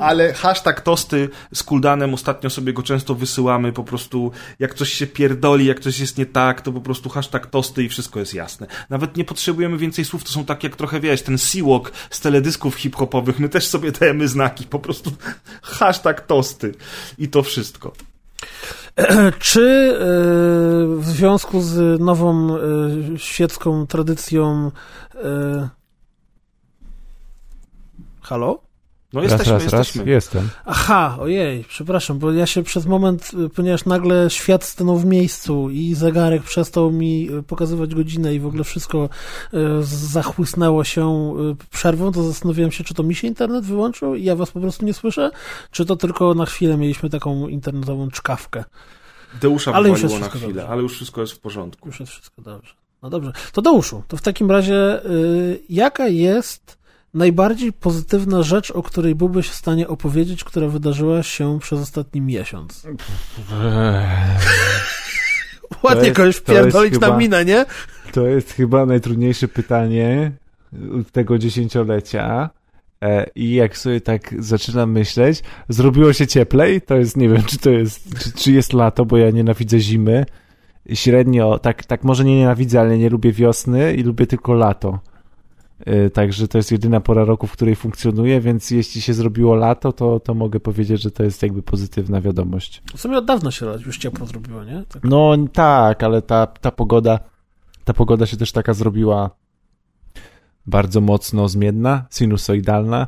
[0.00, 5.06] Ale hashtag tosty z Kuldanem, ostatnio sobie go często wysyłamy, po prostu jak coś się
[5.06, 8.66] pierdoli, jak coś jest nie tak, to po prostu hashtag tosty i wszystko jest jasne.
[8.90, 12.74] Nawet nie potrzebujemy więcej słów, to są tak jak trochę, wiesz, ten siłok z teledysków
[12.74, 15.12] hip-hopowych, my też sobie dajemy znaki, po prostu
[15.62, 16.74] hashtag tosty
[17.18, 17.92] i to wszystko.
[19.38, 20.04] Czy e,
[20.96, 22.60] w związku z nową e,
[23.18, 24.70] świecką tradycją
[25.14, 25.68] e,
[28.20, 28.69] Halo?
[29.12, 29.72] No Raz, jesteśmy, raz, raz.
[29.72, 30.10] jesteśmy.
[30.12, 30.48] Jestem.
[30.64, 35.70] Aha, ojej, przepraszam, bo ja się przez moment, y, ponieważ nagle świat stanął w miejscu
[35.70, 39.08] i zegarek przestał mi y, pokazywać godzinę i w ogóle wszystko
[39.54, 41.34] y, zachłysnęło się
[41.70, 44.84] przerwą, to zastanowiłem się, czy to mi się internet wyłączył i ja was po prostu
[44.86, 45.30] nie słyszę,
[45.70, 48.64] czy to tylko na chwilę mieliśmy taką internetową czkawkę.
[49.40, 50.68] Deusza Ale już jest na chwilę, dobrze.
[50.68, 51.88] ale już wszystko jest w porządku.
[51.88, 52.74] Już jest wszystko dobrze.
[53.02, 53.32] No dobrze.
[53.52, 56.79] To Deuszu, to w takim razie y, jaka jest
[57.14, 62.86] najbardziej pozytywna rzecz, o której byłbyś w stanie opowiedzieć, która wydarzyła się przez ostatni miesiąc?
[65.82, 67.64] Ładnie jest- kogoś wpierdolić na chyba- minę, nie?
[68.12, 70.32] To jest chyba najtrudniejsze pytanie
[71.12, 72.50] tego dziesięciolecia.
[73.02, 77.58] E, I jak sobie tak zaczynam myśleć, zrobiło się cieplej, to jest, nie wiem, czy
[77.58, 80.26] to jest, czy, czy jest lato, bo ja nienawidzę zimy.
[80.94, 84.98] Średnio, tak, tak może nie nienawidzę, ale nie lubię wiosny i lubię tylko lato.
[85.86, 89.92] E, Także to jest jedyna pora roku, w której funkcjonuję, więc jeśli się zrobiło lato,
[89.92, 92.82] to, to mogę powiedzieć, że to jest jakby pozytywna wiadomość.
[92.94, 94.84] W sumie od dawna się już ciepło zrobiło, nie?
[94.88, 95.04] Tak.
[95.04, 97.18] No tak, ale ta, ta pogoda,
[97.84, 99.30] ta pogoda się też taka zrobiła
[100.66, 103.06] bardzo mocno zmienna, sinusoidalna,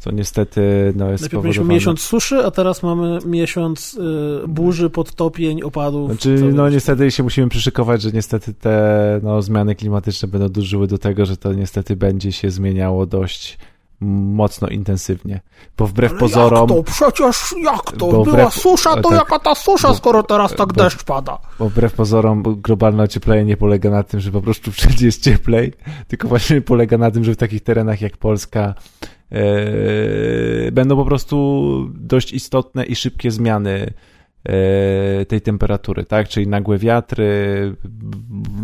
[0.00, 3.94] co niestety no, jest Najpierw mieliśmy miesiąc suszy, a teraz mamy miesiąc
[4.44, 6.10] y, burzy, podtopień, opadów.
[6.10, 10.98] Znaczy, no niestety się musimy przyszykować, że niestety te no, zmiany klimatyczne będą dążyły do
[10.98, 13.58] tego, że to niestety będzie się zmieniało dość
[14.00, 15.40] mocno intensywnie.
[15.76, 16.92] Bo wbrew Ale pozorom, Jak to?
[16.92, 18.06] Przecież jak to?
[18.06, 19.18] Była wbrew- susza, to tak.
[19.18, 21.38] jaka ta susza, Bo- skoro teraz tak bo- deszcz pada?
[21.58, 25.72] bo wbrew pozorom globalne ocieplenie nie polega na tym, że po prostu wszędzie jest cieplej,
[26.08, 28.74] tylko właśnie polega na tym, że w takich terenach jak Polska
[30.72, 33.92] będą po prostu dość istotne i szybkie zmiany
[34.44, 36.28] e, tej temperatury, tak?
[36.28, 37.26] Czyli nagłe wiatry,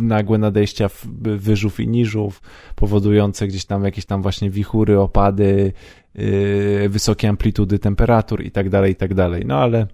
[0.00, 0.88] nagłe nadejścia
[1.20, 2.42] wyżów i niżów,
[2.76, 5.72] powodujące gdzieś tam jakieś tam właśnie wichury, opady,
[6.14, 9.42] e, wysokie amplitudy temperatur i tak dalej, i tak dalej.
[9.46, 9.86] No ale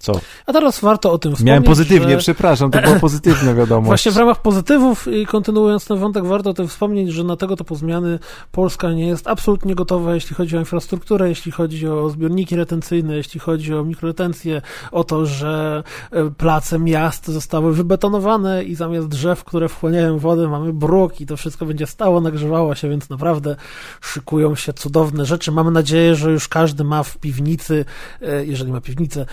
[0.00, 0.20] co?
[0.46, 2.18] A teraz warto o tym wspomnieć, Miałem pozytywnie, że...
[2.18, 3.86] przepraszam, to była pozytywna wiadomość.
[3.86, 7.56] Właśnie w ramach pozytywów i kontynuując ten wątek, warto o tym wspomnieć, że na tego
[7.56, 8.18] typu zmiany
[8.52, 13.40] Polska nie jest absolutnie gotowa, jeśli chodzi o infrastrukturę, jeśli chodzi o zbiorniki retencyjne, jeśli
[13.40, 14.62] chodzi o mikroretencję,
[14.92, 20.72] o to, że e, place miast zostały wybetonowane i zamiast drzew, które wchłaniają wodę, mamy
[20.72, 23.56] bruk i to wszystko będzie stało, nagrzewało się, więc naprawdę
[24.00, 25.52] szykują się cudowne rzeczy.
[25.52, 27.84] Mamy nadzieję, że już każdy ma w piwnicy,
[28.22, 29.26] e, jeżeli ma piwnicę,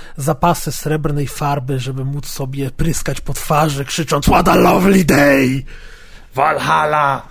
[0.57, 5.65] zapasy srebrnej farby, żeby móc sobie pryskać po twarzy, krzycząc What a lovely day!
[6.35, 7.21] Valhalla!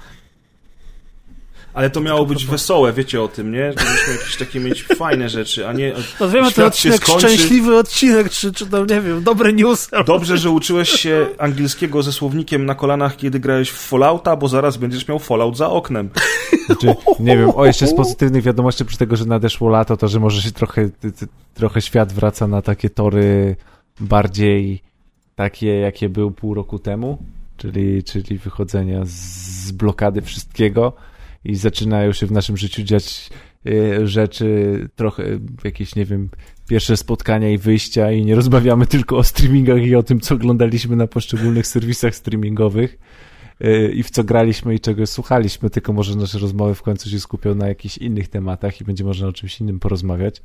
[1.76, 3.72] Ale to miało być wesołe, wiecie o tym, nie?
[3.72, 5.92] Żebyśmy jakieś takie mieć fajne rzeczy, a nie
[6.50, 9.90] świat się odcinek szczęśliwy odcinek, czy, czy tam, nie wiem, dobry news.
[10.06, 14.76] Dobrze, że uczyłeś się angielskiego ze słownikiem na kolanach, kiedy grałeś w Fallouta, bo zaraz
[14.76, 16.10] będziesz miał Fallout za oknem.
[16.66, 20.20] Znaczy, nie wiem, o jeszcze z pozytywnych wiadomości, przy tego, że nadeszło lato, to że
[20.20, 20.88] może się trochę,
[21.54, 23.56] trochę świat wraca na takie tory
[24.00, 24.82] bardziej
[25.34, 27.18] takie, jakie był pół roku temu,
[27.56, 30.92] czyli, czyli wychodzenia z blokady wszystkiego
[31.46, 33.30] i zaczynają się w naszym życiu dziać
[33.66, 35.24] e, rzeczy, trochę
[35.64, 36.28] jakieś, nie wiem,
[36.68, 40.96] pierwsze spotkania i wyjścia i nie rozmawiamy tylko o streamingach i o tym, co oglądaliśmy
[40.96, 42.98] na poszczególnych serwisach streamingowych
[43.60, 47.20] e, i w co graliśmy i czego słuchaliśmy, tylko może nasze rozmowy w końcu się
[47.20, 50.42] skupią na jakichś innych tematach i będzie można o czymś innym porozmawiać.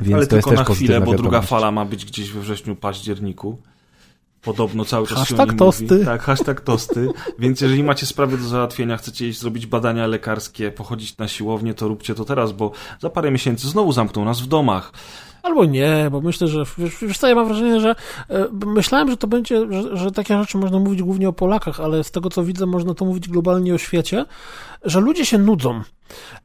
[0.00, 1.48] Więc Ale to jest tylko też na chwilę, bo druga wiadomość.
[1.48, 3.58] fala ma być gdzieś we wrześniu, październiku.
[4.44, 5.94] Podobno cały czas się o Hashtag nim tosty.
[5.94, 6.04] mówi.
[6.04, 7.08] Tak, hashtag tosty.
[7.38, 11.88] Więc jeżeli macie sprawy do załatwienia, chcecie iść zrobić badania lekarskie, pochodzić na siłownię, to
[11.88, 14.92] róbcie to teraz, bo za parę miesięcy znowu zamkną nas w domach.
[15.42, 17.94] Albo nie, bo myślę, że wiesz, wiesz co, ja mam wrażenie, że
[18.30, 22.04] e, myślałem, że to będzie, że, że takie rzeczy można mówić głównie o Polakach, ale
[22.04, 24.24] z tego co widzę, można to mówić globalnie o świecie,
[24.84, 25.82] że ludzie się nudzą.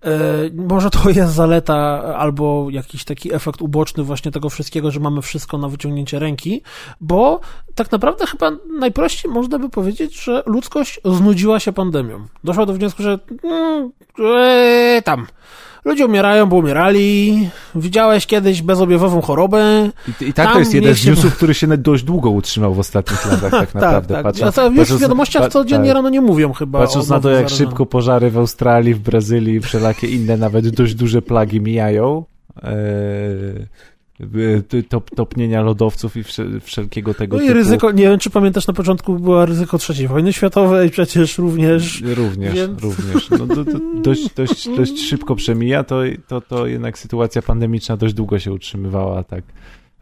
[0.04, 0.10] E,
[0.56, 1.76] może to jest zaleta
[2.18, 6.62] albo jakiś taki efekt uboczny właśnie tego wszystkiego, że mamy wszystko na wyciągnięcie ręki,
[7.02, 7.40] bo
[7.76, 12.26] tak naprawdę chyba najprościej można by powiedzieć, że ludzkość znudziła się pandemią.
[12.44, 13.92] Doszła do wniosku, że mm,
[14.38, 15.28] e, tam
[15.86, 17.50] Ludzie umierają, bo umierali.
[17.76, 19.90] Widziałeś kiedyś bezobjawową chorobę.
[20.22, 22.74] I, i tak Tam to jest jeden z mieście- newsów, który się dość długo utrzymał
[22.74, 24.14] w ostatnich latach, tak naprawdę.
[24.16, 24.50] tak, Patrząc- tak.
[24.50, 25.96] A to już w patrząc- wiadomościach codziennie tak.
[25.96, 26.80] rano nie mówią chyba.
[26.80, 27.70] Patrząc na to, jak zarażeniach.
[27.70, 32.26] szybko pożary w Australii, w Brazylii i wszelakie inne, nawet dość duże plagi mijają,
[32.64, 32.70] e,
[34.90, 37.58] top, topnienia lodowców i wszel- wszelkiego tego No i typu.
[37.58, 42.02] ryzyko, nie wiem czy pamiętasz, na początku było ryzyko trzeciej wojny światowej, przecież również.
[42.02, 43.30] Również, Więc- również.
[43.30, 48.14] No, to, to dość, dość, dość szybko przemija, to, to, to jednak sytuacja pandemiczna dość
[48.14, 49.44] długo się utrzymywała tak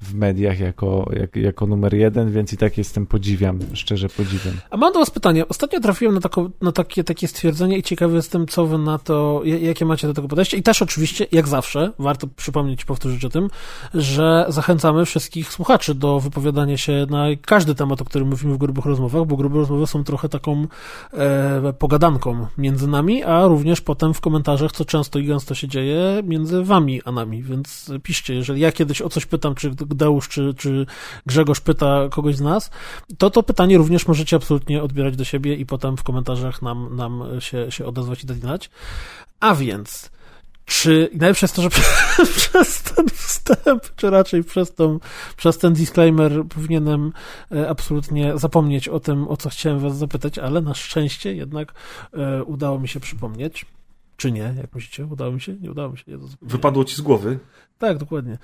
[0.01, 4.53] w mediach jako, jak, jako numer jeden, więc i tak jestem, podziwiam, szczerze podziwiam.
[4.69, 5.47] A mam do was pytanie.
[5.47, 6.21] Ostatnio trafiłem na,
[6.61, 10.13] na takie, takie stwierdzenie i ciekawy jestem, co wy na to, ja- jakie macie do
[10.13, 10.57] tego podejście.
[10.57, 13.49] I też oczywiście, jak zawsze, warto przypomnieć i powtórzyć o tym,
[13.93, 18.85] że zachęcamy wszystkich słuchaczy do wypowiadania się na każdy temat, o którym mówimy w grubych
[18.85, 20.67] rozmowach, bo grube rozmowy są trochę taką
[21.13, 26.21] e, pogadanką między nami, a również potem w komentarzach, co często i gęsto się dzieje
[26.23, 30.53] między wami a nami, więc piszcie, jeżeli ja kiedyś o coś pytam, czy Gdeusz, czy,
[30.57, 30.85] czy
[31.25, 32.71] Grzegorz pyta kogoś z nas,
[33.17, 37.23] to to pytanie również możecie absolutnie odbierać do siebie i potem w komentarzach nam, nam
[37.39, 38.69] się, się odezwać i dać znać.
[39.39, 40.11] A więc,
[40.65, 41.69] czy najlepsze jest to, że
[42.35, 44.99] przez ten wstęp, czy raczej przez, tą,
[45.37, 47.13] przez ten disclaimer powinienem
[47.51, 51.73] e, absolutnie zapomnieć o tym, o co chciałem was zapytać, ale na szczęście jednak
[52.13, 53.65] e, udało mi się przypomnieć.
[54.17, 54.53] Czy nie?
[54.57, 55.05] Jak myślicie?
[55.05, 55.55] Udało mi się?
[55.61, 56.03] Nie udało mi się.
[56.41, 57.39] Wypadło ci z głowy.
[57.77, 58.37] Tak, dokładnie.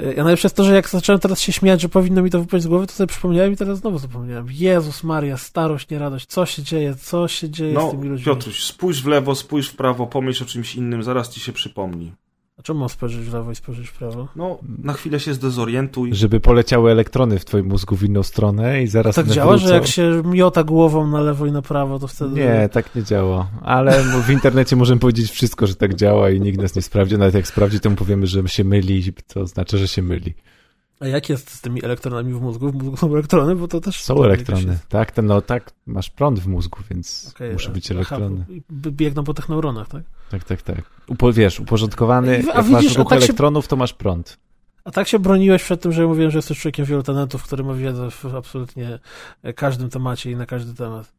[0.00, 2.40] E, Ja najlepsze jest to, że jak zacząłem teraz się śmiać, że powinno mi to
[2.40, 4.46] wypaść z głowy, to sobie przypomniałem i teraz znowu zapomniałem.
[4.50, 6.26] Jezus Maria, starość, nie radość.
[6.26, 6.94] Co się dzieje?
[6.94, 8.24] Co się dzieje z No, tymi ludźmi?
[8.26, 12.12] Piotruś, spójrz w lewo, spójrz w prawo, pomyśl o czymś innym, zaraz ci się przypomni.
[12.58, 14.28] A czemu mam spojrzeć w lewo i spojrzeć w prawo?
[14.36, 16.14] No, na chwilę się zdezorientuj.
[16.14, 19.68] Żeby poleciały elektrony w twoim mózgu w inną stronę i zaraz Tak one działa, wrócą.
[19.68, 22.34] że jak się miota głową na lewo i na prawo, to wtedy...
[22.40, 23.50] Nie, tak nie działa.
[23.62, 27.18] Ale w internecie możemy powiedzieć wszystko, że tak działa i nikt nas nie sprawdzi.
[27.18, 30.34] Nawet jak sprawdzi, to mu powiemy, że się myli, to znaczy, że się myli.
[31.00, 32.70] A jak jest z tymi elektronami w mózgu?
[32.70, 34.02] W mózgu są elektrony, bo to też...
[34.04, 34.78] Są elektrony.
[34.88, 38.44] Tak, ten, no tak, masz prąd w mózgu, więc Okej, muszą a- być aha, elektrony.
[38.70, 40.02] b- biegną po tych neuronach, tak?
[40.30, 40.82] Tak, tak, tak.
[41.06, 44.38] Upo, wiesz, uporządkowany, A jak widzisz, masz ruch tak się- elektronów, to masz prąd.
[44.84, 47.64] A tak się broniłeś przed tym, że ja mówiłem, że jesteś człowiekiem wielu talentów, który
[47.64, 48.98] ma wiedzę w absolutnie
[49.56, 51.12] każdym temacie i na każdy temat.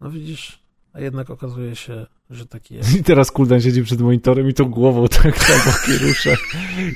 [0.00, 2.94] No widzisz, a jednak okazuje się, że taki jest.
[2.98, 6.30] I teraz Kuldan siedzi przed monitorem i tą głową tak na boki rusza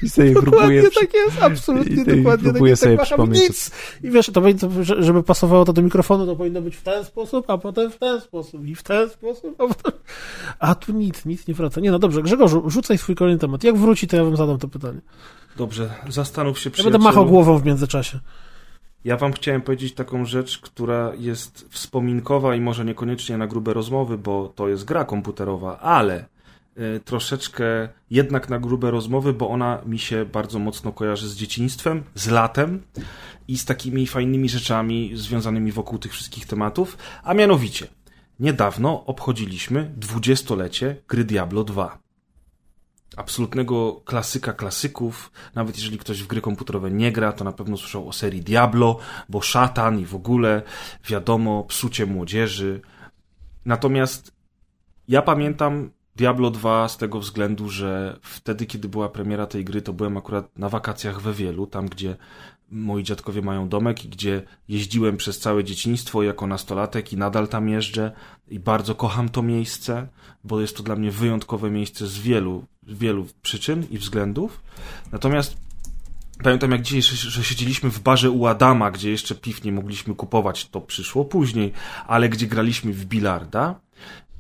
[0.03, 0.51] i sobie próbuje...
[0.83, 3.71] Dokładnie przy- tak jest, absolutnie i- i dokładnie próbuję tak, sobie tak macham, przypomnieć, nic.
[4.03, 4.43] I wiesz, to
[5.03, 8.21] żeby pasowało to do mikrofonu, to powinno być w ten sposób, a potem w ten
[8.21, 9.93] sposób i w ten sposób, a potem...
[10.59, 11.81] A tu nic, nic nie wraca.
[11.81, 13.65] Nie no dobrze, Grzegorzu, rzucaj swój kolejny temat.
[13.65, 15.01] Jak wróci, to ja wam zadam to pytanie.
[15.57, 16.93] Dobrze, zastanów się, Ja przyjacielu.
[16.93, 18.21] będę machał głową w międzyczasie.
[19.05, 24.19] Ja wam chciałem powiedzieć taką rzecz, która jest wspominkowa i może niekoniecznie na grube rozmowy,
[24.19, 26.25] bo to jest gra komputerowa, ale
[26.79, 32.03] y, troszeczkę jednak na grube rozmowy, bo ona mi się bardzo mocno kojarzy z dzieciństwem,
[32.15, 32.83] z latem
[33.49, 37.87] i z takimi fajnymi rzeczami związanymi wokół tych wszystkich tematów, a mianowicie
[38.41, 42.04] niedawno obchodziliśmy dwudziestolecie gry Diablo 2
[43.17, 45.33] absolutnego klasyka klasyków.
[45.55, 48.99] Nawet jeżeli ktoś w gry komputerowe nie gra, to na pewno słyszał o serii Diablo,
[49.29, 50.63] bo szatan i w ogóle
[51.09, 52.81] wiadomo, psucie młodzieży.
[53.65, 54.33] Natomiast
[55.09, 59.93] ja pamiętam Diablo 2 z tego względu, że wtedy, kiedy była premiera tej gry, to
[59.93, 62.17] byłem akurat na wakacjach we Wielu, tam gdzie
[62.75, 68.13] moi dziadkowie mają domek gdzie jeździłem przez całe dzieciństwo jako nastolatek i nadal tam jeżdżę
[68.49, 70.09] i bardzo kocham to miejsce,
[70.45, 74.63] bo jest to dla mnie wyjątkowe miejsce z wielu, wielu przyczyn i względów.
[75.13, 75.57] Natomiast
[76.43, 80.69] pamiętam jak dzisiaj, że siedzieliśmy w barze u Adama, gdzie jeszcze piw nie mogliśmy kupować,
[80.69, 81.73] to przyszło później,
[82.07, 83.81] ale gdzie graliśmy w bilarda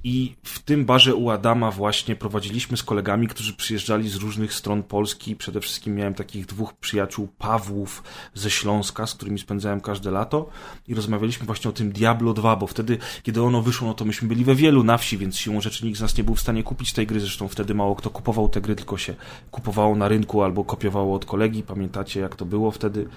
[0.04, 4.82] i w tym barze u Adama właśnie prowadziliśmy z kolegami, którzy przyjeżdżali z różnych stron
[4.82, 5.36] Polski.
[5.36, 8.02] Przede wszystkim miałem takich dwóch przyjaciół, Pawłów
[8.34, 10.48] ze Śląska, z którymi spędzałem każde lato
[10.88, 14.28] i rozmawialiśmy właśnie o tym Diablo 2, bo wtedy, kiedy ono wyszło, no to myśmy
[14.28, 16.62] byli we wielu na wsi, więc siłą rzeczy nikt z nas nie był w stanie
[16.62, 17.20] kupić tej gry.
[17.20, 19.14] Zresztą wtedy mało kto kupował te gry, tylko się
[19.50, 21.62] kupowało na rynku albo kopiowało od kolegi.
[21.62, 23.08] Pamiętacie, jak to było wtedy?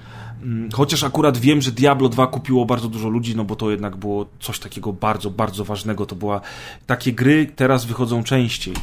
[0.43, 3.95] Mm, Chociaż akurat wiem, że Diablo 2 kupiło bardzo dużo ludzi, no bo to jednak
[3.95, 6.05] było coś takiego bardzo, bardzo ważnego.
[6.05, 6.41] To była
[6.85, 8.73] takie gry teraz wychodzą częściej.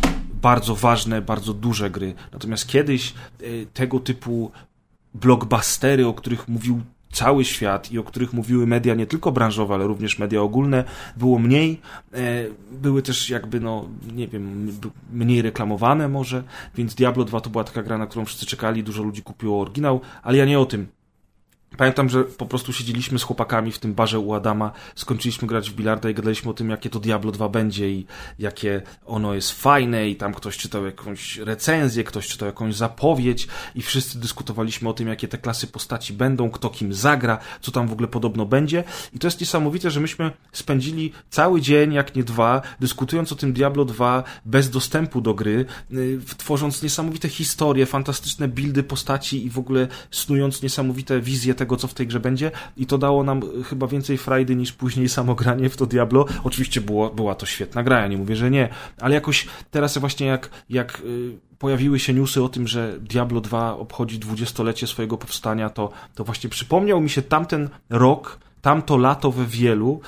[0.43, 2.15] bardzo ważne, bardzo duże gry.
[2.33, 4.51] Natomiast kiedyś y, tego typu
[5.15, 6.81] blockbustery, o których mówił
[7.15, 10.85] cały świat i o których mówiły media nie tylko branżowe, ale również media ogólne,
[11.17, 11.81] było mniej.
[12.13, 12.19] E,
[12.73, 14.71] były też jakby, no, nie wiem,
[15.13, 16.43] mniej reklamowane może,
[16.75, 20.01] więc Diablo 2 to była taka gra, na którą wszyscy czekali, dużo ludzi kupiło oryginał,
[20.23, 20.87] ale ja nie o tym.
[21.77, 25.75] Pamiętam, że po prostu siedzieliśmy z chłopakami w tym barze u Adama, skończyliśmy grać w
[25.75, 28.07] bilarda i gadaliśmy o tym, jakie to Diablo 2 będzie i
[28.39, 33.83] jakie ono jest fajne i tam ktoś czytał jakąś recenzję, ktoś czytał jakąś zapowiedź i
[33.83, 37.93] wszyscy dyskutowaliśmy o tym, jakie te klasy postaci będą, kto kim zagra, co tam w
[37.93, 38.85] ogóle podobno będzie.
[39.13, 43.53] I to jest niesamowite, że myśmy spędzili cały dzień, jak nie dwa, dyskutując o tym
[43.53, 49.59] Diablo 2 bez dostępu do gry, y, tworząc niesamowite historie, fantastyczne buildy postaci i w
[49.59, 53.41] ogóle snując niesamowite wizje tego, tego, co w tej grze będzie i to dało nam
[53.65, 56.27] chyba więcej frajdy niż później samo granie w to Diablo.
[56.45, 58.69] Oczywiście było, była to świetna gra, ja nie mówię, że nie,
[59.01, 63.77] ale jakoś teraz właśnie jak, jak y, pojawiły się newsy o tym, że Diablo 2
[63.77, 69.47] obchodzi dwudziestolecie swojego powstania, to, to właśnie przypomniał mi się tamten rok, tamto lato we
[69.47, 70.01] wielu,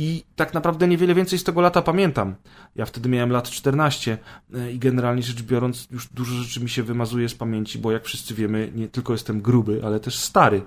[0.00, 2.34] i tak naprawdę niewiele więcej z tego lata pamiętam.
[2.76, 4.18] Ja wtedy miałem lat 14
[4.54, 8.04] y, i generalnie rzecz biorąc już dużo rzeczy mi się wymazuje z pamięci, bo jak
[8.04, 10.62] wszyscy wiemy, nie tylko jestem gruby, ale też stary.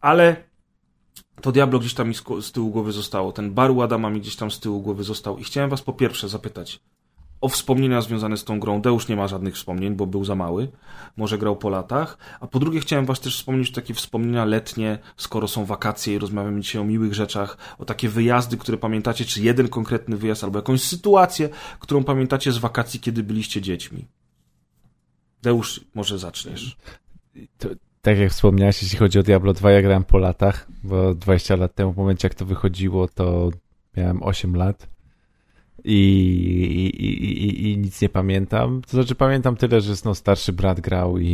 [0.00, 0.36] Ale
[1.40, 3.32] to Diablo gdzieś tam mi z tyłu głowy zostało.
[3.32, 5.38] Ten bar Adama mi gdzieś tam z tyłu głowy został.
[5.38, 6.80] I chciałem was po pierwsze zapytać,
[7.40, 8.80] o wspomnienia związane z tą grą.
[8.80, 10.68] Deusz nie ma żadnych wspomnień, bo był za mały.
[11.16, 12.18] Może grał po latach.
[12.40, 16.60] A po drugie chciałem was też wspomnieć takie wspomnienia letnie, skoro są wakacje i rozmawiamy
[16.60, 20.82] dzisiaj o miłych rzeczach, o takie wyjazdy, które pamiętacie, czy jeden konkretny wyjazd, albo jakąś
[20.82, 21.48] sytuację,
[21.78, 24.06] którą pamiętacie z wakacji, kiedy byliście dziećmi.
[25.42, 26.76] Deusz, może zaczniesz.
[27.58, 27.68] To,
[28.02, 31.74] tak jak wspomniałeś, jeśli chodzi o Diablo 2, ja grałem po latach, bo 20 lat
[31.74, 33.50] temu, w momencie jak to wychodziło, to
[33.96, 34.88] miałem 8 lat
[35.84, 35.98] i,
[36.98, 38.82] i, i, i, nic nie pamiętam.
[38.82, 41.26] To znaczy pamiętam tyle, że no, starszy brat grał i,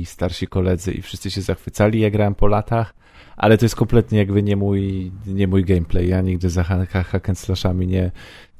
[0.00, 2.00] i starsi koledzy i wszyscy się zachwycali.
[2.00, 2.94] Ja grałem po latach,
[3.36, 6.08] ale to jest kompletnie jakby nie mój, nie mój gameplay.
[6.08, 8.10] Ja nigdy za hack and slashami nie,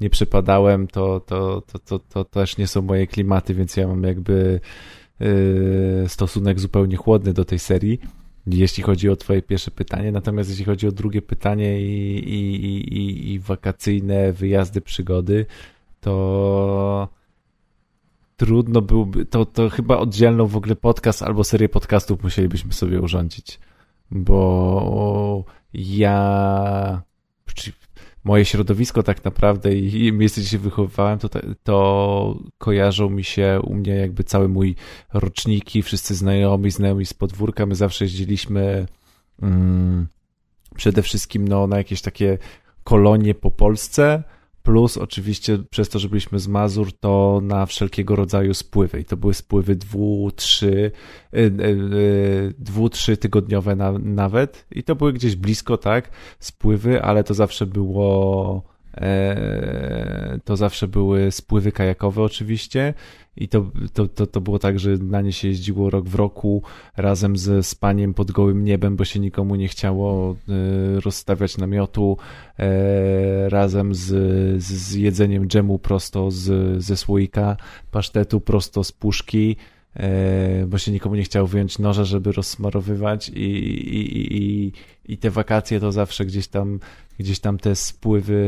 [0.01, 0.87] nie przypadałem.
[0.87, 4.61] To, to, to, to, to też nie są moje klimaty, więc ja mam jakby
[5.21, 8.01] yy, stosunek zupełnie chłodny do tej serii
[8.47, 10.13] jeśli chodzi o Twoje pierwsze pytanie.
[10.13, 12.55] Natomiast jeśli chodzi o drugie pytanie i, i,
[12.99, 15.47] i, i wakacyjne wyjazdy, przygody,
[16.01, 17.09] to
[18.37, 23.59] trudno byłoby, to, to chyba oddzielną w ogóle podcast albo serię podcastów musielibyśmy sobie urządzić,
[24.11, 25.45] bo
[25.75, 27.03] ja
[28.25, 31.29] moje środowisko tak naprawdę i miejsce, gdzie się wychowywałem, to,
[31.63, 34.75] to kojarzą mi się u mnie jakby cały mój
[35.13, 37.67] roczniki, wszyscy znajomi, znajomi z podwórka.
[37.67, 38.87] My zawsze jeździliśmy
[39.43, 40.07] mm,
[40.77, 42.39] przede wszystkim no, na jakieś takie
[42.85, 44.23] kolonie po Polsce,
[44.65, 49.01] plus oczywiście przez to, że byliśmy z Mazur, to na wszelkiego rodzaju spływy.
[49.01, 50.91] I to były spływy dwu, trzy,
[51.35, 54.67] y, y, y, dwu, trzy tygodniowe na, nawet.
[54.71, 61.33] I to były gdzieś blisko, tak, spływy, ale to zawsze było E, to zawsze były
[61.33, 62.95] spływy kajakowe oczywiście
[63.37, 66.63] i to, to, to, to było tak, że na nie się jeździło rok w roku
[66.97, 72.17] razem ze spaniem pod gołym niebem, bo się nikomu nie chciało e, rozstawiać namiotu,
[72.59, 77.57] e, razem z, z jedzeniem dżemu prosto z, ze słoika,
[77.91, 79.57] pasztetu prosto z puszki,
[80.67, 84.73] bo się nikomu nie chciało wyjąć noża, żeby rozsmarowywać i, i, i,
[85.05, 86.81] i te wakacje to zawsze gdzieś tam
[87.19, 88.43] gdzieś tam te spływy,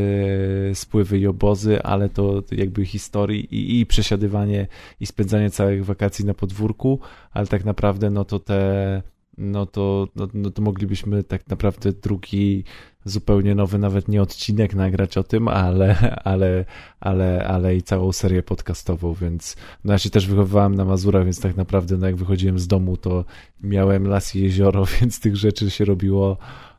[0.75, 4.67] spływy i obozy, ale to jakby historii i, i przesiadywanie
[5.01, 7.01] i spędzanie całych wakacji na podwórku,
[7.33, 9.03] ale tak naprawdę no to te
[9.39, 12.65] no to, no, no to moglibyśmy tak naprawdę drugi
[13.05, 16.65] zupełnie nowy, nawet nie odcinek nagrać o tym, ale, ale,
[17.01, 21.41] ale, ale i całą serię podcastową, więc no ja się też wychowywałem na Mazurach, więc
[21.41, 23.25] tak naprawdę no jak wychodziłem z domu, to
[23.61, 26.37] miałem las i jezioro, więc tych rzeczy się robiło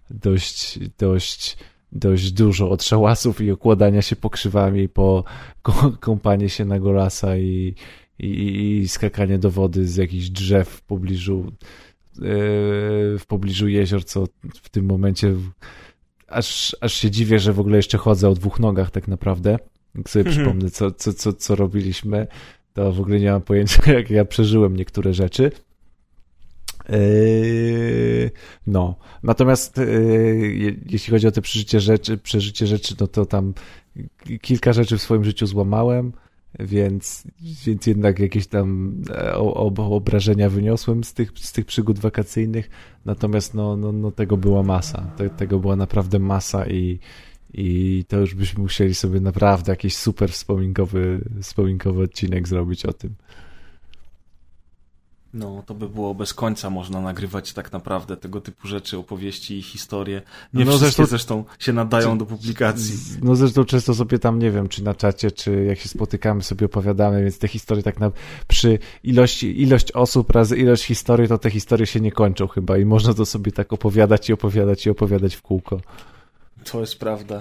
[0.10, 1.58] dość, dość
[1.92, 2.70] dość dużo.
[2.70, 5.24] Od szałasów i okładania się pokrzywami po
[6.00, 7.76] kąpanie się na golasa i,
[8.20, 11.52] i, i skakanie do wody z jakichś drzew w pobliżu
[13.20, 14.28] w pobliżu jezior, co
[14.64, 15.34] w tym momencie
[16.28, 19.60] aż, aż się dziwię, że w ogóle jeszcze chodzę o dwóch nogach tak naprawdę.
[19.96, 20.46] Jak sobie mhm.
[20.46, 22.28] przypomnę, co, co, co, co robiliśmy,
[22.74, 25.52] to w ogóle nie mam pojęcia, jak ja przeżyłem niektóre rzeczy.
[26.90, 28.32] Yy,
[28.68, 33.54] no, natomiast yy, jeśli chodzi o te przeżycie rzeczy, przeżycie rzeczy, no to tam
[34.42, 36.12] kilka rzeczy w swoim życiu złamałem,
[36.60, 37.24] więc,
[37.66, 39.36] więc jednak jakieś tam e,
[39.78, 42.70] obrażenia wyniosłem z tych, z tych przygód wakacyjnych,
[43.06, 47.00] natomiast no, no, no tego była masa, Te, tego była naprawdę masa i,
[47.54, 53.16] I to już byśmy musieli sobie naprawdę jakiś super wspominkowy, wspominkowy odcinek zrobić o tym.
[55.34, 59.62] No, to by było bez końca można nagrywać tak naprawdę tego typu rzeczy, opowieści i
[59.62, 60.22] historie.
[60.54, 62.94] Nie no, wszystkie zresztą, zresztą się nadają czy, do publikacji.
[63.22, 66.66] No zresztą często sobie tam, nie wiem, czy na czacie, czy jak się spotykamy, sobie
[66.66, 68.12] opowiadamy, więc te historie tak na,
[68.48, 72.86] przy ilości, ilość osób razy ilość historii, to te historie się nie kończą chyba i
[72.86, 75.82] można to sobie tak opowiadać i opowiadać i opowiadać w kółko.
[76.72, 77.40] To jest prawda.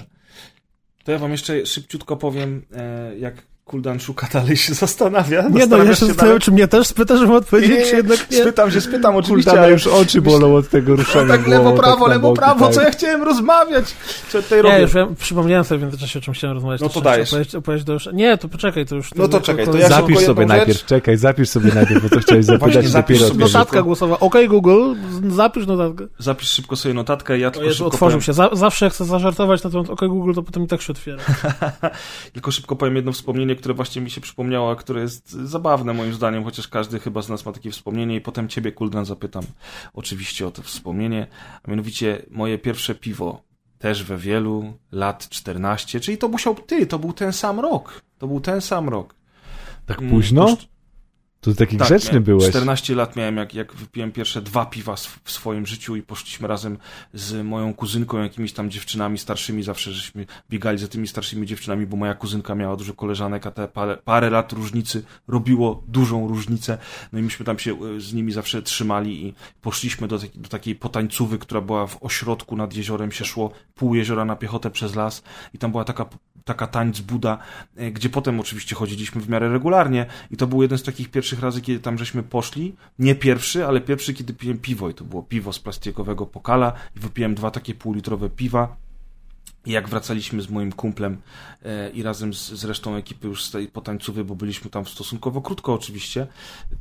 [1.05, 5.49] To ja wam jeszcze szybciutko powiem, e, jak Kuldan szuka dalej, się zastanawia.
[5.49, 8.41] Nie no, ja się zastanawiam, czy mnie też spytasz, żeby odpowiedzieć, czy jednak nie.
[8.43, 9.51] Spytam się, spytam oczywiście.
[9.51, 12.75] Kuldana już oczy bolą od tego ruszania no, Tak lewo, prawo, tak lewo, prawo, tak.
[12.75, 13.85] co ja chciałem rozmawiać?
[14.29, 14.75] Co tutaj robię?
[14.75, 16.81] Ja już ja przypomniałem sobie w międzyczasie, o czym chciałem rozmawiać.
[16.81, 17.29] No to dajesz.
[17.29, 18.09] Opowiedzieć, opowiedzieć do już...
[18.13, 19.15] Nie, to poczekaj, to już...
[19.15, 22.45] No to czekaj, to ja Zapisz sobie najpierw, czekaj, zapisz sobie najpierw, bo to chciałeś
[22.45, 23.35] zapytać dopiero.
[23.35, 24.95] Notatka głosowa, OK Google,
[25.29, 26.07] zapisz notatkę.
[26.19, 30.01] Zapisz szybko sobie notatkę, ja tylko szybko Otworzył się, zawsze chcę zażartować na temat OK
[30.09, 31.23] Google, to potem i tak się otwiera.
[32.33, 36.45] tylko szybko powiem jedno wspomnienie, które właśnie mi się przypomniało które jest zabawne moim zdaniem,
[36.45, 39.45] chociaż każdy chyba z nas ma takie wspomnienie i potem ciebie, Kuldan, zapytam
[39.95, 41.27] oczywiście o to wspomnienie,
[41.63, 43.43] a mianowicie moje pierwsze piwo,
[43.79, 48.27] też we wielu, lat 14, czyli to musiał, ty, to był ten sam rok, to
[48.27, 49.15] był ten sam rok.
[49.87, 50.45] Tak późno?
[50.45, 50.57] Mm,
[51.41, 52.49] to taki tak, grzeczny byłeś.
[52.49, 56.79] 14 lat miałem, jak, jak wypiłem pierwsze dwa piwa w swoim życiu i poszliśmy razem
[57.15, 59.63] z moją kuzynką, jakimiś tam dziewczynami starszymi.
[59.63, 63.69] Zawsze żeśmy biegali za tymi starszymi dziewczynami, bo moja kuzynka miała dużo koleżanek, a te
[63.69, 66.79] parę, parę lat różnicy robiło dużą różnicę.
[67.13, 70.75] No i myśmy tam się e, z nimi zawsze trzymali i poszliśmy do, do takiej
[70.75, 75.23] potańcówy, która była w ośrodku nad jeziorem, się szło pół jeziora na piechotę przez las
[75.55, 76.07] i tam była taka
[76.47, 77.39] taka tańc Buda,
[77.77, 81.41] e, gdzie potem oczywiście chodziliśmy w miarę regularnie i to był jeden z takich pierwszych
[81.41, 82.75] razy, kiedy tam żeśmy poszli.
[82.99, 87.01] Nie pierwszy, ale pierwszy, kiedy piłem piwo i to było piwo z plastikowego pokala i
[87.01, 88.77] wypiłem dwa takie półlitrowe piwa
[89.67, 91.21] jak wracaliśmy z moim kumplem
[91.65, 95.43] e, i razem z, z resztą ekipy już z tej potańcówy, bo byliśmy tam stosunkowo
[95.43, 96.27] krótko oczywiście,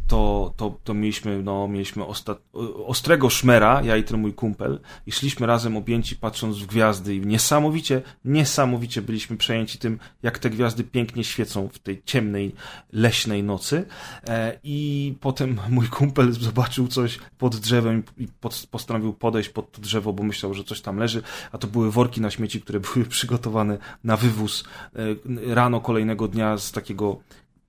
[0.07, 2.35] to, to, to mieliśmy, no, mieliśmy osta,
[2.85, 7.21] ostrego szmera, ja i ten mój kumpel, i szliśmy razem objęci patrząc w gwiazdy i
[7.21, 12.55] niesamowicie, niesamowicie byliśmy przejęci tym, jak te gwiazdy pięknie świecą w tej ciemnej,
[12.93, 13.85] leśnej nocy.
[14.27, 19.81] E, I potem mój kumpel zobaczył coś pod drzewem i pod, postanowił podejść pod to
[19.81, 21.21] drzewo, bo myślał, że coś tam leży,
[21.51, 24.63] a to były worki na śmieci, które które były przygotowane na wywóz
[24.95, 27.17] e, rano kolejnego dnia z takiego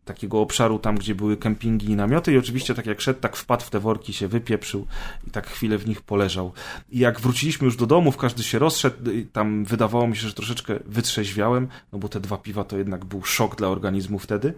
[0.04, 3.64] takiego obszaru tam, gdzie były kempingi i namioty i oczywiście tak jak szedł, tak wpadł
[3.64, 4.86] w te worki, się wypieprzył
[5.26, 6.52] i tak chwilę w nich poleżał.
[6.90, 8.96] I jak wróciliśmy już do domów, każdy się rozszedł,
[9.32, 13.22] tam wydawało mi się, że troszeczkę wytrzeźwiałem, no bo te dwa piwa to jednak był
[13.24, 14.54] szok dla organizmu wtedy,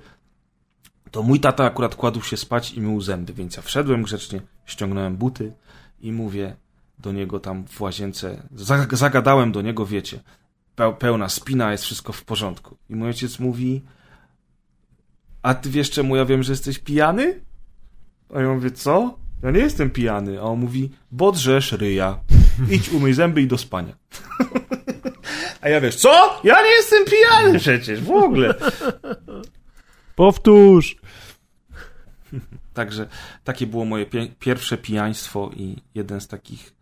[1.10, 5.16] to mój tata akurat kładł się spać i mył zęby, więc ja wszedłem grzecznie, ściągnąłem
[5.16, 5.52] buty
[6.00, 6.56] i mówię,
[7.00, 8.42] do niego tam w łazience.
[8.92, 10.20] Zagadałem do niego, wiecie,
[10.98, 12.76] pełna spina, jest wszystko w porządku.
[12.90, 13.82] I mój ojciec mówi,
[15.42, 17.40] a ty wiesz czemu ja wiem, że jesteś pijany?
[18.34, 19.18] A ja mówię, co?
[19.42, 20.40] Ja nie jestem pijany.
[20.40, 22.18] A on mówi, bo drzesz ryja.
[22.70, 23.94] Idź umyj zęby i do spania.
[25.60, 26.40] A ja wiesz, co?
[26.44, 28.54] Ja nie jestem pijany przecież, w ogóle.
[30.16, 30.96] Powtórz.
[32.74, 33.08] Także
[33.44, 34.06] takie było moje
[34.38, 36.77] pierwsze pijaństwo i jeden z takich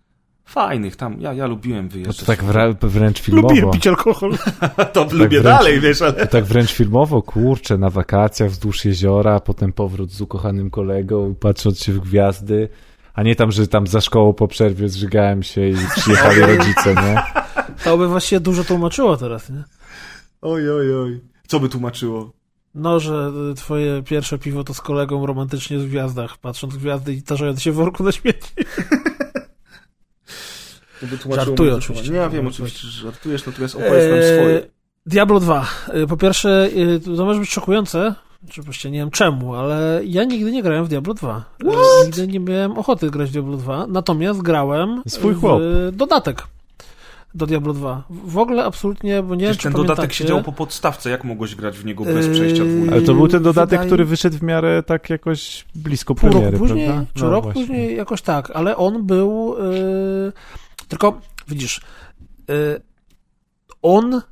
[0.46, 1.20] fajnych tam.
[1.20, 2.16] Ja, ja lubiłem wyjeżdżać.
[2.18, 3.54] No to tak wrę wręcz filmowo.
[3.54, 4.38] Lubię pić alkohol.
[4.92, 6.12] to tak lubię wręcz, dalej, wiesz, ale...
[6.12, 11.82] To tak wręcz filmowo, kurczę, na wakacjach wzdłuż jeziora, potem powrót z ukochanym kolegą, patrząc
[11.82, 12.68] się w gwiazdy,
[13.14, 17.22] a nie tam, że tam za szkołą po przerwie zżygałem się i przyjechali rodzice, nie?
[17.84, 19.64] To by właściwie dużo tłumaczyło teraz, nie?
[20.42, 21.20] Oj, oj, oj.
[21.46, 22.32] Co by tłumaczyło?
[22.74, 27.22] No, że twoje pierwsze piwo to z kolegą romantycznie w gwiazdach, patrząc w gwiazdy i
[27.22, 28.50] tarzając się w worku na śmieci.
[31.34, 32.10] Żartuję oczywiście.
[32.10, 34.62] Nie, ja wiem oczywiście, że żartujesz, natomiast opowiedz nam swoje.
[35.06, 35.66] Diablo 2.
[35.88, 38.14] E, po pierwsze, e, to może być szokujące,
[38.48, 41.44] oczywiście nie wiem czemu, ale ja nigdy nie grałem w Diablo 2.
[41.64, 42.06] E, What?
[42.06, 45.62] Nigdy nie miałem ochoty grać w Diablo 2, natomiast grałem Swój chłop.
[45.92, 46.46] dodatek
[47.36, 48.02] do Diablo 2.
[48.10, 51.78] W ogóle absolutnie, bo nie wiem, czy ten dodatek siedział po podstawce, jak mogłeś grać
[51.78, 52.92] w niego bez przejścia dwójki?
[52.92, 53.86] Ale to był ten dodatek, Wydaje...
[53.86, 57.06] który wyszedł w miarę tak jakoś blisko Pół premiery, później, prawda?
[57.14, 57.62] Czy no, rok właśnie.
[57.62, 59.56] później, jakoś tak, ale on był...
[59.58, 60.32] Yy
[60.88, 61.80] tylko widzisz,
[62.50, 62.80] y,
[63.82, 64.22] on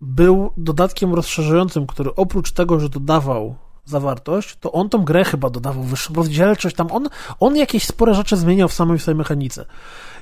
[0.00, 5.82] był dodatkiem rozszerzającym, który oprócz tego, że dodawał zawartość, to on tą grę chyba dodawał
[5.82, 7.08] wyższą rozdzielczość, tam on,
[7.40, 9.64] on jakieś spore rzeczy zmieniał w samej swojej mechanice.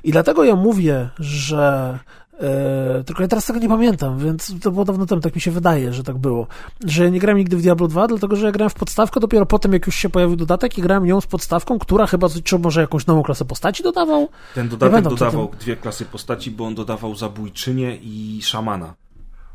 [0.03, 1.99] I dlatego ja mówię, że
[2.39, 5.51] E, tylko ja teraz tego nie pamiętam, więc to było dawno temu, tak mi się
[5.51, 6.47] wydaje, że tak było.
[6.85, 9.45] Że ja nie grałem nigdy w Diablo 2, dlatego że ja grałem w podstawkę dopiero
[9.45, 12.81] potem, jak już się pojawił dodatek i grałem ją z podstawką, która chyba, czy może
[12.81, 14.27] jakąś nową klasę postaci dodawał?
[14.55, 18.93] Ten dodatek dodawał dwie klasy postaci, bo on dodawał zabójczynię i szamana.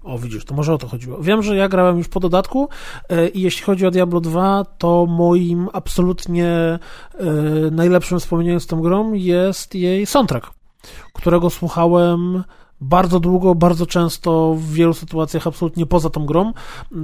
[0.03, 1.19] O, widzisz, to może o to chodziło.
[1.23, 2.69] Wiem, że ja grałem już po dodatku
[3.09, 6.79] e, i jeśli chodzi o Diablo 2, to moim absolutnie e,
[7.71, 10.51] najlepszym wspomnieniem z tą grą jest jej soundtrack,
[11.13, 12.45] którego słuchałem
[12.81, 16.53] bardzo długo, bardzo często, w wielu sytuacjach absolutnie poza tą grą.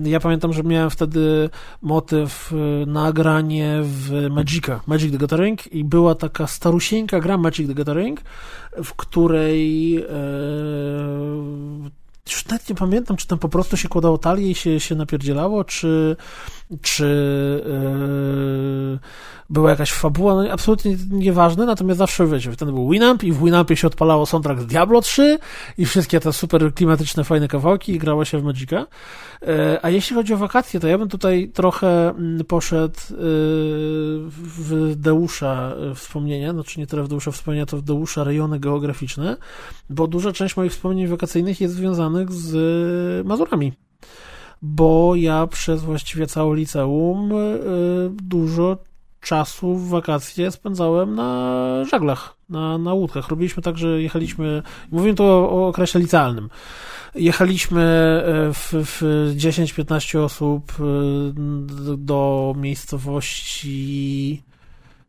[0.04, 1.50] Ja pamiętam, że miałem wtedy
[1.82, 7.74] motyw y, nagranie w Magica, Magic the Gathering i była taka starusieńka gra Magic the
[7.74, 8.20] Gathering,
[8.84, 10.06] w której e,
[12.26, 15.64] już nawet nie pamiętam, czy tam po prostu się kładało talię i się, się napierdzielało,
[15.64, 16.16] czy,
[16.82, 17.04] czy
[17.66, 18.98] yy,
[19.50, 23.76] była jakaś fabuła, no absolutnie nieważne, natomiast zawsze, wiecie, ten był Winamp i w Winampie
[23.76, 25.38] się odpalało soundtrack z Diablo 3
[25.78, 28.86] i wszystkie te super klimatyczne, fajne kawałki i grało się w Magica.
[29.42, 33.14] E, a jeśli chodzi o wakacje, to ja bym tutaj trochę mm, poszedł e,
[34.30, 39.36] w Deusza wspomnienia, znaczy nie tyle w Deusza wspomnienia, to w Deusza rejony geograficzne,
[39.90, 43.72] bo duża część moich wspomnień wakacyjnych jest związanych z Mazurami
[44.62, 47.30] bo ja przez właściwie całe liceum
[48.22, 48.76] dużo
[49.26, 53.28] czasu w wakacje spędzałem na żaglach, na, na łódkach.
[53.28, 56.48] Robiliśmy tak, że jechaliśmy, mówię to o, o okresie licealnym,
[57.14, 59.02] jechaliśmy e, w, w
[59.36, 60.84] 10-15 osób e,
[61.96, 64.42] do miejscowości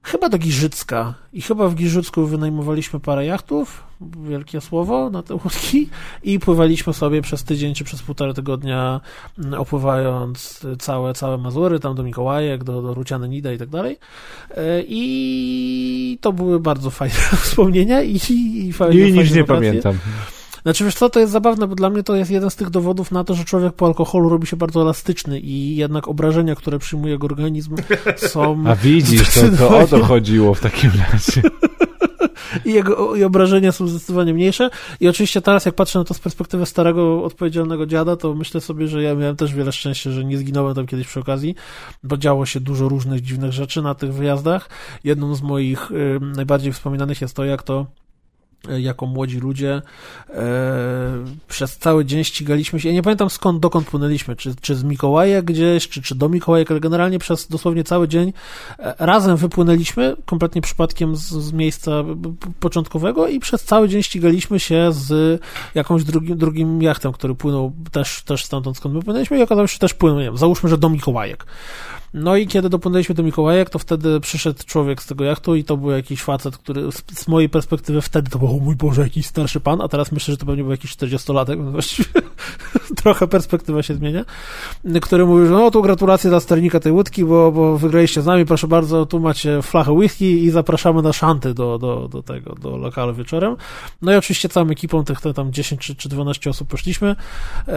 [0.07, 1.13] chyba do Giżycka.
[1.34, 3.84] I chyba w Giżycku wynajmowaliśmy parę jachtów,
[4.29, 5.89] wielkie słowo, na te łódki.
[6.23, 9.01] I pływaliśmy sobie przez tydzień czy przez półtora tygodnia
[9.57, 13.97] opływając całe, całe Mazury, tam do Mikołajek, do, do Ruciany Nida i tak dalej.
[14.57, 19.97] E, i to były bardzo fajne wspomnienia i, i, i fajne, I nic nie pamiętam.
[20.68, 23.11] Znaczy, wiesz co, to jest zabawne, bo dla mnie to jest jeden z tych dowodów
[23.11, 27.14] na to, że człowiek po alkoholu robi się bardzo elastyczny i jednak obrażenia, które przyjmuje
[27.14, 27.76] jego organizm
[28.34, 28.64] są...
[28.68, 31.41] A widzisz, to, to o to chodziło w takim razie.
[32.65, 34.69] I jego i obrażenia są zdecydowanie mniejsze.
[34.99, 38.88] I oczywiście teraz, jak patrzę na to z perspektywy starego, odpowiedzialnego dziada, to myślę sobie,
[38.88, 41.56] że ja miałem też wiele szczęścia, że nie zginąłem tam kiedyś przy okazji,
[42.03, 44.69] bo działo się dużo różnych dziwnych rzeczy na tych wyjazdach.
[45.03, 47.85] Jedną z moich y, najbardziej wspominanych jest to, jak to
[48.69, 49.81] jako młodzi ludzie
[50.29, 50.41] e,
[51.47, 52.89] przez cały dzień ścigaliśmy się.
[52.89, 56.65] Ja nie pamiętam skąd, dokąd płynęliśmy, czy, czy z Mikołaja gdzieś, czy, czy do Mikołaja,
[56.69, 58.34] ale generalnie przez dosłownie cały dzień
[58.79, 61.91] e, razem wypłynęliśmy, kompletnie przypadkiem z, z miejsca
[62.59, 65.41] początkowego i przez cały dzień ścigaliśmy się z
[65.75, 69.73] jakąś drugim, drugim jachtem, który płynął też, też stamtąd, skąd my płynęliśmy i okazało się,
[69.73, 71.45] że też płynął, nie wiem, załóżmy, że do Mikołajek.
[72.13, 75.77] No i kiedy dopłynęliśmy do Mikołajek, to wtedy przyszedł człowiek z tego jachtu i to
[75.77, 79.25] był jakiś facet, który z, z mojej perspektywy wtedy to był, o mój Boże, jakiś
[79.25, 82.09] starszy pan, a teraz myślę, że to pewnie był jakiś 40-latek, więc właściwie
[83.03, 84.25] trochę perspektywa się zmienia,
[85.01, 88.45] który mówił, że no tu gratulacje dla sternika tej łódki, bo, bo wygraliście z nami,
[88.45, 92.77] proszę bardzo, tu macie flachę whisky i zapraszamy na szanty do, do, do tego, do
[92.77, 93.55] lokalu wieczorem.
[94.01, 97.15] No i oczywiście całą ekipą tych tam 10 czy, czy 12 osób poszliśmy.
[97.67, 97.75] Eee,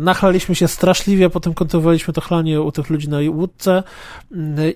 [0.00, 3.82] nachlaliśmy się straszliwie, potem kontynuowaliśmy to chlanie u tych ludzi na łódce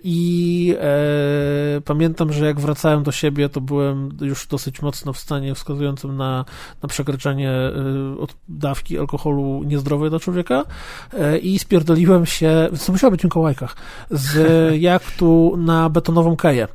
[0.04, 5.54] i e, pamiętam, że jak wracałem do siebie, to byłem już dosyć mocno w stanie
[5.54, 6.44] wskazującym na,
[6.82, 10.64] na przekraczanie e, od dawki alkoholu niezdrowej dla człowieka
[11.12, 13.76] e, i spierdoliłem się, co musiało być w Mikołajkach,
[14.10, 14.34] z
[14.80, 16.68] jachtu na betonową keję.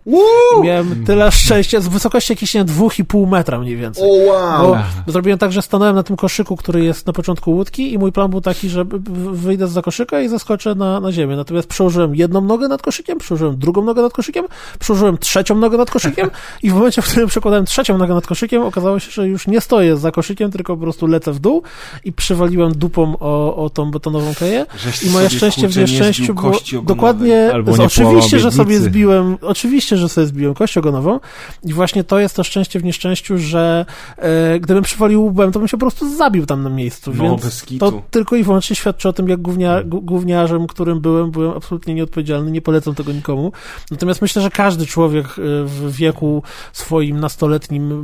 [0.64, 4.04] Miałem tyle szczęścia, z wysokości jakieś nie, dwóch i pół metra mniej więcej.
[4.28, 4.78] Wow.
[5.06, 8.12] Bo zrobiłem tak, że stanąłem na tym koszyku, który jest na początku łódki i mój
[8.12, 8.86] plan był taki, że
[9.32, 11.36] wyjdę z koszyka i zaskoczę na, na ziemię.
[11.36, 14.46] Natomiast przełożyłem jedną nogę nad koszykiem, przełożyłem drugą nogę nad koszykiem,
[14.80, 16.30] przełożyłem trzecią nogę nad koszykiem
[16.64, 19.61] i w momencie, w którym przekładałem trzecią nogę nad koszykiem, okazało się, że już nie
[19.61, 21.64] stoję za koszykiem, tylko po prostu lecę w dół
[22.03, 24.65] i przywaliłem dupą o, o tą betonową keję.
[25.07, 26.53] I moje szczęście w nieszczęściu było
[26.84, 31.19] dokładnie, oczywiście, że sobie zbiłem, oczywiście, że sobie zbiłem kość ogonową.
[31.64, 33.86] I właśnie to jest to szczęście w nieszczęściu, że
[34.18, 37.65] e, gdybym przywalił łbem, to bym się po prostu zabił tam na miejscu, no, więc
[37.80, 42.52] to tylko i wyłącznie świadczy o tym, jak gównia, gówniarzem, którym byłem, byłem absolutnie nieodpowiedzialny,
[42.52, 43.52] nie polecam tego nikomu.
[43.91, 45.32] Natomiast myślę, że każdy człowiek e,
[45.65, 47.95] w wieku swoim nastoletnim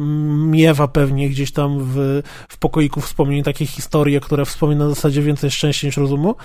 [0.51, 5.51] miewa pewnie gdzieś tam w, w pokoiku wspomnień takie historie, które wspomina na zasadzie więcej
[5.51, 6.35] szczęścia niż rozumu.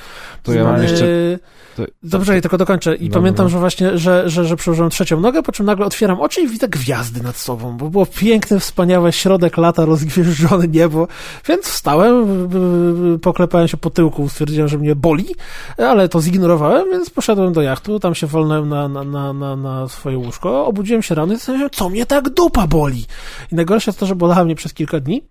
[0.43, 1.39] To ja mam jeszcze...
[1.77, 1.85] To...
[2.03, 2.95] Dobrze, ja tylko dokończę.
[2.95, 6.41] I pamiętam, że właśnie, że, że, że przełożyłem trzecią nogę, po czym nagle otwieram oczy
[6.41, 11.09] i widzę gwiazdy nad sobą, bo było piękny, wspaniały środek lata, rozgwieżdżone niebo,
[11.49, 12.27] więc wstałem,
[13.23, 15.27] poklepałem się po tyłku, stwierdziłem, że mnie boli,
[15.79, 19.89] ale to zignorowałem, więc poszedłem do jachtu, tam się wolnąłem na, na, na, na, na
[19.89, 23.05] swoje łóżko, obudziłem się rano i zastanawiałem, co mnie tak dupa boli.
[23.53, 25.23] I najgorsze jest to, że bolała mnie przez kilka dni,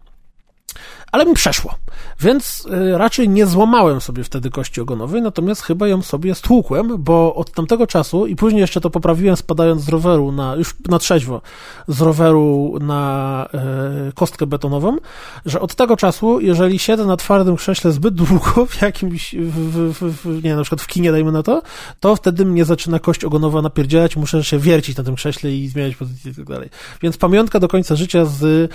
[1.11, 1.75] ale mi przeszło.
[2.19, 7.35] Więc y, raczej nie złamałem sobie wtedy kości ogonowej, natomiast chyba ją sobie stłukłem, bo
[7.35, 11.41] od tamtego czasu i później jeszcze to poprawiłem spadając z roweru na, już na trzeźwo,
[11.87, 13.49] z roweru na
[14.09, 14.97] y, kostkę betonową,
[15.45, 20.25] że od tego czasu, jeżeli siedzę na twardym krześle zbyt długo w jakimś, w, w,
[20.25, 21.61] w, nie na przykład w kinie dajmy na to,
[21.99, 25.95] to wtedy mnie zaczyna kość ogonowa napierdzielać, muszę się wiercić na tym krześle i zmieniać
[25.95, 26.69] pozycję i tak dalej.
[27.01, 28.69] Więc pamiątka do końca życia z y,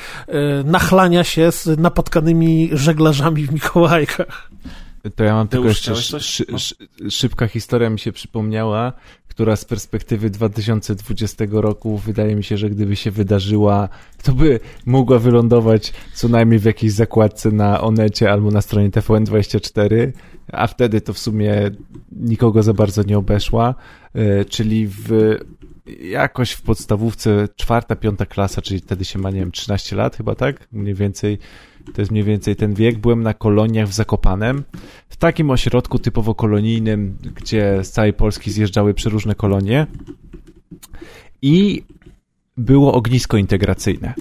[0.65, 1.79] nachlania się z
[2.21, 4.51] napotkanymi żeglarzami w Mikołajkach.
[5.17, 6.59] To ja mam tylko Deusz, jeszcze szy, No.
[6.59, 6.75] szy,
[7.11, 8.93] szybka historia mi się przypomniała,
[9.29, 13.89] która z perspektywy 2020 roku wydaje mi się, że gdyby się wydarzyła,
[14.23, 20.13] to by mogła wylądować co najmniej w jakiejś zakładce na Onecie albo na stronie TVN24,
[20.53, 21.71] a wtedy to w sumie
[22.13, 23.75] nikogo za bardzo nie obeszła,
[24.15, 25.37] e, czyli w
[26.03, 30.35] jakoś w podstawówce czwarta, piąta klasa, czyli wtedy się ma, nie wiem, 13 lat chyba,
[30.35, 30.69] tak?
[30.73, 31.39] Mniej więcej,
[31.95, 32.99] to jest mniej więcej ten wiek.
[32.99, 34.65] Byłem na koloniach w Zakopanem,
[35.09, 39.87] w takim ośrodku typowo kolonijnym, gdzie z całej Polski zjeżdżały przeróżne kolonie
[41.43, 41.83] i
[42.57, 44.15] było ognisko integracyjne.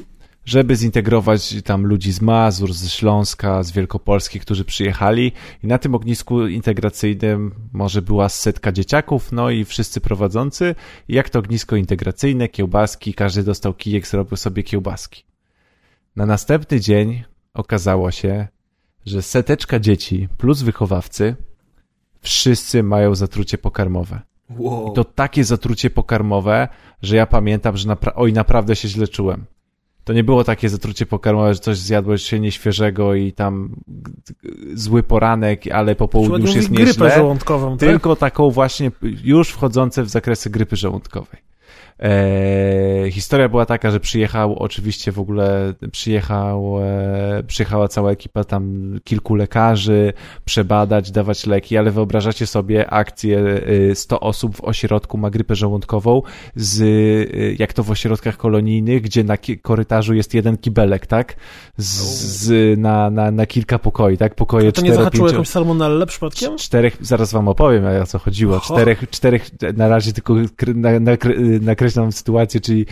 [0.46, 5.32] Żeby zintegrować tam ludzi z Mazur, z Śląska, z Wielkopolski, którzy przyjechali
[5.64, 10.76] i na tym ognisku integracyjnym może była setka dzieciaków, no i wszyscy prowadzący.
[11.08, 15.24] I Jak to ognisko integracyjne, kiełbaski, każdy dostał kijek, zrobił sobie kiełbaski.
[16.16, 18.48] Na następny dzień okazało się,
[19.06, 21.36] że seteczka dzieci plus wychowawcy
[22.22, 24.22] wszyscy mają zatrucie pokarmowe.
[24.58, 24.92] Wow.
[24.92, 26.68] I to takie zatrucie pokarmowe,
[27.02, 29.46] że ja pamiętam, że napra- oj, naprawdę się źle czułem.
[30.04, 33.76] To nie było takie zatrucie pokarmowe, że coś zjadłeś się nieświeżego i tam
[34.74, 37.16] zły poranek, ale po południu już jest grypę nieźle.
[37.16, 37.80] żołądkową, tak?
[37.80, 38.92] Tylko taką właśnie
[39.24, 41.49] już wchodzące w zakresy grypy żołądkowej.
[42.00, 48.96] Eee, historia była taka, że przyjechał oczywiście w ogóle, przyjechał, e, przyjechała cała ekipa tam
[49.04, 50.14] kilku lekarzy,
[50.46, 53.40] przebadać, dawać leki, ale wyobrażacie sobie akcję
[53.92, 56.22] e, 100 osób w ośrodku ma grypę żołądkową
[56.56, 61.36] z, e, jak to w ośrodkach kolonijnych, gdzie na korytarzu jest jeden kibelek, tak?
[61.78, 61.88] Z,
[62.44, 64.36] z, na, na, na kilka pokoi, tak?
[64.36, 66.58] Pokoje to nie cztero, zahaczyło jakąś salmonellę przypadkiem?
[66.58, 68.56] Czterech, zaraz wam opowiem, o co chodziło.
[68.56, 68.76] Oho.
[68.76, 71.00] Czterech, czterech, na razie tylko kr- na,
[71.62, 72.86] na, nakreślam sytuację, czyli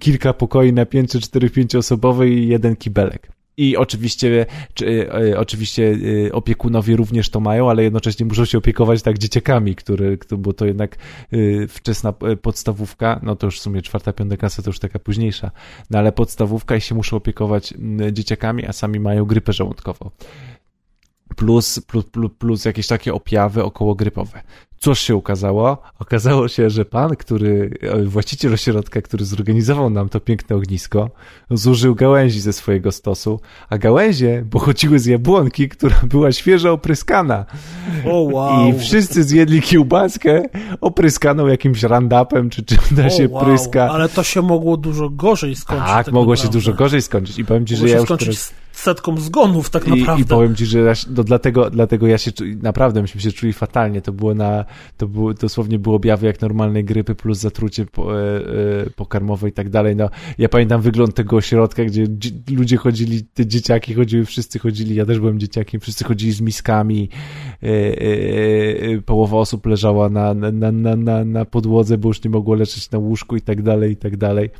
[0.00, 3.28] kilka pokoi na piętrze, czterech pięcioosobowe i jeden kibelek.
[3.56, 5.96] I oczywiście, czy, e, oczywiście
[6.26, 10.52] e, opiekunowie również to mają, ale jednocześnie muszą się opiekować tak dzieciakami, które, kto- bo
[10.52, 10.96] to jednak
[11.32, 12.12] e, wczesna
[12.42, 15.50] podstawówka, no to już w sumie czwarta, piąta klasa to już taka późniejsza,
[15.90, 17.74] no ale podstawówka i się muszą opiekować
[18.12, 20.10] dzieciakami, a sami mają grypę żołądkową
[21.36, 24.42] plus, plus, plus, plus jakieś takie objawy okołogrypowe.
[24.82, 25.78] Cóż się okazało?
[25.98, 31.10] Okazało się, że pan, który, e, właściciel ośrodka, który zorganizował nam to piękne ognisko,
[31.50, 33.40] zużył gałęzi ze swojego stosu,
[33.70, 37.46] a gałęzie pochodziły z jabłonki, która była świeżo opryskana.
[38.06, 38.68] O wow.
[38.68, 40.42] I wszyscy zjedli kiełbaskę
[40.80, 43.44] opryskaną jakimś randapem, czy czym da się wow.
[43.44, 43.90] pryska.
[43.90, 45.88] Ale to się mogło dużo gorzej skończyć.
[45.88, 46.58] Tak, mogło się naprawdę.
[46.58, 47.38] dużo gorzej skończyć.
[47.38, 48.61] I powiem ci, Mogło że się ja już teraz...
[48.82, 50.22] setką zgonów tak I, naprawdę.
[50.22, 52.30] I powiem ci, że ja, no dlatego, dlatego ja się
[52.62, 54.02] naprawdę myśmy się czuli fatalnie.
[54.02, 54.64] To było na,
[54.96, 59.52] to było, dosłownie było objawy jak normalnej grypy plus zatrucie po, e, e, pokarmowe i
[59.52, 59.96] tak dalej.
[59.96, 64.94] No, ja pamiętam wygląd tego ośrodka, gdzie dzi- ludzie chodzili, te dzieciaki chodziły, wszyscy chodzili,
[64.94, 67.08] ja też byłem dzieciakiem, wszyscy chodzili z miskami,
[67.62, 72.54] e, połowa osób leżała na, na, na, na, na, na podłodze, bo już nie mogło
[72.54, 74.50] leżeć na łóżku i tak dalej, i tak dalej.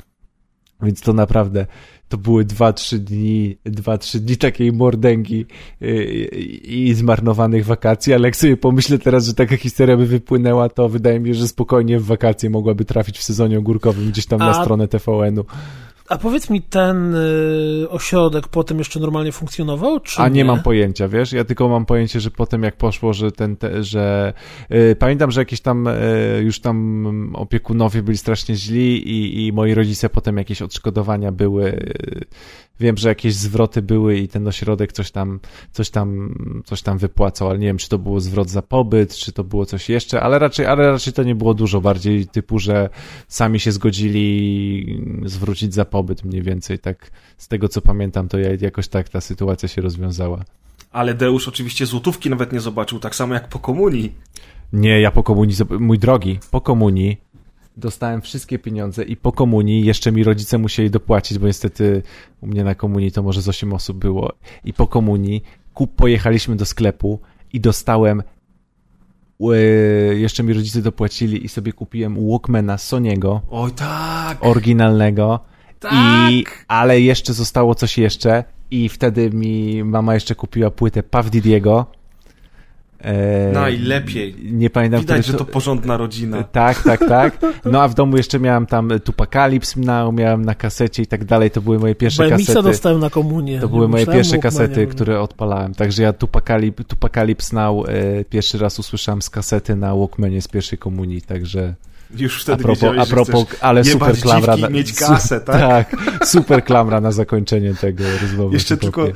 [0.83, 1.65] Więc to naprawdę,
[2.13, 5.45] to były dwa, trzy dni, dwa, trzy dni takiej mordęgi
[5.81, 5.93] yy,
[6.63, 11.19] i zmarnowanych wakacji, ale jak sobie pomyślę teraz, że taka historia by wypłynęła, to wydaje
[11.19, 14.61] mi się, że spokojnie w wakacje mogłaby trafić w sezonie ogórkowym gdzieś tam na A-
[14.61, 15.45] stronę TVN-u.
[16.09, 19.99] A powiedz mi, ten y, ośrodek potem jeszcze normalnie funkcjonował?
[19.99, 21.31] Czy A nie mam pojęcia, wiesz?
[21.31, 24.33] Ja tylko mam pojęcie, że potem jak poszło, że ten, te, że
[24.69, 25.85] yy, pamiętam, że jakieś tam
[26.35, 31.93] yy, już tam opiekunowie byli strasznie źli i, i moi rodzice potem jakieś odszkodowania były.
[32.79, 35.39] Wiem, że jakieś zwroty były i ten ośrodek coś tam,
[35.71, 36.35] coś tam,
[36.65, 39.65] coś tam wypłacał, ale nie wiem, czy to było zwrot za pobyt, czy to było
[39.65, 42.89] coś jeszcze, ale raczej, ale raczej to nie było dużo, bardziej typu, że
[43.27, 48.49] sami się zgodzili zwrócić za pobyt mniej więcej, tak z tego co pamiętam, to ja,
[48.61, 50.43] jakoś tak ta sytuacja się rozwiązała.
[50.91, 54.15] Ale Deusz oczywiście złotówki nawet nie zobaczył, tak samo jak po komunii.
[54.73, 57.17] Nie, ja po komunii, mój drogi, po komunii
[57.77, 62.03] dostałem wszystkie pieniądze i po komunii jeszcze mi rodzice musieli dopłacić, bo niestety
[62.41, 64.33] u mnie na komunii to może z 8 osób było.
[64.65, 65.43] I po komunii
[65.73, 67.19] kup, pojechaliśmy do sklepu
[67.53, 68.23] i dostałem
[69.41, 69.55] e,
[70.15, 74.45] jeszcze mi rodzice dopłacili i sobie kupiłem Walkmana Soniego, Oj tak!
[74.45, 75.39] oryginalnego
[75.91, 81.85] I, ale jeszcze zostało coś jeszcze i wtedy mi mama jeszcze kupiła płytę Puff Didiego.
[83.03, 84.35] E, Najlepiej.
[84.51, 85.01] Nie pamiętam.
[85.01, 86.43] Widać, że to porządna rodzina.
[86.43, 87.37] Tak, tak, tak.
[87.65, 89.75] No a w domu jeszcze miałem tam Tupakalips,
[90.13, 91.51] miałem na kasecie i tak dalej.
[91.51, 92.63] To były moje pierwsze Bo kasety.
[92.63, 93.59] dostałem na komunię.
[93.59, 95.73] To były moje pierwsze kasety, które odpalałem.
[95.73, 100.79] Także ja Tupakalips, Tupakalips Now e, pierwszy raz usłyszałem z kasety na Walkmanie z pierwszej
[100.79, 101.73] komunii, także...
[102.17, 105.59] Już wtedy a propos, a propos ale super klamra na, mieć kasę, tak?
[105.91, 106.27] tak?
[106.27, 108.53] super klamra na zakończenie tego rozmowy.
[108.53, 109.07] Jeszcze tylko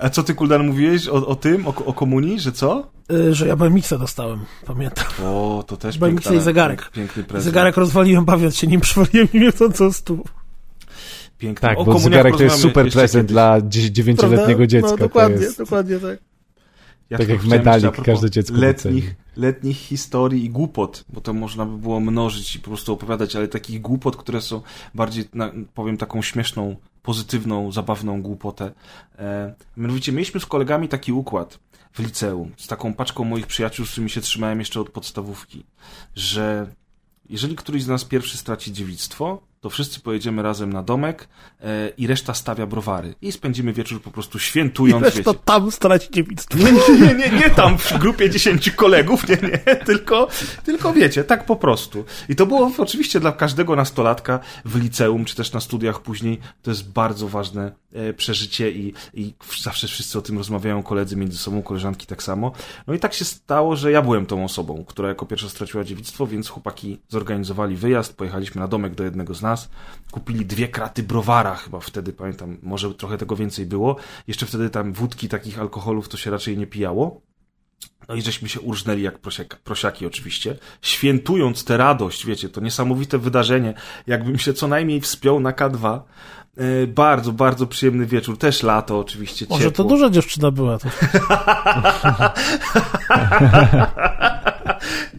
[0.00, 2.90] a co ty, Kuldan, mówiłeś o, o tym, o, o komunii, że co?
[3.10, 5.04] Yy, że ja BMX-a dostałem, pamiętam.
[5.24, 6.90] O, to też BMX i zegarek.
[6.90, 7.44] Piękny prezent.
[7.44, 10.24] Zegarek rozwaliłem, bawiąc się nim, przywaliłem nim co stół.
[11.38, 11.68] Piękny.
[11.68, 14.90] Tak, o bo zegarek to jest super prezent dla dziewięcioletniego dziecka.
[14.90, 15.58] No, dokładnie, jest...
[15.58, 16.18] dokładnie tak.
[17.08, 22.00] Tak jak medalik każde dziecko letnich, letnich historii i głupot, bo to można by było
[22.00, 24.62] mnożyć i po prostu opowiadać, ale takich głupot, które są
[24.94, 25.24] bardziej,
[25.74, 28.72] powiem, taką śmieszną, pozytywną, zabawną głupotę.
[29.18, 31.58] E, mianowicie mieliśmy z kolegami taki układ
[31.92, 35.64] w liceum, z taką paczką moich przyjaciół, z którymi się trzymałem jeszcze od podstawówki,
[36.14, 36.66] że
[37.28, 41.28] jeżeli któryś z nas pierwszy straci dziewictwo, to wszyscy pojedziemy razem na domek
[41.60, 43.14] e, i reszta stawia browary.
[43.22, 45.02] I spędzimy wieczór po prostu świętując.
[45.02, 46.58] I reszta tam straci dziewictwo.
[46.58, 50.28] Nie, nie, nie, nie, nie tam w grupie dziesięciu kolegów, nie, nie, tylko,
[50.64, 52.04] tylko wiecie, tak po prostu.
[52.28, 56.70] I to było oczywiście dla każdego nastolatka w liceum, czy też na studiach później, to
[56.70, 61.62] jest bardzo ważne e, przeżycie i, i zawsze wszyscy o tym rozmawiają, koledzy między sobą,
[61.62, 62.52] koleżanki tak samo.
[62.86, 66.26] No i tak się stało, że ja byłem tą osobą, która jako pierwsza straciła dziewictwo,
[66.26, 69.55] więc chłopaki zorganizowali wyjazd, pojechaliśmy na domek do jednego z nas,
[70.10, 73.96] kupili dwie kraty browara chyba wtedy, pamiętam, może trochę tego więcej było.
[74.26, 77.20] Jeszcze wtedy tam wódki, takich alkoholów to się raczej nie pijało.
[78.08, 83.18] No i żeśmy się urżnęli jak prosiak, prosiaki oczywiście, świętując tę radość, wiecie, to niesamowite
[83.18, 83.74] wydarzenie,
[84.06, 86.00] jakbym się co najmniej wspiął na K2.
[86.56, 90.78] E, bardzo, bardzo przyjemny wieczór, też lato oczywiście, Może to duża dziewczyna była.
[90.78, 90.88] To...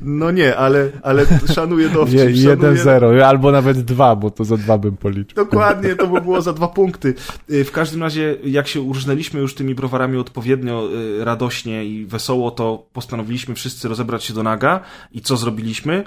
[0.02, 1.26] No nie, ale, ale
[1.56, 2.20] szanuję dowcip.
[2.30, 5.36] Jeden zero, albo nawet dwa, bo to za dwa bym policzył.
[5.36, 7.14] Dokładnie, to by było za dwa punkty.
[7.50, 10.90] Y, w każdym razie, jak się urżnęliśmy już tymi browarami odpowiednio
[11.22, 14.80] y, radośnie i wesoło, to postanowiliśmy wszyscy rozebrać się do naga.
[15.12, 16.04] I co zrobiliśmy?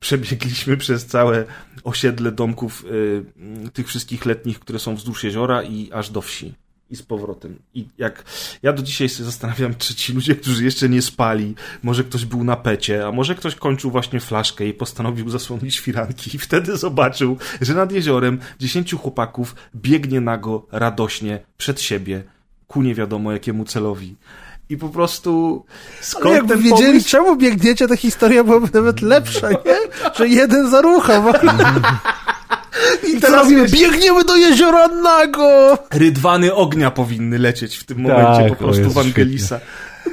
[0.00, 1.44] Przebiegliśmy przez całe
[1.84, 6.54] osiedle domków y, tych wszystkich letnich, które są wzdłuż jeziora i aż do wsi
[6.90, 7.58] i z powrotem.
[7.74, 8.24] I jak
[8.62, 12.44] ja do dzisiaj się zastanawiam, czy ci ludzie, którzy jeszcze nie spali, może ktoś był
[12.44, 17.38] na pecie, a może ktoś kończył właśnie flaszkę i postanowił zasłonić firanki i wtedy zobaczył,
[17.60, 22.22] że nad jeziorem dziesięciu chłopaków biegnie nago, radośnie przed siebie,
[22.66, 24.16] ku nie wiadomo jakiemu celowi.
[24.70, 25.64] I po prostu
[26.00, 27.08] skąd Ale jakby wiedzieli, pomysł...
[27.08, 29.78] czemu biegniecie, ta historia byłaby nawet lepsza, nie?
[30.16, 31.22] Że jeden zarucha.
[33.08, 33.68] I teraz robimy?
[33.68, 35.78] Biegniemy do jeziora Nago!
[35.90, 39.60] Rydwany ognia powinny lecieć w tym momencie tak, po prostu w Angelisa.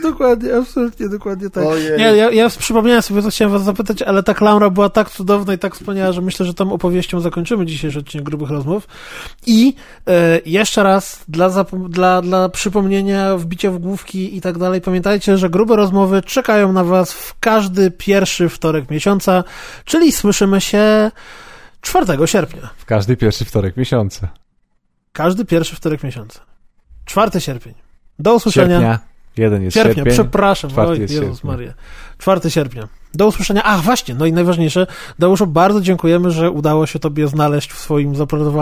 [0.02, 1.64] Dokładnie, absolutnie, dokładnie tak.
[1.98, 5.54] Nie, ja, ja przypomniałem sobie, co chciałem was zapytać, ale ta klaura była tak cudowna
[5.54, 8.88] i tak wspaniała, że myślę, że tą opowieścią zakończymy dzisiejszy odcinek Grubych Rozmów.
[9.48, 9.74] I
[10.08, 11.50] e, jeszcze raz, dla,
[11.90, 16.84] dla, dla przypomnienia, wbicia w główki i tak dalej, pamiętajcie, że Grube Rozmowy czekają na
[16.84, 19.44] was w każdy pierwszy wtorek miesiąca,
[19.86, 21.12] czyli słyszymy się
[21.86, 22.70] 4 sierpnia.
[22.78, 24.28] W każdy pierwszy wtorek miesiąca.
[25.14, 26.40] Każdy pierwszy wtorek miesiąca.
[27.06, 27.74] 4 sierpień.
[28.20, 28.80] Do usłyszenia.
[28.80, 28.99] Sierpnia.
[29.38, 29.95] Jeden jest sierpnia.
[29.95, 30.14] sierpień.
[30.14, 30.72] Przepraszam.
[30.78, 31.52] Oj, Jezus sierpnia.
[31.52, 31.74] Maria.
[32.18, 32.88] 4 sierpnia.
[33.14, 33.62] Do usłyszenia.
[33.64, 34.88] Ach, właśnie, no i najważniejsze,
[35.20, 38.14] Dałuszu, bardzo dziękujemy, że udało się Tobie znaleźć w swoim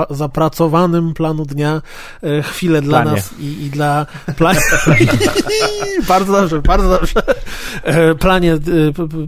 [0.10, 1.82] zapracowanym planu dnia
[2.24, 3.16] e, chwilę dla Planie.
[3.18, 4.06] nas i, i dla
[4.38, 4.60] planie.
[6.08, 7.22] bardzo dobrze, bardzo dobrze.
[7.84, 8.58] E, planie,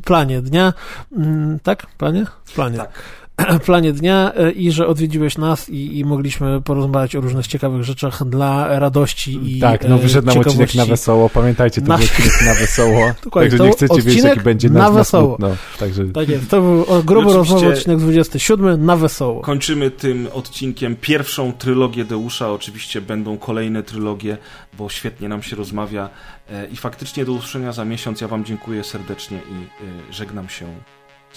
[0.06, 0.74] planie dnia.
[1.18, 1.88] Mm, tak?
[1.98, 2.26] Planie?
[2.56, 2.78] Planie.
[2.78, 2.90] Tak.
[3.66, 8.24] planie dnia e, i że odwiedziłeś nas i, i, mogliśmy porozmawiać o różnych ciekawych rzeczach
[8.24, 11.98] dla radości i Tak, no wyszedł nam odcinek na wesoło, pamiętajcie, to na...
[11.98, 15.38] był odcinek na wesoło, także nie chcecie wiedzieć, jaki będzie na, na wesoło.
[15.40, 15.50] Na
[15.80, 16.06] także...
[16.06, 19.42] Tak jest, to był grubo rozmowy odcinek 27 na wesoło.
[19.42, 24.38] Kończymy tym odcinkiem pierwszą trylogię Deusza, oczywiście będą kolejne trylogie,
[24.78, 26.10] bo świetnie nam się rozmawia
[26.50, 30.66] e, i faktycznie do usłyszenia za miesiąc, ja wam dziękuję serdecznie i e, żegnam się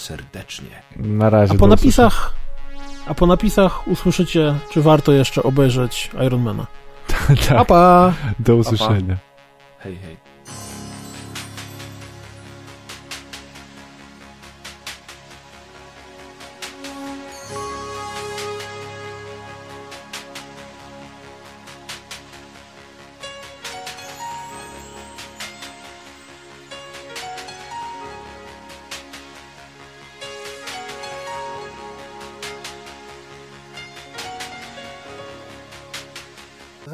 [0.01, 0.83] serdecznie.
[0.97, 1.55] Na razie.
[1.55, 2.35] A po napisach,
[3.07, 6.67] a po napisach usłyszycie, czy warto jeszcze obejrzeć Ironmana.
[7.49, 7.67] tak.
[7.67, 8.13] pa.
[8.39, 9.17] Do usłyszenia.
[9.79, 10.28] Hej, hej.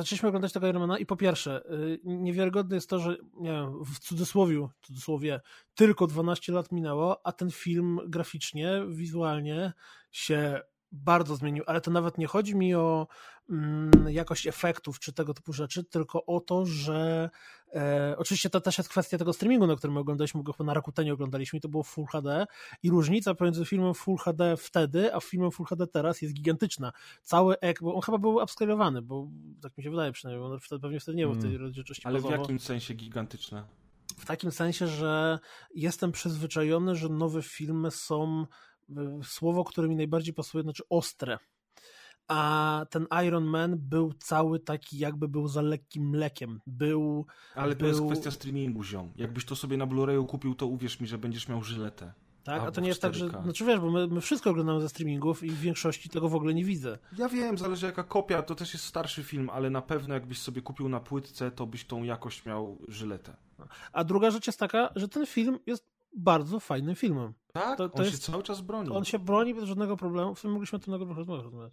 [0.05, 3.99] Zaczęliśmy oglądać tego Ironmana i po pierwsze, y, niewiarygodne jest to, że nie wiem, w
[3.99, 5.41] cudzysłowie, cudzysłowie
[5.75, 9.73] tylko 12 lat minęło, a ten film graficznie, wizualnie
[10.11, 10.61] się
[10.93, 13.07] bardzo zmienił, ale to nawet nie chodzi mi o
[13.51, 17.31] mm, jakość efektów czy tego typu rzeczy, tylko o to, że
[17.75, 21.59] e, oczywiście to też jest kwestia tego streamingu, na którym oglądaliśmy go na Rakutenie oglądaliśmy
[21.59, 22.47] i to było Full HD
[22.83, 26.93] i różnica pomiędzy filmem Full HD wtedy, a filmem Full HD teraz jest gigantyczna.
[27.23, 29.29] Cały ek, bo on chyba był upscalowany, bo
[29.63, 32.21] tak mi się wydaje przynajmniej, on wtedy pewnie wtedy nie był w tej rozdzielczości Ale
[32.21, 33.65] w jakim sensie gigantyczne?
[34.19, 35.39] W takim sensie, że
[35.75, 38.47] jestem przyzwyczajony, że nowe filmy są
[38.91, 41.39] y, słowo, które mi najbardziej pasuje, znaczy ostre.
[42.29, 46.61] A ten Iron Man był cały taki, jakby był za lekkim mlekiem.
[46.67, 47.27] Był.
[47.55, 47.89] Ale to był...
[47.89, 49.13] jest kwestia streamingu, ziom.
[49.17, 52.13] Jakbyś to sobie na Blu-rayu kupił, to uwierz mi, że będziesz miał żyletę.
[52.45, 53.27] Tak, a to nie jest tak, że.
[53.29, 53.43] 4K.
[53.43, 56.55] Znaczy wiesz, bo my, my wszystko oglądamy ze streamingów i w większości tego w ogóle
[56.55, 56.99] nie widzę.
[57.19, 60.63] Ja wiem, zależy jaka kopia, to też jest starszy film, ale na pewno jakbyś sobie
[60.63, 63.37] kupił na płytce, to byś tą jakość miał żyletę.
[63.93, 65.87] A druga rzecz jest taka, że ten film jest
[66.17, 67.33] bardzo fajnym filmem.
[67.53, 67.79] Tak?
[67.79, 68.91] To- to on jest- się cały czas broni.
[68.91, 70.35] On się broni bez żadnego problemu.
[70.35, 71.73] W sumie mogliśmy o tym nagrać rozmawiać.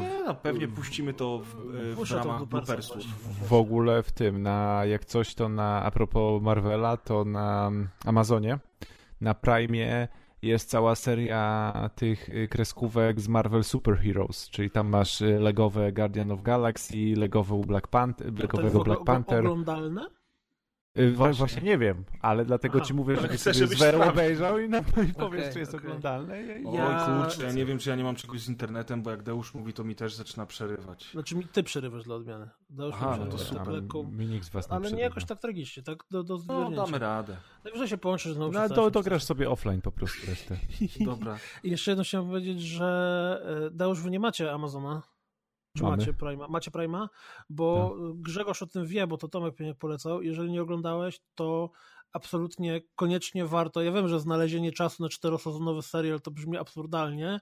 [0.00, 1.54] Nie, no, pewnie puścimy to w,
[2.00, 3.04] e, w ramach bloopersów.
[3.48, 7.70] W ogóle w tym, na jak coś to na, a propos Marvela, to na
[8.04, 8.58] Amazonie,
[9.20, 10.08] na Prime
[10.42, 15.92] jest cała seria tych y, kreskówek z Marvel Super Heroes, czyli tam masz y, legowe
[15.92, 19.38] Guardian of Galaxy, legową Black Panther, legowego Black Panther.
[19.38, 20.06] oglądalne?
[20.98, 24.78] Y, wa- Właśnie nie wiem, ale dlatego ci mówię, że sobie żebyś obejrzał i, na,
[24.78, 25.86] i powiesz, czy jest okej.
[25.86, 26.42] oglądalne.
[26.42, 29.10] I- Oj Ja- kurczę, ja nie wiem, czy ja nie mam czegoś z internetem, bo
[29.10, 31.10] jak Deusz mówi, to mi też zaczyna przerywać.
[31.12, 32.48] Znaczy mi ty przerywasz dla odmiany.
[32.70, 33.68] Mi Aha, no to super.
[33.68, 35.04] lekko, Mi nikt z was nie ale nie przerywa.
[35.04, 37.36] jakoś tak tragicznie, tak do, do No, damy radę.
[37.64, 38.52] Najwyżej się połączysz znowu.
[38.52, 40.56] No, to grasz sobie offline po prostu resztę.
[41.00, 41.38] Dobra.
[41.64, 45.02] I jeszcze jedno chciałem powiedzieć, że e, Deusz, wy nie macie Amazona.
[45.76, 45.96] Czy Mamy.
[45.96, 46.48] macie Prima?
[46.48, 47.08] Macie Prima?
[47.50, 50.22] Bo Grzegorz o tym wie, bo to Tomek pewnie polecał.
[50.22, 51.70] Jeżeli nie oglądałeś, to
[52.12, 53.82] absolutnie koniecznie warto.
[53.82, 57.40] Ja wiem, że znalezienie czasu na czterosezonowy serial to brzmi absurdalnie,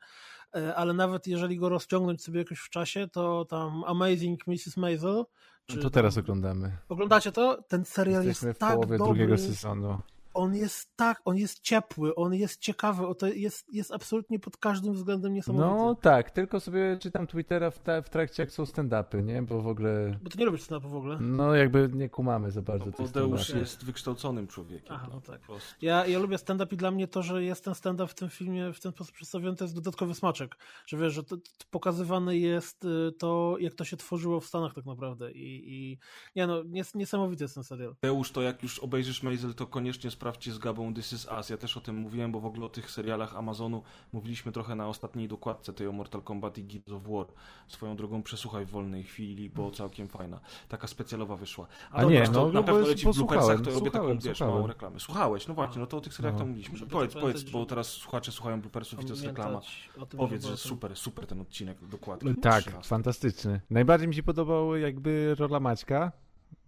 [0.57, 4.77] e, ale nawet jeżeli go rozciągnąć sobie jakoś w czasie, to tam Amazing Mrs.
[4.77, 5.25] Maisel.
[5.67, 6.77] czy To teraz oglądamy.
[6.89, 7.63] Oglądacie to?
[7.69, 9.15] Ten serial Jesteśmy jest w tak połowie dobry.
[9.15, 9.99] drugiego sezonu.
[10.35, 14.57] On jest tak, on jest ciepły, on jest ciekawy, o to jest, jest absolutnie pod
[14.57, 15.77] każdym względem niesamowity.
[15.77, 19.43] No tak, tylko sobie czytam Twittera w, ta, w trakcie jak są stand-upy, nie?
[19.43, 21.19] Bo w ogóle, Bo ty nie lubisz stand w ogóle.
[21.21, 24.97] no jakby nie kumamy za bardzo Bo Deusz jest wykształconym człowiekiem.
[24.97, 25.41] Aha, no tak.
[25.41, 25.75] Po prostu.
[25.83, 28.73] Ja, ja lubię stand-up i dla mnie to, że jest ten stand-up w tym filmie
[28.73, 30.57] w ten sposób przedstawiony, to jest dodatkowy smaczek.
[30.87, 34.75] Że wiesz, że to, to pokazywane jest y, to, jak to się tworzyło w Stanach
[34.75, 35.33] tak naprawdę.
[35.33, 35.99] I, i
[36.37, 37.95] nie no, nies, niesamowity jest ten serial.
[38.03, 41.51] Deusz, to jak już obejrzysz Maisel, to koniecznie sprawdźcie z Gabą This Is Us.
[41.51, 43.83] Ja też o tym mówiłem, bo w ogóle o tych serialach Amazonu
[44.13, 47.27] mówiliśmy trochę na ostatniej dokładce tej o Mortal Kombat i Gears of War.
[47.69, 50.41] Swoją drogą przesłuchaj w wolnej chwili, bo całkiem fajna.
[50.69, 51.67] Taka specjalowa wyszła.
[51.91, 54.19] A dobra, nie, to no, na no pewno bo leci w bloopersach, to robię taką,
[54.19, 55.01] wiesz, małą reklamę.
[55.01, 56.39] Słuchałeś, no właśnie, no to o tych serialach No.
[56.39, 56.73] to mówiliśmy.
[56.73, 59.61] Muszę Powiedz, powiedz, bo że- teraz słuchacze słuchają bloopersów i to jest reklama.
[60.09, 62.35] Tym, Powiedz, że że super, super ten odcinek, dokładnie.
[62.35, 62.89] Tak, 13.
[62.89, 63.61] fantastyczny.
[63.71, 66.13] Najbardziej mi się podobał jakby rola Maćka,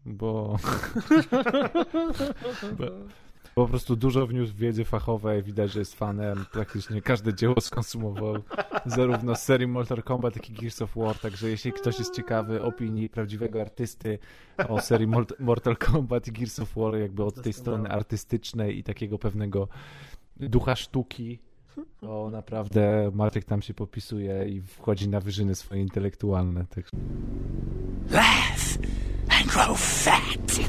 [0.06, 0.56] bo...
[2.78, 2.84] bo
[3.56, 8.34] po prostu dużo wniósł wiedzy fachowej, widać, że jest fanem, praktycznie każde dzieło skonsumował,
[8.86, 12.62] zarówno z serii Mortal Kombat, jak i Gears of War, także jeśli ktoś jest ciekawy
[12.62, 14.18] opinii prawdziwego artysty
[14.68, 18.82] o serii Mort- Mortal Kombat i Gears of War, jakby od tej strony artystycznej i
[18.82, 19.68] takiego pewnego
[20.36, 21.38] ducha sztuki,
[22.00, 26.66] to naprawdę Maciek tam się popisuje i wchodzi na wyżyny swoje intelektualne.
[28.10, 28.78] Laugh
[29.28, 30.60] and grow fat.